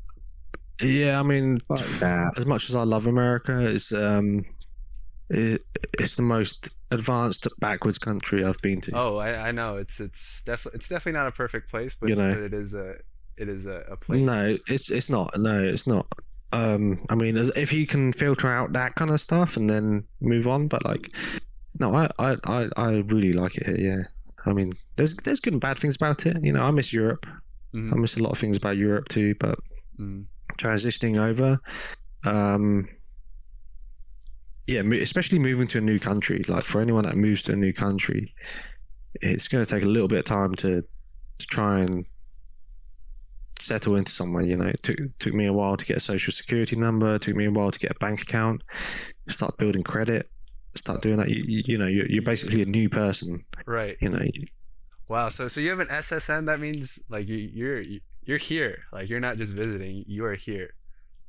[0.81, 1.19] yeah.
[1.19, 4.45] I mean, as much as I love America, it's um,
[5.31, 5.63] it,
[5.99, 8.93] it's the most advanced backwards country I've been to.
[8.95, 9.77] Oh, I, I know.
[9.77, 12.35] It's it's definitely it's definitely not a perfect place, but, You know.
[12.35, 12.97] but it is a
[13.39, 14.21] it is a, a place.
[14.21, 15.37] No, it's it's not.
[15.39, 16.07] No, it's not.
[16.53, 20.47] Um, I mean, if you can filter out that kind of stuff and then move
[20.47, 21.11] on, but like,
[21.81, 23.77] no, I I I, I really like it here.
[23.79, 24.03] Yeah,
[24.45, 26.43] I mean, there's there's good and bad things about it.
[26.43, 27.27] You know, I miss Europe.
[27.75, 29.35] Mhm, I miss a lot of things about Europe too.
[29.35, 29.59] But
[29.99, 30.27] mhm.
[30.57, 31.59] transitioning over,
[32.25, 32.89] um,
[34.67, 36.45] yeah, especially moving to a new country.
[36.49, 38.35] Like for anyone that moves to a new country,
[39.15, 40.83] it's going to take a little bit of time to
[41.39, 42.07] to try and
[43.59, 44.45] settle into somewhere.
[44.45, 47.15] You know, it took took me a while to get a social security number.
[47.17, 48.63] It took me a while to get a bank account.
[49.29, 50.31] Start building credit.
[50.75, 51.29] Start doing that.
[51.29, 53.45] You, you, you know, you're, you're basically a new person.
[53.67, 53.97] Right.
[54.01, 54.23] You know,
[55.09, 55.29] Wow.
[55.29, 56.47] So so you have an SSN.
[56.47, 57.83] That means like you you're
[58.25, 58.79] you're here.
[58.93, 60.05] Like you're not just visiting.
[60.07, 60.75] You are here.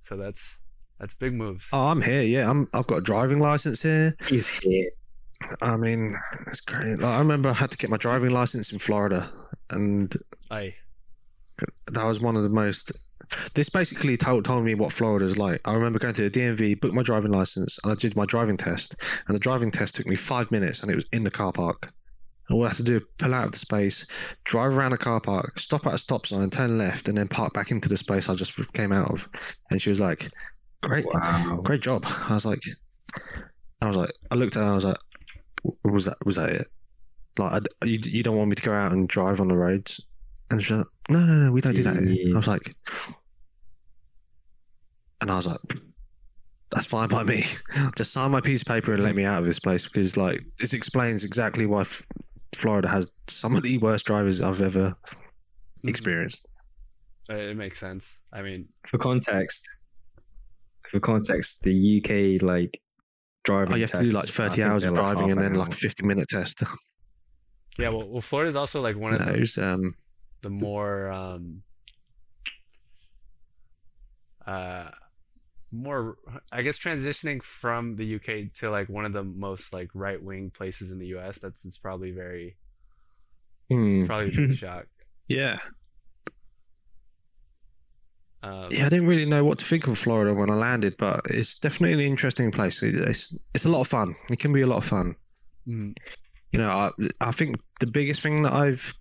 [0.01, 0.63] So that's
[0.99, 1.69] that's big moves.
[1.73, 2.23] oh, I'm here.
[2.23, 2.67] Yeah, I'm.
[2.73, 4.15] I've got a driving license here.
[4.27, 4.89] He's here.
[5.61, 6.17] I mean,
[6.47, 6.97] it's great.
[6.97, 9.29] Like, I remember I had to get my driving license in Florida,
[9.69, 10.11] and
[10.49, 10.73] Aye.
[11.91, 12.91] That was one of the most.
[13.55, 15.59] This basically told told me what Florida is like.
[15.65, 18.57] I remember going to the DMV, booked my driving license, and I did my driving
[18.57, 18.95] test.
[19.27, 21.91] And the driving test took me five minutes, and it was in the car park.
[22.47, 24.07] And all I had to do was pull out of the space,
[24.45, 27.53] drive around the car park, stop at a stop sign, turn left, and then park
[27.53, 29.27] back into the space I just came out of.
[29.69, 30.29] And she was like,
[30.83, 31.59] "Great, Wow.
[31.63, 32.61] great job." I was like,
[33.81, 34.97] I was like, I looked at her, I was like,
[35.83, 36.67] was that was that it?
[37.37, 39.99] Like, I you, you don't want me to go out and drive on the roads?
[40.49, 41.97] And she's like, no, no, no, we don't do that.
[41.97, 42.33] here." Yeah.
[42.33, 42.75] I was like,
[45.21, 45.59] and I was like,
[46.71, 47.43] that's fine by me.
[47.95, 50.43] Just sign my piece of paper and let me out of this place because, like,
[50.59, 52.05] this explains exactly why F-
[52.55, 54.95] Florida has some of the worst drivers I've ever
[55.83, 55.89] Mhm.
[55.89, 56.47] experienced.
[57.29, 58.21] Uh, It makes sense.
[58.33, 59.67] I mean, For context,
[60.89, 62.81] for context, the UK like
[63.43, 63.73] driving.
[63.73, 65.69] Oh, you have to do like 30 hours of like, driving and then an like
[65.71, 66.63] a 50 minute test.
[67.79, 67.89] yeah.
[67.89, 69.95] Well, well Florida's also like one of the Those, um,
[70.41, 71.63] the more um
[74.45, 74.89] uh
[75.71, 76.17] more
[76.51, 80.49] i guess transitioning from the uk to like one of the most like right wing
[80.49, 82.57] places in the us that's it's probably very
[83.69, 84.05] hmm.
[84.05, 84.87] probably a big shock
[85.27, 85.59] Yeah.
[88.43, 91.21] um, Yeah, I didn't really know what to think of Florida when I landed, but
[91.29, 92.83] it's definitely an interesting place.
[92.83, 94.15] It's it's a lot of fun.
[94.29, 95.15] It can be a lot of fun.
[95.67, 95.95] mhm,
[96.51, 96.89] You know, I
[97.21, 98.93] I think the biggest thing that I've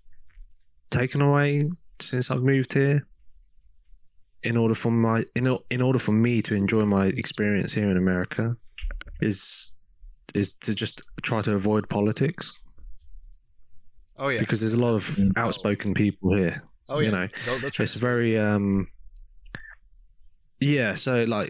[0.89, 1.63] taken away
[1.99, 3.05] since I've moved here,
[4.43, 7.97] in order for my in in order for me to enjoy my experience here in
[7.97, 8.55] America,
[9.21, 9.73] is
[10.33, 12.59] is to just try to avoid politics.
[14.17, 14.39] Oh yeah.
[14.39, 15.37] Because there's a lot of Mm.
[15.37, 16.63] outspoken people here.
[16.89, 17.05] oh yeah.
[17.05, 18.87] you know, they'll, they'll it's very um
[20.59, 21.49] yeah so like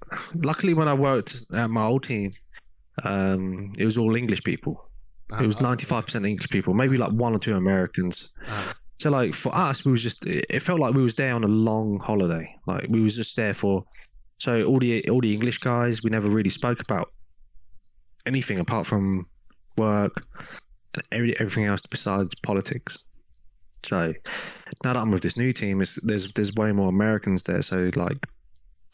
[0.34, 2.32] luckily when i worked at my old team
[3.04, 4.87] um it was all english people
[5.32, 8.30] it was uh-huh, 95% english people maybe like one or two americans.
[8.46, 11.34] Uh-huh, so like for us we was just it it felt like we was there
[11.34, 12.54] on a long holiday.
[12.66, 13.84] Like we was just there for
[14.38, 17.12] so all the all the english guys we never really spoke about
[18.26, 19.26] anything apart from
[19.76, 20.26] work
[20.94, 23.04] and every, everything else besides politics.
[23.84, 24.14] So
[24.84, 27.62] now that i'm with this new team it's, there's there's way more americans there.
[27.62, 28.26] So like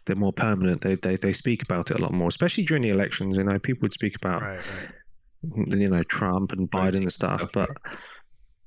[0.04, 0.82] they're more permanent.
[0.82, 3.58] They, they they speak about it a lot more especially during the elections you know
[3.58, 4.88] people would speak about right right
[5.56, 7.70] you know Trump and Biden and stuff, but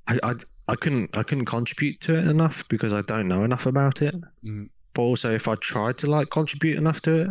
[0.08, 0.34] I, I
[0.68, 4.16] I couldn't I couldn't contribute to it enough because I don't know enough about it.
[4.44, 4.70] Mhm.
[4.94, 7.28] But also, if I tried to like contribute enough to it,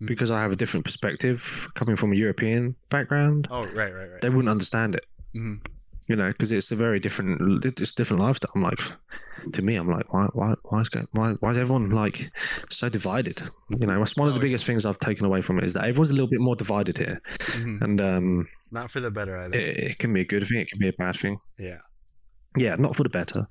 [0.00, 0.06] Mhm.
[0.06, 4.20] because I have a different perspective coming from a European background, oh right right right
[4.22, 5.06] they wouldn't understand it.
[5.34, 5.60] Mhm.
[6.08, 8.52] You know, because it's a very different, it's different lifestyle.
[8.54, 8.78] I'm like,
[9.54, 12.30] to me, I'm like, why, why, why is, go- why, why is everyone like
[12.70, 13.36] so divided?
[13.80, 15.82] You know, that's one of the biggest things I've taken away from it is that
[15.82, 17.20] everyone's a little bit more divided here,
[17.56, 20.68] and um, not for the better either it, it can be a good thing, it
[20.68, 21.38] can be a bad thing.
[21.58, 21.78] yeah
[22.58, 23.46] yeah, not for the better,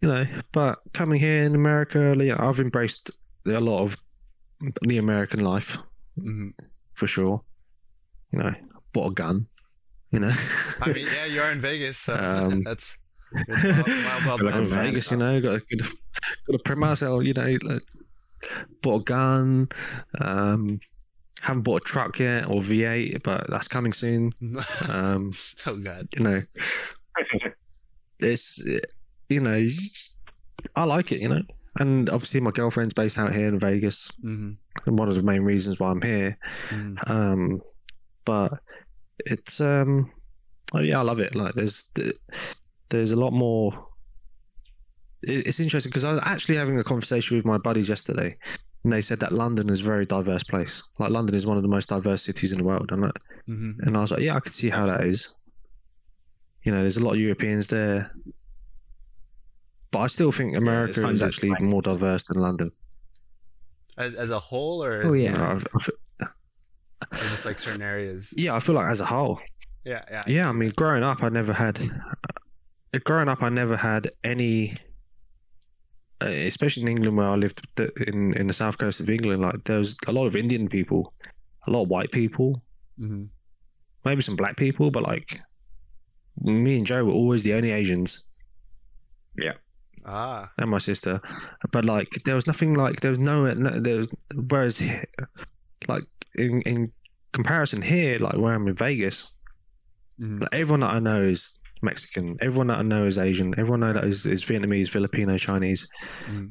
[0.00, 0.24] you know.
[0.52, 3.10] But coming here in America, I've embraced
[3.48, 3.96] a lot of
[4.82, 5.76] the American life
[6.16, 6.52] Mhm.
[6.94, 7.42] for sure.
[8.30, 8.54] You know,
[8.92, 9.48] bought a gun.
[10.12, 10.32] You know,
[10.82, 14.60] i mean yeah you are in vegas so Um, that's wild- wild- wild Like in
[14.60, 14.72] west.
[14.76, 15.96] a Vegas, you know, got a got to,
[16.52, 17.24] got print myself.
[17.24, 17.82] You know, like,
[18.82, 19.68] bought a gun.
[20.20, 20.78] Um,
[21.42, 24.30] haven't bought a truck yet or V8, but that's coming soon.
[24.90, 25.30] Um,
[25.66, 26.42] oh god you know,
[28.20, 28.64] it's
[29.28, 29.66] you know,
[30.74, 31.20] I like it.
[31.20, 31.42] You know,
[31.78, 34.10] and obviously my girlfriend's based out here in Vegas.
[34.20, 34.52] hmm
[34.86, 36.38] and one of the main reasons why I'm here.
[36.70, 37.60] hmm Um,
[38.24, 38.52] but
[39.18, 40.10] it's um,
[40.74, 41.34] oh yeah, I love it.
[41.34, 41.90] Like there's
[42.90, 43.86] there's a lot more.
[45.22, 48.36] It's interesting because I was actually having a conversation with my buddies yesterday,
[48.88, 50.82] and they said that London is a very diverse place.
[50.98, 53.10] Like London is one of the most diverse cities in the world, and I,
[53.44, 55.34] hmm and I was like, yeah, I could see how that is.
[56.62, 58.10] You know, there's a lot of Europeans there,
[59.90, 62.72] but I still think America kind is actually like- more diverse than London.
[63.98, 65.32] As as a whole, or Oh, yeah.
[65.32, 65.92] You know, I, I fe-
[67.12, 68.32] or just like certain areas.
[68.38, 69.38] yeah, I feel like as a whole.
[69.84, 71.78] Yeah, yeah, Yeah, I mean, growing up, I never had.
[73.04, 74.74] Growing up, I never had any.
[76.20, 77.60] Uh, especially in England, where I lived
[78.06, 81.12] in in the south coast of England, like there was a lot of Indian people,
[81.66, 82.62] a lot of white people,
[82.98, 83.24] hmm
[84.04, 85.40] maybe some black people, but like
[86.40, 88.24] me and Joe were always the only Asians,
[89.36, 89.54] Yeah.
[90.06, 91.20] Ah, and my sister.
[91.72, 94.08] But like, there was nothing like there was no, no there was.
[94.34, 94.82] Whereas,
[95.88, 96.04] like
[96.38, 96.86] in in
[97.32, 99.34] comparison here, like where I'm in Vegas,
[100.20, 100.40] mhm.
[100.40, 102.36] Like, everyone that I know is Mexican.
[102.40, 103.52] Everyone that I know is Asian.
[103.58, 105.88] Everyone I know that is, is Vietnamese, Filipino, Chinese.
[106.28, 106.50] Mhm.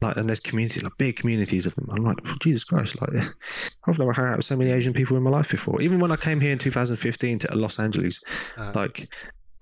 [0.00, 1.86] Like, and there's community, like big communities of them.
[1.90, 3.00] I'm like, Jesus Christ!
[3.00, 3.10] Like,
[3.86, 5.80] I've never hung out with so many Asian people in my life before.
[5.80, 8.20] Even when I came here in 2015 to Los Angeles,
[8.58, 9.08] Uh, like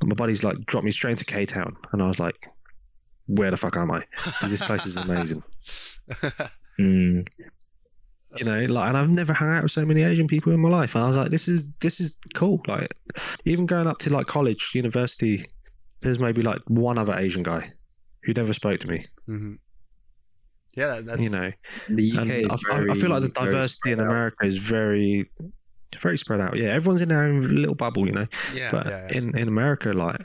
[0.03, 2.37] my buddies like dropped me straight into K Town, and I was like,
[3.27, 4.03] where the fuck am I?
[4.41, 5.43] this place is amazing.
[6.79, 7.29] Mm.
[8.39, 10.69] You know, like, and I've never hung out with so many Asian people in my
[10.69, 10.95] life.
[10.95, 12.61] And I was like, this is this is cool.
[12.69, 12.95] Like,
[13.45, 15.45] even going up to like college, university,
[16.01, 17.71] there's maybe like one other Asian guy
[18.23, 19.05] who never spoke to me.
[19.29, 19.59] Mhm.
[20.77, 21.51] Yeah, that, that's you know,
[21.89, 24.01] The UK and is I, I- I feel like the very- very diversity in spread
[24.01, 24.07] out.
[24.13, 25.31] America is very,
[25.99, 26.57] very spread out.
[26.57, 28.07] Yeah, everyone's in their own little bubble.
[28.07, 29.19] You know, yeah, but yeah, yeah.
[29.19, 30.25] in in America, like,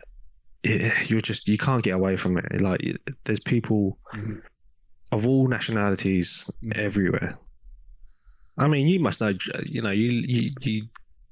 [0.63, 2.61] yeah, you're just you can't get away from it.
[2.61, 2.81] Like,
[3.23, 4.41] there's people Mhm.
[5.11, 6.77] of all nationalities Mhm.
[6.77, 7.39] everywhere.
[8.57, 9.33] I mean, you must know.
[9.65, 10.83] You know, you you, you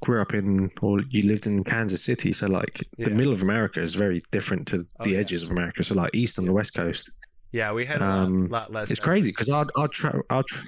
[0.01, 3.81] grew up in or you lived in Kansas City, so like the middle of America
[3.81, 5.19] is very different to Oh, the yeah.
[5.19, 5.83] edges of America.
[5.83, 7.09] So like east and the west coast,
[7.51, 8.91] yeah, we had a lot, um, lot less.
[8.91, 10.65] it's crazy because I'd I'd try I'd tr-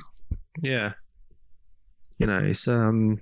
[0.61, 0.93] yeah,
[2.19, 3.21] you know, it's um.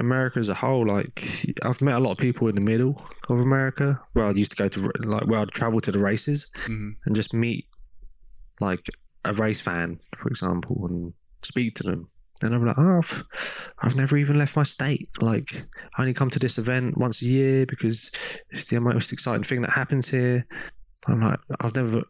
[0.00, 1.22] America as a whole, like
[1.62, 4.56] I've met a lot of people in the middle of America where I used to
[4.56, 6.96] go to like where I'd travel to the races Mhm.
[7.06, 7.66] and just meet
[8.60, 8.84] like
[9.24, 11.12] a race fan, for example, and
[11.44, 12.08] speak to them.
[12.42, 13.24] And I'm like, oh, I've,
[13.82, 15.08] I've never even left my state.
[15.22, 15.48] Like,
[15.96, 18.10] I only come to this event once a year because
[18.50, 20.44] it's the most exciting thing that happens here.
[21.06, 22.02] I'm like, I've never.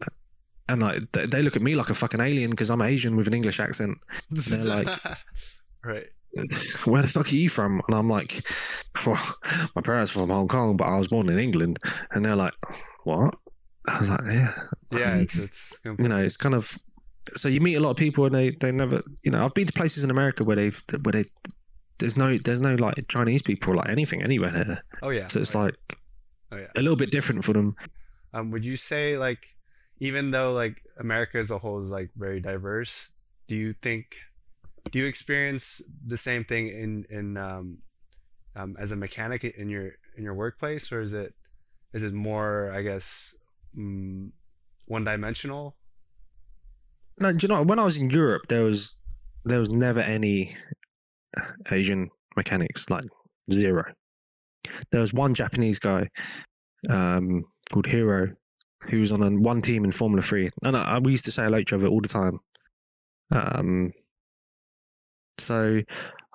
[0.69, 3.28] And like, they, they look at me like a fucking alien because I'm Asian with
[3.28, 3.98] an English accent.
[4.31, 4.98] They're like-
[5.85, 6.06] right.
[6.86, 7.81] Where the fuck are you from?
[7.86, 8.44] And I'm like,
[9.06, 9.20] well,
[9.77, 11.78] my parents are from Hong Kong, but I was born in England.
[12.11, 12.55] And they're like,
[13.05, 13.35] what?
[13.86, 14.51] I was like, yeah,
[14.90, 16.77] Yeah, it's it's you know, it's kind of
[17.36, 19.66] so you meet a lot of people and they they never, you know, I've been
[19.66, 21.24] to places in America where they've where they
[21.98, 25.28] there's no there's no like Chinese people like anything anywhere there, oh yeah.
[25.28, 25.64] so it's oh, yeah.
[25.64, 25.76] like
[26.52, 26.66] oh yeah.
[26.76, 27.76] a little bit different for them.
[28.32, 29.46] Um, would you say like
[30.01, 33.14] even though like America as a whole is like very diverse,
[33.46, 34.16] do you think
[34.90, 37.78] do you experience the same thing in in um,
[38.56, 41.34] um, as a mechanic in your in your workplace, or is it
[41.92, 43.36] is it more I guess
[43.76, 44.30] mm,
[44.86, 45.76] one dimensional?
[47.20, 48.98] No, do you know when I was in Europe, there was
[49.44, 50.56] there was never any
[51.70, 53.04] Asian mechanics, like
[53.52, 53.84] zero.
[54.90, 56.08] There was one Japanese guy
[56.90, 58.32] um, called Hiro,
[58.82, 61.44] who was on a, one team in Formula Three, and I, we used to say
[61.44, 62.40] hello to each other all the time.
[63.30, 63.92] Um,
[65.38, 65.80] so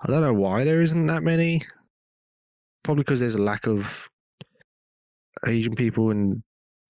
[0.00, 1.62] I don't know why there isn't that many.
[2.82, 4.08] Probably because there's a lack of
[5.46, 6.42] Asian people and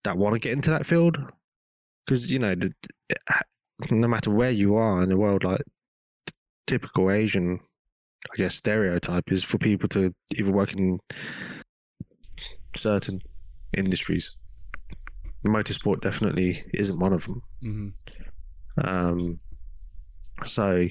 [0.04, 1.18] that want to get into that field.
[2.04, 2.72] Because you know, the,
[3.90, 5.62] no matter where you are in the world, like
[6.66, 7.60] typical Asian,
[8.32, 11.00] I guess stereotype is for people to either work in
[12.76, 13.20] certain
[13.76, 14.36] industries.
[15.46, 17.42] Motorsport definitely isn't one of them.
[17.64, 18.86] Mm-hmm.
[18.86, 19.40] Um,
[20.44, 20.86] so,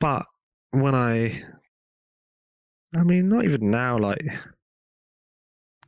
[0.00, 0.24] but
[0.70, 1.42] when I,
[2.96, 4.24] I mean, not even now, like,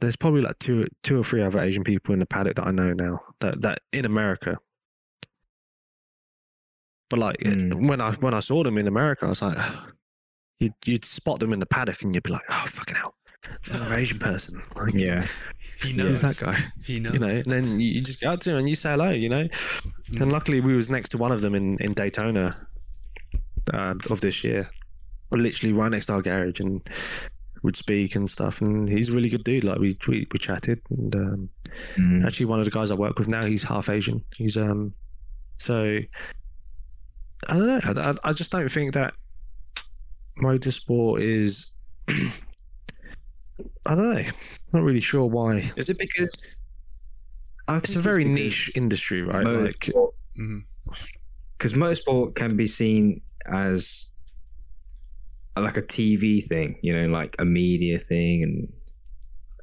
[0.01, 2.71] there's probably like two, two or three other Asian people in the paddock that I
[2.71, 4.59] know now that that in America.
[7.09, 7.89] But like Mm.
[7.89, 9.57] when I when I saw them in America, I was like,
[10.61, 13.15] you'd you'd spot them in the paddock and you'd be like, oh fucking hell,
[13.55, 14.63] it's another Asian person.
[14.75, 15.25] Like, Yeah.
[15.83, 16.59] He who's knows that guy?
[16.85, 17.13] He knows.
[17.15, 19.11] You know, and then you you just go out to him and you say hello.
[19.11, 19.47] You know,
[20.21, 22.51] and luckily we was next to one of them in in Daytona
[23.73, 24.71] uh, of this year,
[25.33, 26.81] literally right next to our garage, and
[27.63, 28.61] would speak and stuff.
[28.61, 29.65] And he's a really good dude.
[29.65, 31.49] Like we we, we chatted, and um,
[31.99, 32.25] Mm.
[32.25, 34.25] actually one of the guys I work with now, he's half Asian.
[34.37, 34.93] He's um,
[35.59, 35.99] so
[37.49, 37.81] I don't know.
[38.03, 39.15] I, I- I just don't think that
[40.43, 41.73] motorsport is
[42.09, 44.23] I don't know.
[44.73, 45.71] Not really sure why.
[45.77, 46.37] Is it because
[47.69, 49.47] I It's a very because niche industry, right?
[49.47, 50.65] Like, motorsport- Mhm.
[51.57, 54.11] because motorsport can be seen as
[55.57, 58.73] like a TV thing, you know, like a media thing, and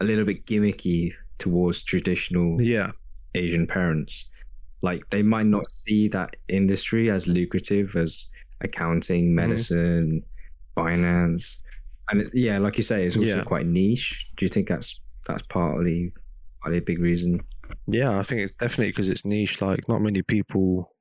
[0.02, 2.92] a little bit gimmicky towards traditional yeah,
[3.36, 4.30] Asian parents.
[4.84, 8.30] Like they might not see that industry as lucrative as
[8.62, 10.24] accounting, medicine,
[10.76, 11.64] finance,
[12.10, 13.44] and it, yeah, like you say, it's also Yeah.
[13.44, 14.30] quite niche.
[14.38, 16.12] Do you think that's that's partly
[16.62, 17.42] partly a big reason?
[17.88, 18.20] yeah.
[18.20, 19.62] I think it's definitely because it's niche.
[19.62, 20.94] Like, not many people,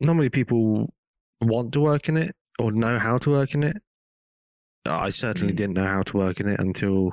[0.00, 0.92] not many people
[1.40, 2.30] want to work in it
[2.60, 3.76] or know how to work in it.
[4.86, 5.56] I certainly Mm.
[5.56, 7.10] didn't know how to work in it until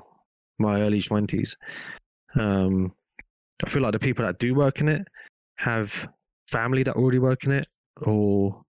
[0.60, 1.58] my early twenties.
[2.36, 2.94] Um,
[3.64, 5.08] I feel like the people that do work in it
[5.58, 6.08] have
[6.48, 7.68] family that already work in it
[8.02, 8.64] or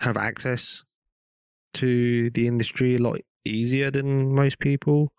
[0.00, 0.84] have access
[1.74, 5.12] to the industry a lot easier than most people.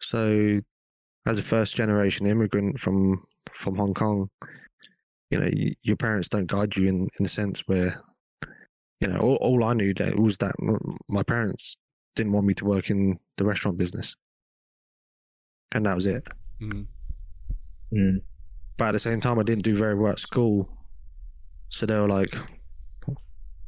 [0.00, 0.60] So,
[1.26, 4.28] as a first generation immigrant from from Hong Kong,
[5.30, 8.00] you know, y your parents don't guide you in in the sense where,
[9.00, 10.54] you know, all, all I knew that was that
[11.08, 11.76] my parents
[12.16, 14.16] didn't want me to work in the restaurant business,
[15.72, 16.28] and that was it.
[16.60, 16.86] Mhm.
[17.92, 18.20] Mm.
[18.76, 20.68] But at the same time, I didn't do very well at school,
[21.68, 22.34] so they were like,
[23.06, 23.18] "What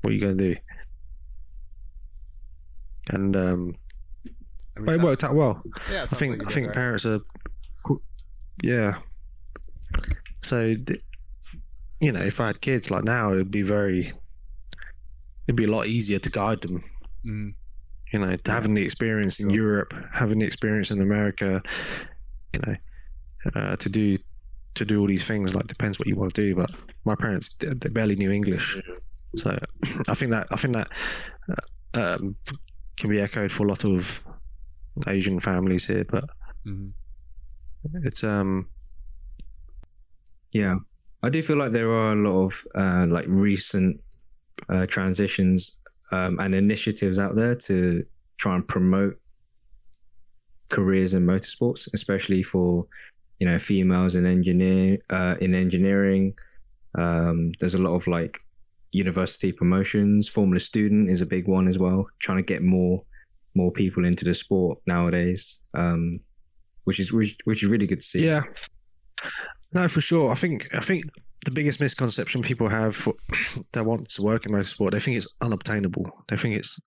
[0.07, 0.61] are you going to do?"
[3.11, 3.75] And um,
[4.77, 5.63] I mean, but it worked out well.
[5.93, 6.75] Yeah, I think like I think right.
[6.75, 7.21] parents are,
[8.63, 8.95] yeah.
[10.43, 10.75] So,
[12.01, 14.11] you know, if I had kids like now, it'd be very,
[15.47, 16.83] it'd be a lot easier to guide them.
[17.25, 17.55] Mhm.
[18.13, 19.57] You know, to having the experience in Sure.
[19.57, 21.63] Europe, having the experience in America,
[22.53, 22.77] you know,
[23.55, 24.17] uh, to do
[24.77, 25.55] to do all these things.
[25.55, 26.55] Like depends what you want to do.
[26.55, 26.71] But
[27.05, 28.81] my parents they they barely knew English,
[29.37, 29.59] so
[30.09, 30.89] I think that I think that
[31.51, 32.37] uh, um,
[32.97, 34.25] can be echoed for a lot of
[35.07, 36.05] Asian families here.
[36.05, 36.25] But
[36.67, 36.93] Mhm.
[38.05, 38.69] it's um
[40.53, 40.77] Yeah,
[41.23, 44.01] I do feel like there are a lot of uh, like recent
[44.69, 45.79] uh, transitions
[46.13, 48.05] um, and initiatives out there to
[48.39, 49.17] try and promote
[50.69, 52.87] careers in motorsports, especially for
[53.39, 56.35] you know females in engineer uh, in engineering.
[56.97, 58.41] Um, there's a lot of like
[58.93, 60.29] university promotions.
[60.29, 63.01] Formula student is a big one as well, trying to get more
[63.55, 66.21] more people into the sport nowadays, um,
[66.85, 68.25] which is which, which is really good to see.
[68.25, 68.43] yeah.
[69.73, 70.31] No, for sure.
[70.31, 71.05] I think I think
[71.45, 73.15] the biggest misconception people have for,
[73.73, 76.11] that want to work in motorsport, they think it's unobtainable.
[76.29, 76.79] They think it's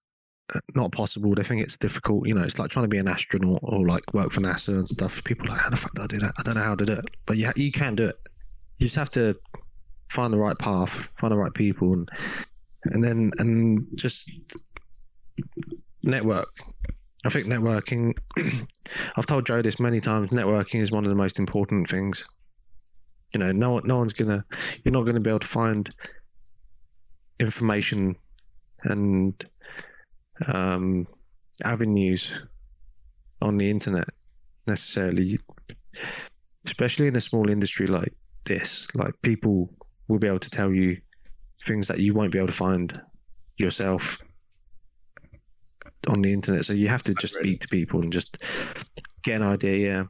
[0.76, 1.34] not possible.
[1.36, 2.28] They think it's difficult.
[2.28, 4.88] You know, it's like trying to be an astronaut or like work for NASA and
[4.88, 5.24] stuff.
[5.24, 6.34] People are like, how the fuck do I do that?
[6.40, 7.06] I don't know how to do it.
[7.26, 8.16] But yeah, you can do it.
[8.78, 9.36] You just have to
[10.10, 12.10] find the right path, find the right people, and
[12.86, 14.32] and then and just
[16.04, 16.50] network.
[17.26, 18.18] I think networking.
[19.18, 20.32] I've told Joe this many times.
[20.32, 22.28] Networking is one of the most important things.
[23.34, 24.46] You know, no no one's gonna.
[24.84, 25.90] You're not gonna be able to find
[27.40, 28.16] information
[28.84, 29.44] and
[30.48, 31.06] um,
[31.64, 32.32] avenues
[33.42, 34.08] on the internet
[34.68, 35.40] necessarily,
[36.66, 38.14] especially in a small industry like
[38.46, 38.88] this.
[38.94, 39.70] Like people
[40.08, 40.98] will be able to tell you
[41.66, 43.02] things that you won't be able to find
[43.58, 44.20] yourself
[46.08, 46.66] on the internet.
[46.66, 48.38] So you have to just speak to people and just
[49.24, 49.78] get an idea.
[49.78, 50.04] Yeah,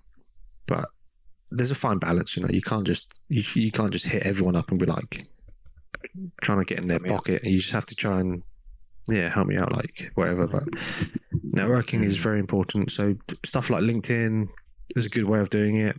[0.68, 0.90] but
[1.52, 2.36] there's a fine balance.
[2.38, 5.28] You know, you can't just you, you can't just hit everyone up and be like
[6.42, 7.18] trying to get in their Help me out.
[7.18, 7.44] pocket.
[7.46, 8.44] You just have to try and
[9.12, 10.48] yeah, help me out, like whatever.
[10.48, 10.64] But
[11.56, 12.92] networking is very important.
[12.92, 13.16] So
[13.46, 14.48] stuff like LinkedIn
[14.96, 15.96] is a good way of doing it,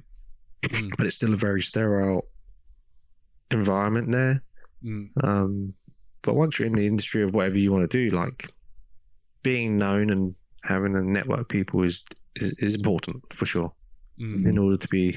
[0.62, 0.90] Mm.
[0.98, 2.22] but it's still a very sterile
[3.50, 4.42] environment there.
[4.84, 5.08] Mm.
[5.24, 5.74] Um,
[6.22, 8.44] but once you're in the industry of whatever you want to do, like
[9.42, 10.34] being known and
[10.64, 12.04] having a network of people is,
[12.36, 13.72] is is important for sure.
[14.20, 14.46] Mm.
[14.48, 15.16] In order to be,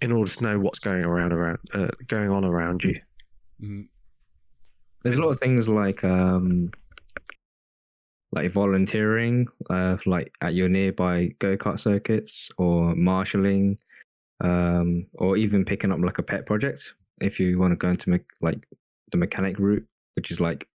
[0.00, 3.00] in order to know what's going around around uh, going on around you.
[5.06, 6.68] There's a lot of things like um
[8.32, 13.78] like volunteering uh like at your nearby go-kart circuits or marshalling
[14.40, 18.10] um or even picking up like a pet project if you want to go into
[18.10, 18.66] me- like
[19.12, 20.68] the mechanic route which is like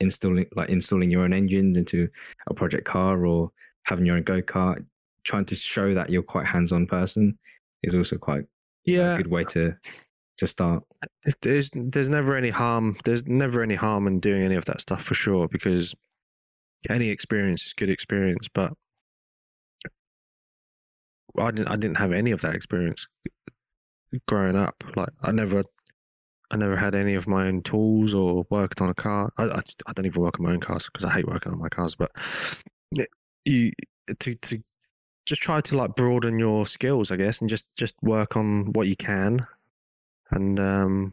[0.00, 2.06] installing like installing your own engines into
[2.48, 3.50] a project car or
[3.84, 4.84] having your own go-kart
[5.24, 7.38] trying to show that you're quite hands-on person
[7.82, 8.44] is also quite
[8.84, 9.14] yeah.
[9.14, 9.74] a good way to
[10.40, 10.82] to start
[11.42, 12.96] there's there's never any harm.
[13.04, 15.94] There's never any harm in doing any of that stuff for sure because
[16.88, 18.48] any experience is good experience.
[18.52, 18.72] But
[21.38, 23.06] I didn't I didn't have any of that experience
[24.26, 24.82] growing up.
[24.96, 25.62] Like I never
[26.50, 29.30] I never had any of my own tools or worked on a car.
[29.38, 31.58] I, I, I don't even work on my own cars because I hate working on
[31.58, 31.94] my cars.
[31.94, 32.10] But
[33.44, 33.72] you
[34.18, 34.58] to to
[35.26, 38.88] just try to like broaden your skills, I guess, and just just work on what
[38.88, 39.38] you can,
[40.30, 41.12] and um,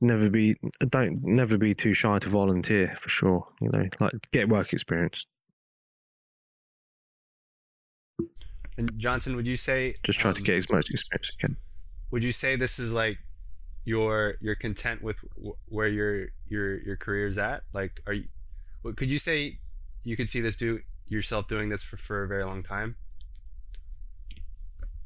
[0.00, 0.56] never be
[0.88, 3.48] don't never be too shy to volunteer for sure.
[3.60, 5.26] You know, like get work experience.
[8.76, 11.48] And Johnson, would you say Just try to um, get as much experience as you
[11.48, 11.56] can.
[12.10, 13.18] would you say this is like
[13.84, 18.24] your you're content with wh- where your your your career's at like are you
[18.96, 19.58] could you say
[20.02, 22.96] you could see this do yourself doing this for, for a very long time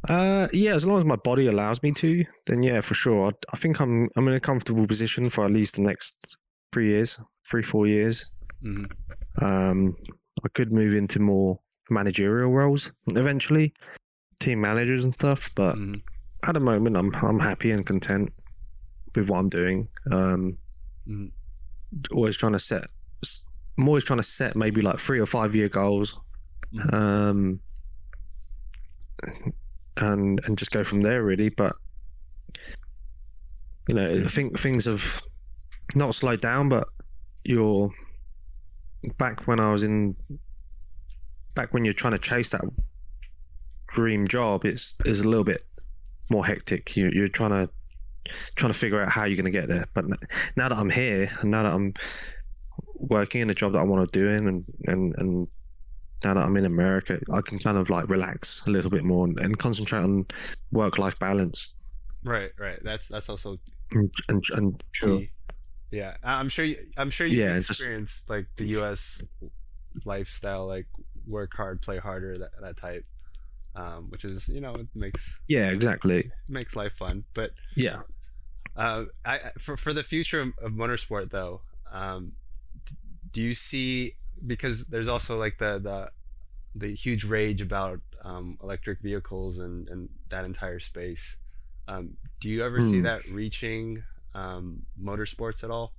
[0.08, 3.28] Uh, yeah, as long as my body allows me to, then yeah, for sure.
[3.28, 6.38] I, I think I'm I'm in a comfortable position for at least the next
[6.72, 7.18] three years,
[7.50, 8.30] three four years.
[8.62, 9.44] mm-hmm.
[9.44, 9.96] Um,
[10.44, 11.58] I could move into more
[11.90, 13.74] managerial roles eventually,
[14.40, 15.50] team managers and stuff.
[15.54, 15.94] But Mm-hmm.
[16.48, 18.32] at the moment, I'm I'm happy and content
[19.14, 19.88] with what I'm doing.
[20.12, 20.58] Um,
[21.08, 21.32] Mhm.
[22.12, 22.84] always trying to set.
[23.78, 26.20] I'm always trying to set maybe like three or five year goals.
[26.72, 26.92] Mhm.
[26.94, 27.60] Um,
[29.98, 31.48] and and just go from there really.
[31.48, 31.72] But
[33.88, 35.22] you know, I think things have
[35.94, 36.88] not slowed down, but
[37.44, 37.90] you're
[39.16, 40.16] back when I was in
[41.54, 42.64] back when you're trying to chase that
[43.88, 44.64] dream job.
[44.64, 45.62] It's is a little bit
[46.30, 46.96] more hectic.
[46.96, 47.72] You, you're trying to
[48.56, 49.86] trying to figure out how you're going to get there.
[49.94, 50.06] But
[50.56, 51.94] now that I'm here, and now that I'm
[52.96, 55.48] working in a job that I want to do in, and and and
[56.24, 59.24] now that I'm in America, I can kind of like relax a little bit more
[59.27, 60.27] and, and concentrate on
[60.73, 61.77] work life balance.
[62.24, 63.57] right right that's that's also
[63.93, 65.20] And, and, and sure.
[65.93, 69.23] yeah i'm sure you i'm sure you Yeah, it's just- experienced like the us
[70.05, 70.86] lifestyle like
[71.27, 73.05] work hard play harder that, that type
[73.77, 76.31] um, which is you know it makes yeah, exactly.
[76.49, 78.01] makes life fun but Yeah.
[78.77, 82.32] Uh, I for for the future of, of motorsport though, um,
[82.86, 82.95] d-
[83.32, 84.12] do you see
[84.47, 86.10] because there's also like the the
[86.74, 91.43] the huge rage about um, electric vehicles and and that entire space.
[91.86, 93.02] Um, do you ever see Hmm.
[93.02, 94.02] that reaching
[94.35, 95.94] um, motorsports at all,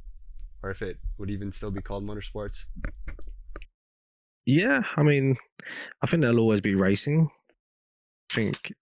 [0.63, 2.67] or if it would even still be called motorsports?
[4.45, 5.37] Yeah, I mean,
[6.01, 7.29] I think there'll always be racing.
[8.31, 8.73] I think,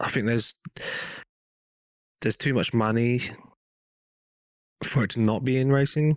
[0.00, 0.54] I think there's
[2.20, 3.20] there's too much money
[4.82, 6.16] for it to not be in racing.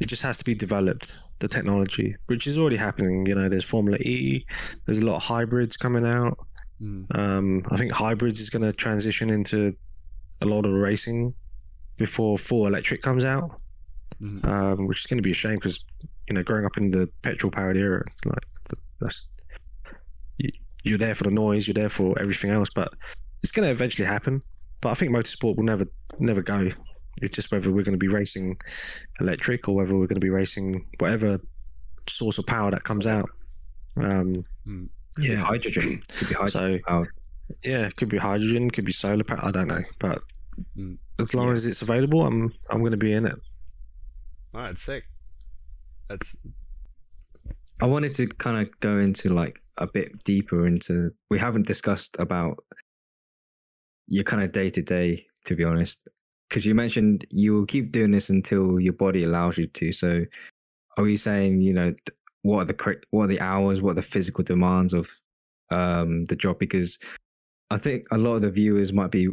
[0.00, 3.26] It just has to be developed, the technology, which is already happening.
[3.26, 4.44] You know, there's Formula E,
[4.86, 6.38] there's a lot of hybrids coming out.
[6.82, 9.74] Mm, Um, I think hybrids is going to transition into
[10.40, 11.34] a lot of racing
[11.98, 13.60] before full electric comes out
[14.22, 14.44] mhm.
[14.44, 15.84] um, which is going to be a shame because
[16.28, 18.44] you know growing up in the petrol powered era, it's like
[19.00, 19.28] that's
[20.82, 22.94] you're there for the noise, you're there for everything else, but
[23.42, 24.40] it's going to eventually happen.
[24.80, 25.86] But I think motorsport will never
[26.18, 26.70] never go.
[27.22, 28.56] It's just whether we're going to be racing
[29.20, 31.40] electric or whether we're going to be racing whatever
[32.08, 33.28] source of power that comes out.
[33.96, 34.88] Um, Mm.
[35.16, 35.36] Could yeah.
[35.36, 36.02] hydrogen.
[36.16, 36.48] Could be hydrogen.
[36.48, 37.08] So powered.
[37.64, 39.40] yeah, it could be hydrogen, could be solar power.
[39.42, 40.22] I don't know, but
[40.76, 40.98] Mm.
[41.18, 41.52] as long Yeah.
[41.54, 43.34] as it's available, I'm I'm going to be in it.
[44.54, 45.04] Oh, that's sick.
[46.08, 46.46] That's
[47.82, 51.12] I wanted to kind of go into like a bit deeper into.
[51.30, 52.62] We haven't discussed about
[54.06, 56.08] your kind of day to day, to be honest,
[56.50, 59.92] because you mentioned you will keep doing this until your body allows you to.
[59.92, 60.24] So,
[60.98, 61.94] are you saying you know
[62.42, 65.08] what are the what are the hours, what are the physical demands of
[65.70, 66.58] um, the job?
[66.58, 66.98] Because
[67.70, 69.28] I think a lot of the viewers might be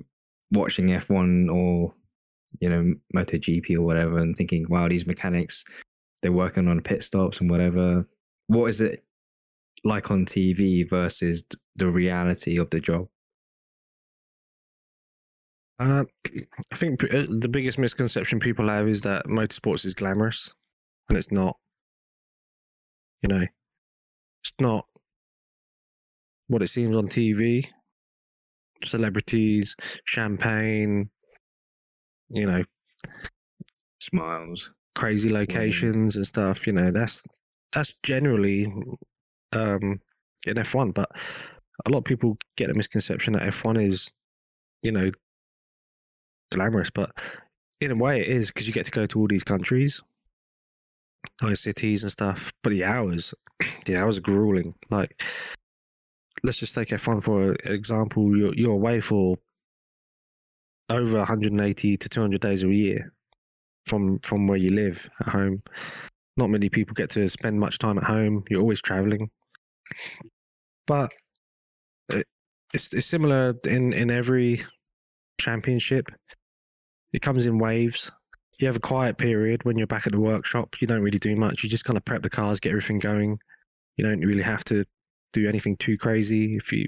[0.51, 1.93] watching F1 or
[2.61, 5.65] you know MotoGP or whatever and thinking, wow, these mechanics
[6.21, 8.07] they're working on pit stops and whatever.
[8.47, 9.03] What is it
[9.83, 11.45] like on TV versus
[11.75, 13.07] the reality of the job?
[15.79, 16.03] Uh,
[16.73, 20.53] I think uh, the biggest misconception people have is that motorsports is glamorous,
[21.09, 21.57] and it's not.
[23.21, 23.45] You know,
[24.43, 24.85] it's not
[26.47, 27.67] what it seems on TV.
[28.83, 29.75] Celebrities,
[30.05, 31.09] champagne,
[32.29, 32.63] you know,
[33.99, 34.71] Smiles.
[34.95, 36.67] crazy locations and stuff.
[36.67, 37.23] You know, that's
[37.73, 38.65] that's generally
[39.53, 39.99] um,
[40.45, 41.09] in F1, but
[41.85, 44.11] a lot of people get the misconception that F1 is,
[44.81, 45.11] you know,
[46.51, 47.11] glamorous, but
[47.81, 50.01] in a way it is because you get to go to all these countries,
[51.41, 52.51] nice cities and stuff.
[52.63, 53.33] But the hours,
[53.85, 54.73] the hours are grueling.
[54.89, 55.21] Like,
[56.43, 58.35] let's just take F1 for example.
[58.35, 59.37] You're you're away for
[60.89, 63.11] over 180 to 200 days a year
[63.87, 65.63] from from where you live at home.
[66.37, 68.43] Not many people get to spend much time at home.
[68.49, 69.29] You're always traveling,
[70.85, 71.11] but
[72.73, 74.61] it's it's similar in in every
[75.39, 76.07] championship.
[77.17, 78.11] It comes in waves.
[78.59, 80.79] You have a quiet period when you're back at the workshop.
[80.79, 81.63] You don't really do much.
[81.63, 83.39] You just kind of prep the cars, get everything going.
[83.95, 84.85] You don't really have to
[85.33, 86.55] do anything too crazy.
[86.55, 86.87] If you,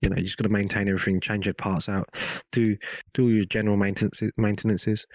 [0.00, 2.08] you know, you just got to maintain everything, change your parts out,
[2.50, 2.76] do
[3.14, 5.06] do all your general maintenance maintenances.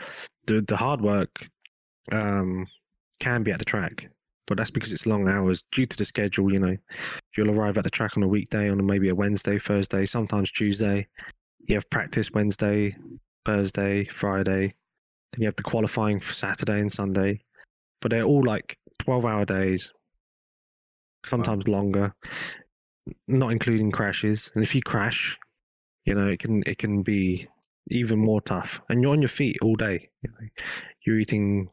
[0.48, 1.46] The the hard work
[2.14, 2.66] um,
[3.20, 4.10] can be at the track,
[4.48, 6.54] but that's because it's long hours due to the schedule.
[6.54, 6.78] You know,
[7.36, 11.06] you'll arrive at the track on a weekday, on maybe a Wednesday, Thursday, sometimes Tuesday.
[11.68, 12.96] You have practice Wednesday,
[13.46, 14.74] Thursday, Friday.
[15.32, 17.42] Then you have the qualifying for Saturday and Sunday,
[18.02, 19.92] but they're all like twelve-hour days,
[21.26, 22.14] sometimes longer,
[23.28, 24.52] not including crashes.
[24.54, 25.38] And if you crash,
[26.06, 27.48] you know it can it can be
[27.90, 28.82] even more tough.
[28.90, 30.10] And you're on your feet all day.
[30.22, 30.48] You know,
[31.06, 31.70] you're eating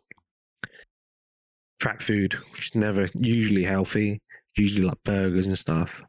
[1.78, 4.20] track food, which is never usually healthy.
[4.56, 6.02] Usually like burgers and stuff.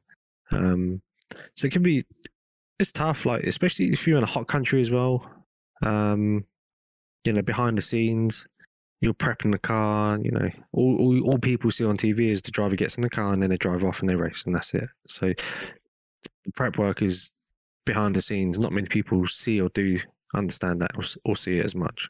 [0.52, 1.02] Um,
[1.56, 2.04] so it can be
[2.80, 5.30] it's tough, like especially if you're in a hot country as well.
[5.82, 6.46] Um,
[7.24, 8.48] you know, behind the scenes,
[9.02, 10.20] you're prepping the car.
[10.22, 13.10] You know, all, all all people see on TV is the driver gets in the
[13.10, 14.88] car and then they drive off and they race and that's it.
[15.08, 15.28] So
[16.46, 17.34] the prep work is
[17.86, 18.60] behind the scenes.
[18.60, 20.00] Not many people see or do
[20.36, 22.10] understand that or, or see it as much.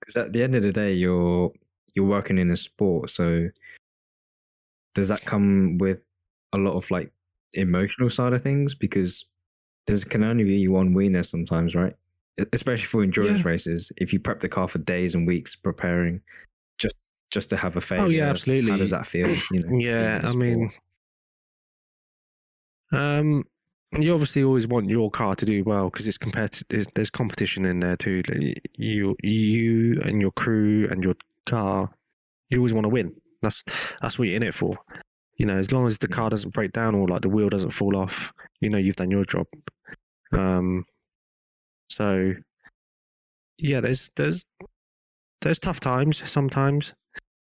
[0.00, 1.52] Because at the end of the day, you're
[1.94, 3.48] you're working in a sport, so
[4.94, 6.06] does that come with
[6.52, 7.12] a lot of like
[7.54, 8.74] emotional side of things?
[8.74, 9.26] Because
[9.86, 11.94] there can only be one winner sometimes, right?
[12.52, 13.50] Especially for endurance Yeah.
[13.50, 16.20] races, if you prep the car for days and weeks preparing,
[16.78, 16.96] just
[17.30, 18.04] just to have a failure.
[18.04, 18.72] Oh yeah, absolutely.
[18.72, 19.28] How does that feel?
[19.50, 20.70] You know, Yeah, I mean.
[22.92, 23.42] Um,
[23.98, 26.66] you obviously always want your car to do well because it's competitive.
[26.68, 28.22] There's, there's competition in there too.
[28.28, 31.14] Like, You, you, and your crew and your
[31.46, 31.90] car.
[32.50, 33.14] You always want to win.
[33.42, 33.62] That's
[34.00, 34.76] that's what you're in it for.
[35.36, 37.70] You know, as long as the car doesn't break down or like the wheel doesn't
[37.70, 39.46] fall off, you know you've done your job.
[40.32, 40.84] Um,
[41.90, 42.34] so
[43.58, 44.44] yeah, there's there's
[45.40, 46.94] there's tough times sometimes,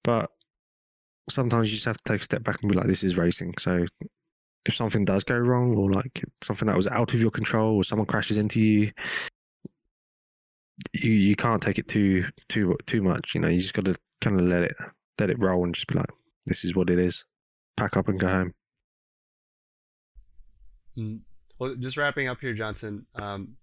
[0.05, 0.31] but
[1.29, 3.55] sometimes you just have to take a step back and be like, this is racing.
[3.59, 3.87] So
[4.65, 7.85] if something does go wrong or like something that was out of your control or
[7.85, 8.91] someone crashes into you
[10.95, 13.95] you you can't take it too too too much you know you just got to
[14.21, 14.75] kind of let it
[15.19, 16.11] let it roll and just be like
[16.47, 17.25] this is what it is
[17.77, 18.53] pack up and go home
[20.97, 21.21] Mm.
[21.59, 23.07] Well, just wrapping up here, Johnson.
[23.15, 23.57] Um,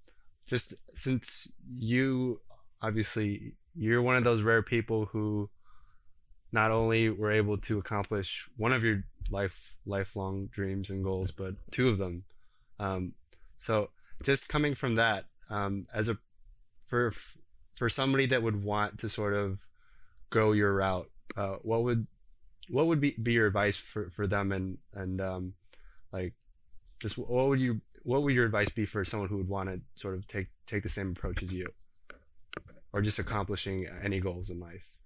[0.47, 2.39] just since you
[2.81, 5.49] obviously you're one of those rare people who
[6.51, 11.55] not only were able to accomplish one of your life lifelong dreams and goals, but
[11.71, 12.23] two of them.
[12.79, 13.13] Um,
[13.57, 13.91] so
[14.23, 16.15] just coming from that, um, as a
[16.85, 17.11] for
[17.75, 19.67] for somebody that would want to sort of
[20.29, 22.07] go your route, uh, what would
[22.69, 25.53] what would be, be your advice for, for them and and um,
[26.13, 26.33] like
[27.01, 29.81] just what would you what would your advice be for someone who would want to
[29.95, 31.67] sort of take take the same approach as you?
[32.93, 34.97] Or just accomplishing any goals in life?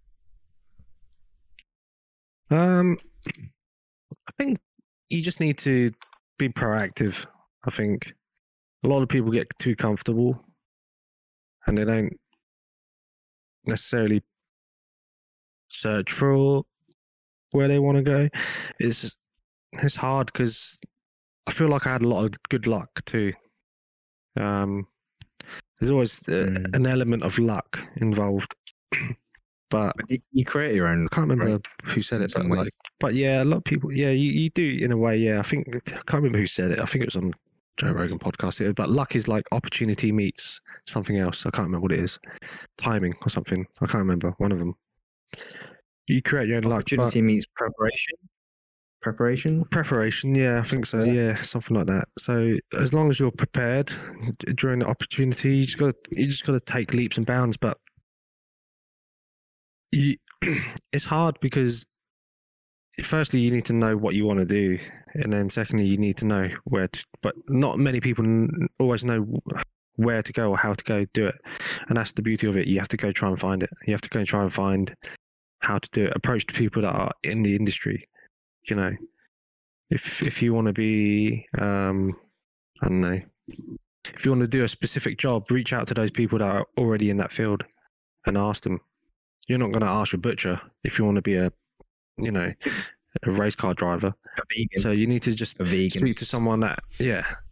[2.51, 2.97] Um
[4.27, 4.57] i think
[5.09, 5.89] you just need to
[6.37, 7.25] be proactive
[7.65, 8.13] i think.
[8.85, 10.43] A lot of people get too comfortable
[11.65, 12.19] and they don't
[13.65, 14.21] necessarily
[15.69, 16.63] search for
[17.53, 18.27] where they want to go
[18.79, 19.17] it's
[19.73, 20.79] it's hard because
[21.47, 23.33] I feel like I had a lot of good luck too.
[24.39, 24.87] Um,
[25.79, 26.75] there's always uh, Mm.
[26.75, 28.55] an element of luck involved,
[29.69, 29.93] but
[30.31, 31.07] you, create your own.
[31.11, 32.33] I can't remember who said it.
[32.35, 32.69] But like,
[32.99, 33.91] but yeah, a lot of people.
[33.91, 35.17] Yeah, you, you do in a way.
[35.17, 36.79] Yeah, I think I can't remember who said it.
[36.79, 37.33] I think it was on
[37.77, 38.73] Joe Rogan podcast.
[38.75, 41.45] But luck is like opportunity meets something else.
[41.45, 42.19] I can't remember what it is,
[42.77, 43.65] timing or something.
[43.81, 44.75] I can't remember one of them.
[46.07, 46.81] You create your own luck.
[46.81, 48.17] Opportunity means preparation.
[49.01, 49.65] Preparation.
[49.65, 51.03] Preparation, yeah, I think so.
[51.03, 51.13] Yeah.
[51.13, 51.35] Yeah.
[51.41, 52.05] something like that.
[52.17, 53.91] So as long as you're prepared
[54.55, 57.57] during the opportunity, you just got you just got to take leaps and bounds.
[57.57, 57.77] But
[59.91, 60.15] you,
[60.93, 61.85] it's hard because
[63.01, 64.79] firstly you need to know what you want to do,
[65.13, 67.05] and then secondly you need to know where to.
[67.21, 68.25] But not many people
[68.79, 69.41] always know
[69.95, 71.35] where to go or how to go do it,
[71.89, 72.67] and that's the beauty of it.
[72.67, 73.69] You have to go try and find it.
[73.85, 74.93] You have to go and try and find
[75.63, 76.13] how to do it.
[76.15, 78.07] Approach the people that are in the industry
[78.69, 78.91] you know
[79.89, 82.13] if if you want to be um
[82.81, 86.11] i don't know if you want to do a specific job reach out to those
[86.11, 87.63] people that are already in that field
[88.25, 88.79] and ask them
[89.47, 91.51] you're not going to ask your butcher if you want to be a
[92.17, 92.53] you know
[93.23, 94.81] a race car driver A vegan.
[94.81, 95.99] so you need to just a vegan.
[96.01, 97.25] speak to someone that yeah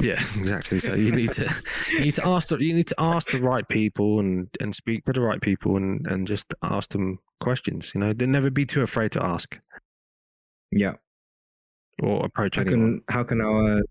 [0.00, 1.48] yeah exactly so you need to
[1.92, 5.04] you need to ask the, you need to ask the right people and and speak
[5.04, 8.64] to the right people and and just ask them questions you know they never be
[8.66, 9.58] too afraid to ask
[10.72, 10.94] Yeah.
[12.02, 13.82] or approach How anyone can how can our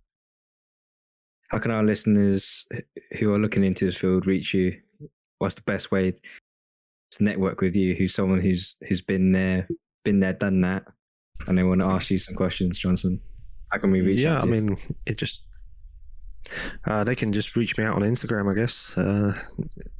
[1.49, 2.65] how can our listeners
[3.19, 4.75] who are looking into this field reach you?
[5.37, 7.93] What's the best way to network with you?
[7.93, 9.67] Who's someone who's who's been there,
[10.03, 10.83] been there, done that,
[11.47, 13.21] and they want to ask you some questions, Johnson?
[13.71, 14.17] How can we reach?
[14.19, 14.51] yeah, out I you?
[14.61, 15.43] mean, it just
[16.85, 18.97] uh, they can just reach me out on Instagram, I guess.
[18.97, 19.33] Uh,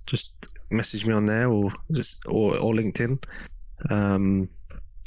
[0.06, 3.24] just message me on there, or just or, or LinkedIn.
[3.90, 4.50] Um,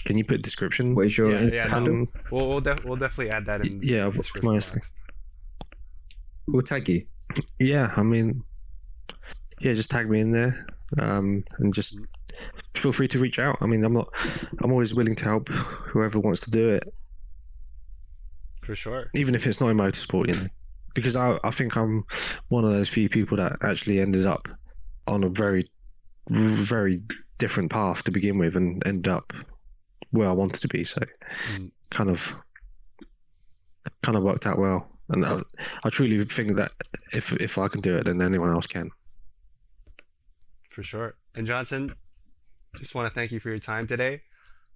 [0.05, 0.95] can you put description?
[0.95, 2.07] what is your Yeah, yeah, handle?
[2.31, 3.81] We'll we'll, def- we'll definitely add that in.
[3.83, 4.81] yeah, the I'll description my-
[6.49, 7.05] We'll tag you.
[7.59, 8.45] yeah, I mean,
[9.61, 10.65] yeah, just tag me in there,
[11.01, 11.99] um, and just
[12.75, 13.57] feel free to reach out.
[13.61, 14.09] I mean, I'm not,
[14.63, 16.85] I'm always willing to help whoever wants to do it,
[18.63, 19.11] For sure.
[19.15, 20.49] even if it's not in motorsport, you know,
[20.97, 22.05] because I, I think I'm
[22.49, 24.49] one of those few people that actually ended up
[25.07, 25.71] on a very,
[26.29, 27.01] very
[27.39, 29.33] different path to begin with, and ended up
[30.11, 30.83] where I wanted to be.
[30.83, 31.01] So,
[31.53, 31.71] Mm.
[31.91, 32.35] kind of,
[34.03, 34.89] kind of worked out well.
[35.11, 35.41] And I,
[35.85, 36.73] I truly think that
[37.13, 38.91] if if I can do it, then anyone else can.
[40.71, 41.15] For sure.
[41.35, 41.95] And Johnson,
[42.77, 44.23] just want to thank you for your time today.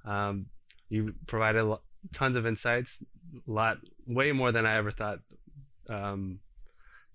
[0.05, 0.47] Um,
[0.89, 1.65] you provided
[2.13, 3.05] tons of insights,
[3.47, 5.19] a lot, way more than I ever thought
[5.91, 6.41] um,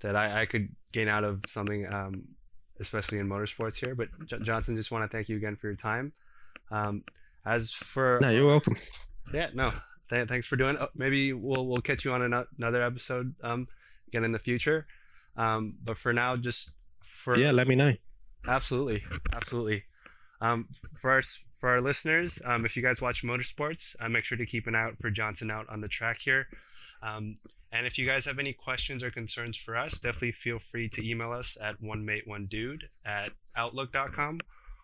[0.02, 2.26] that I, I could gain out of something, um,
[2.80, 3.96] especially in motorsports here.
[3.96, 6.14] But J- Johnson, just want to thank you again for your time.
[6.72, 7.04] Um,
[7.46, 8.76] as for No, you're welcome.
[9.34, 9.72] yeah, no,
[10.10, 10.76] th- thanks for doing.
[10.76, 10.82] it.
[10.82, 13.68] Oh, maybe we'll we'll catch you on ano- another episode um,
[14.08, 14.88] again in the future.
[15.38, 17.94] Um, but for now, just for Yeah, let me know.
[18.48, 19.04] Absolutely,
[19.34, 19.84] absolutely.
[20.42, 20.68] Um,
[21.00, 24.46] for our for our listeners, um, if you guys watch motorsports, uh, make sure to
[24.46, 26.48] keep an eye out for Johnson out on the track here.
[27.02, 27.38] Um,
[27.72, 31.08] and if you guys have any questions or concerns for us, definitely feel free to
[31.08, 34.40] email us at one mate one dude at outlook.com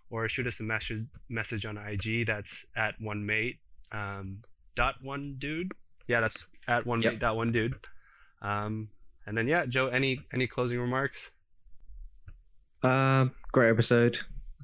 [0.10, 2.26] or shoot us a message message on IG.
[2.26, 3.60] That's at one mate
[3.94, 4.40] um,
[4.76, 5.72] dot one dude.
[6.08, 7.14] Yeah, that's at one Yep.
[7.14, 7.76] mate dot one dude.
[8.42, 8.90] Um,
[9.26, 11.36] and then yeah, Joe, any any closing remarks?
[12.84, 14.18] Uh, great episode.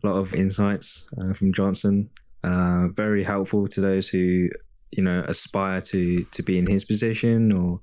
[0.03, 2.09] A lot of insights uh, from Johnson.
[2.43, 4.49] Uh, very helpful to those who
[4.91, 7.79] you know aspire to to be in his position or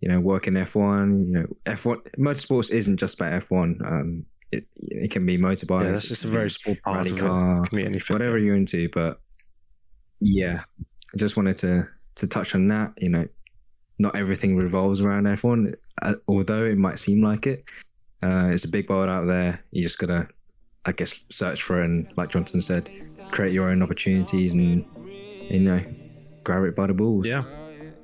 [0.00, 1.26] you know work in F1.
[1.26, 3.84] You know, F1 motorsports isn't just about F1.
[3.90, 5.84] Um, it it can be motorbikes.
[5.84, 7.68] Yeah, that's just a very small part of car, it.
[7.70, 8.14] Can be anything.
[8.14, 8.88] whatever you're into.
[8.90, 9.20] But
[10.20, 10.62] yeah,
[11.14, 12.92] I just wanted to to touch on that.
[12.98, 13.28] You know,
[13.98, 17.64] not everything revolves around F1, uh, although it might seem like it.
[18.22, 19.64] Uh, it's a big world out there.
[19.70, 20.28] You just gotta,
[20.84, 22.88] I guess, search for it and, like Johnson said,
[23.32, 24.84] create your own opportunities and
[25.50, 25.84] you know,
[26.44, 27.26] grab it by the balls.
[27.26, 27.44] Yeah,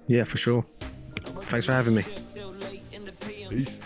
[0.07, 0.65] yeah, for sure.
[1.43, 2.05] Thanks for having me.
[3.49, 3.83] Peace.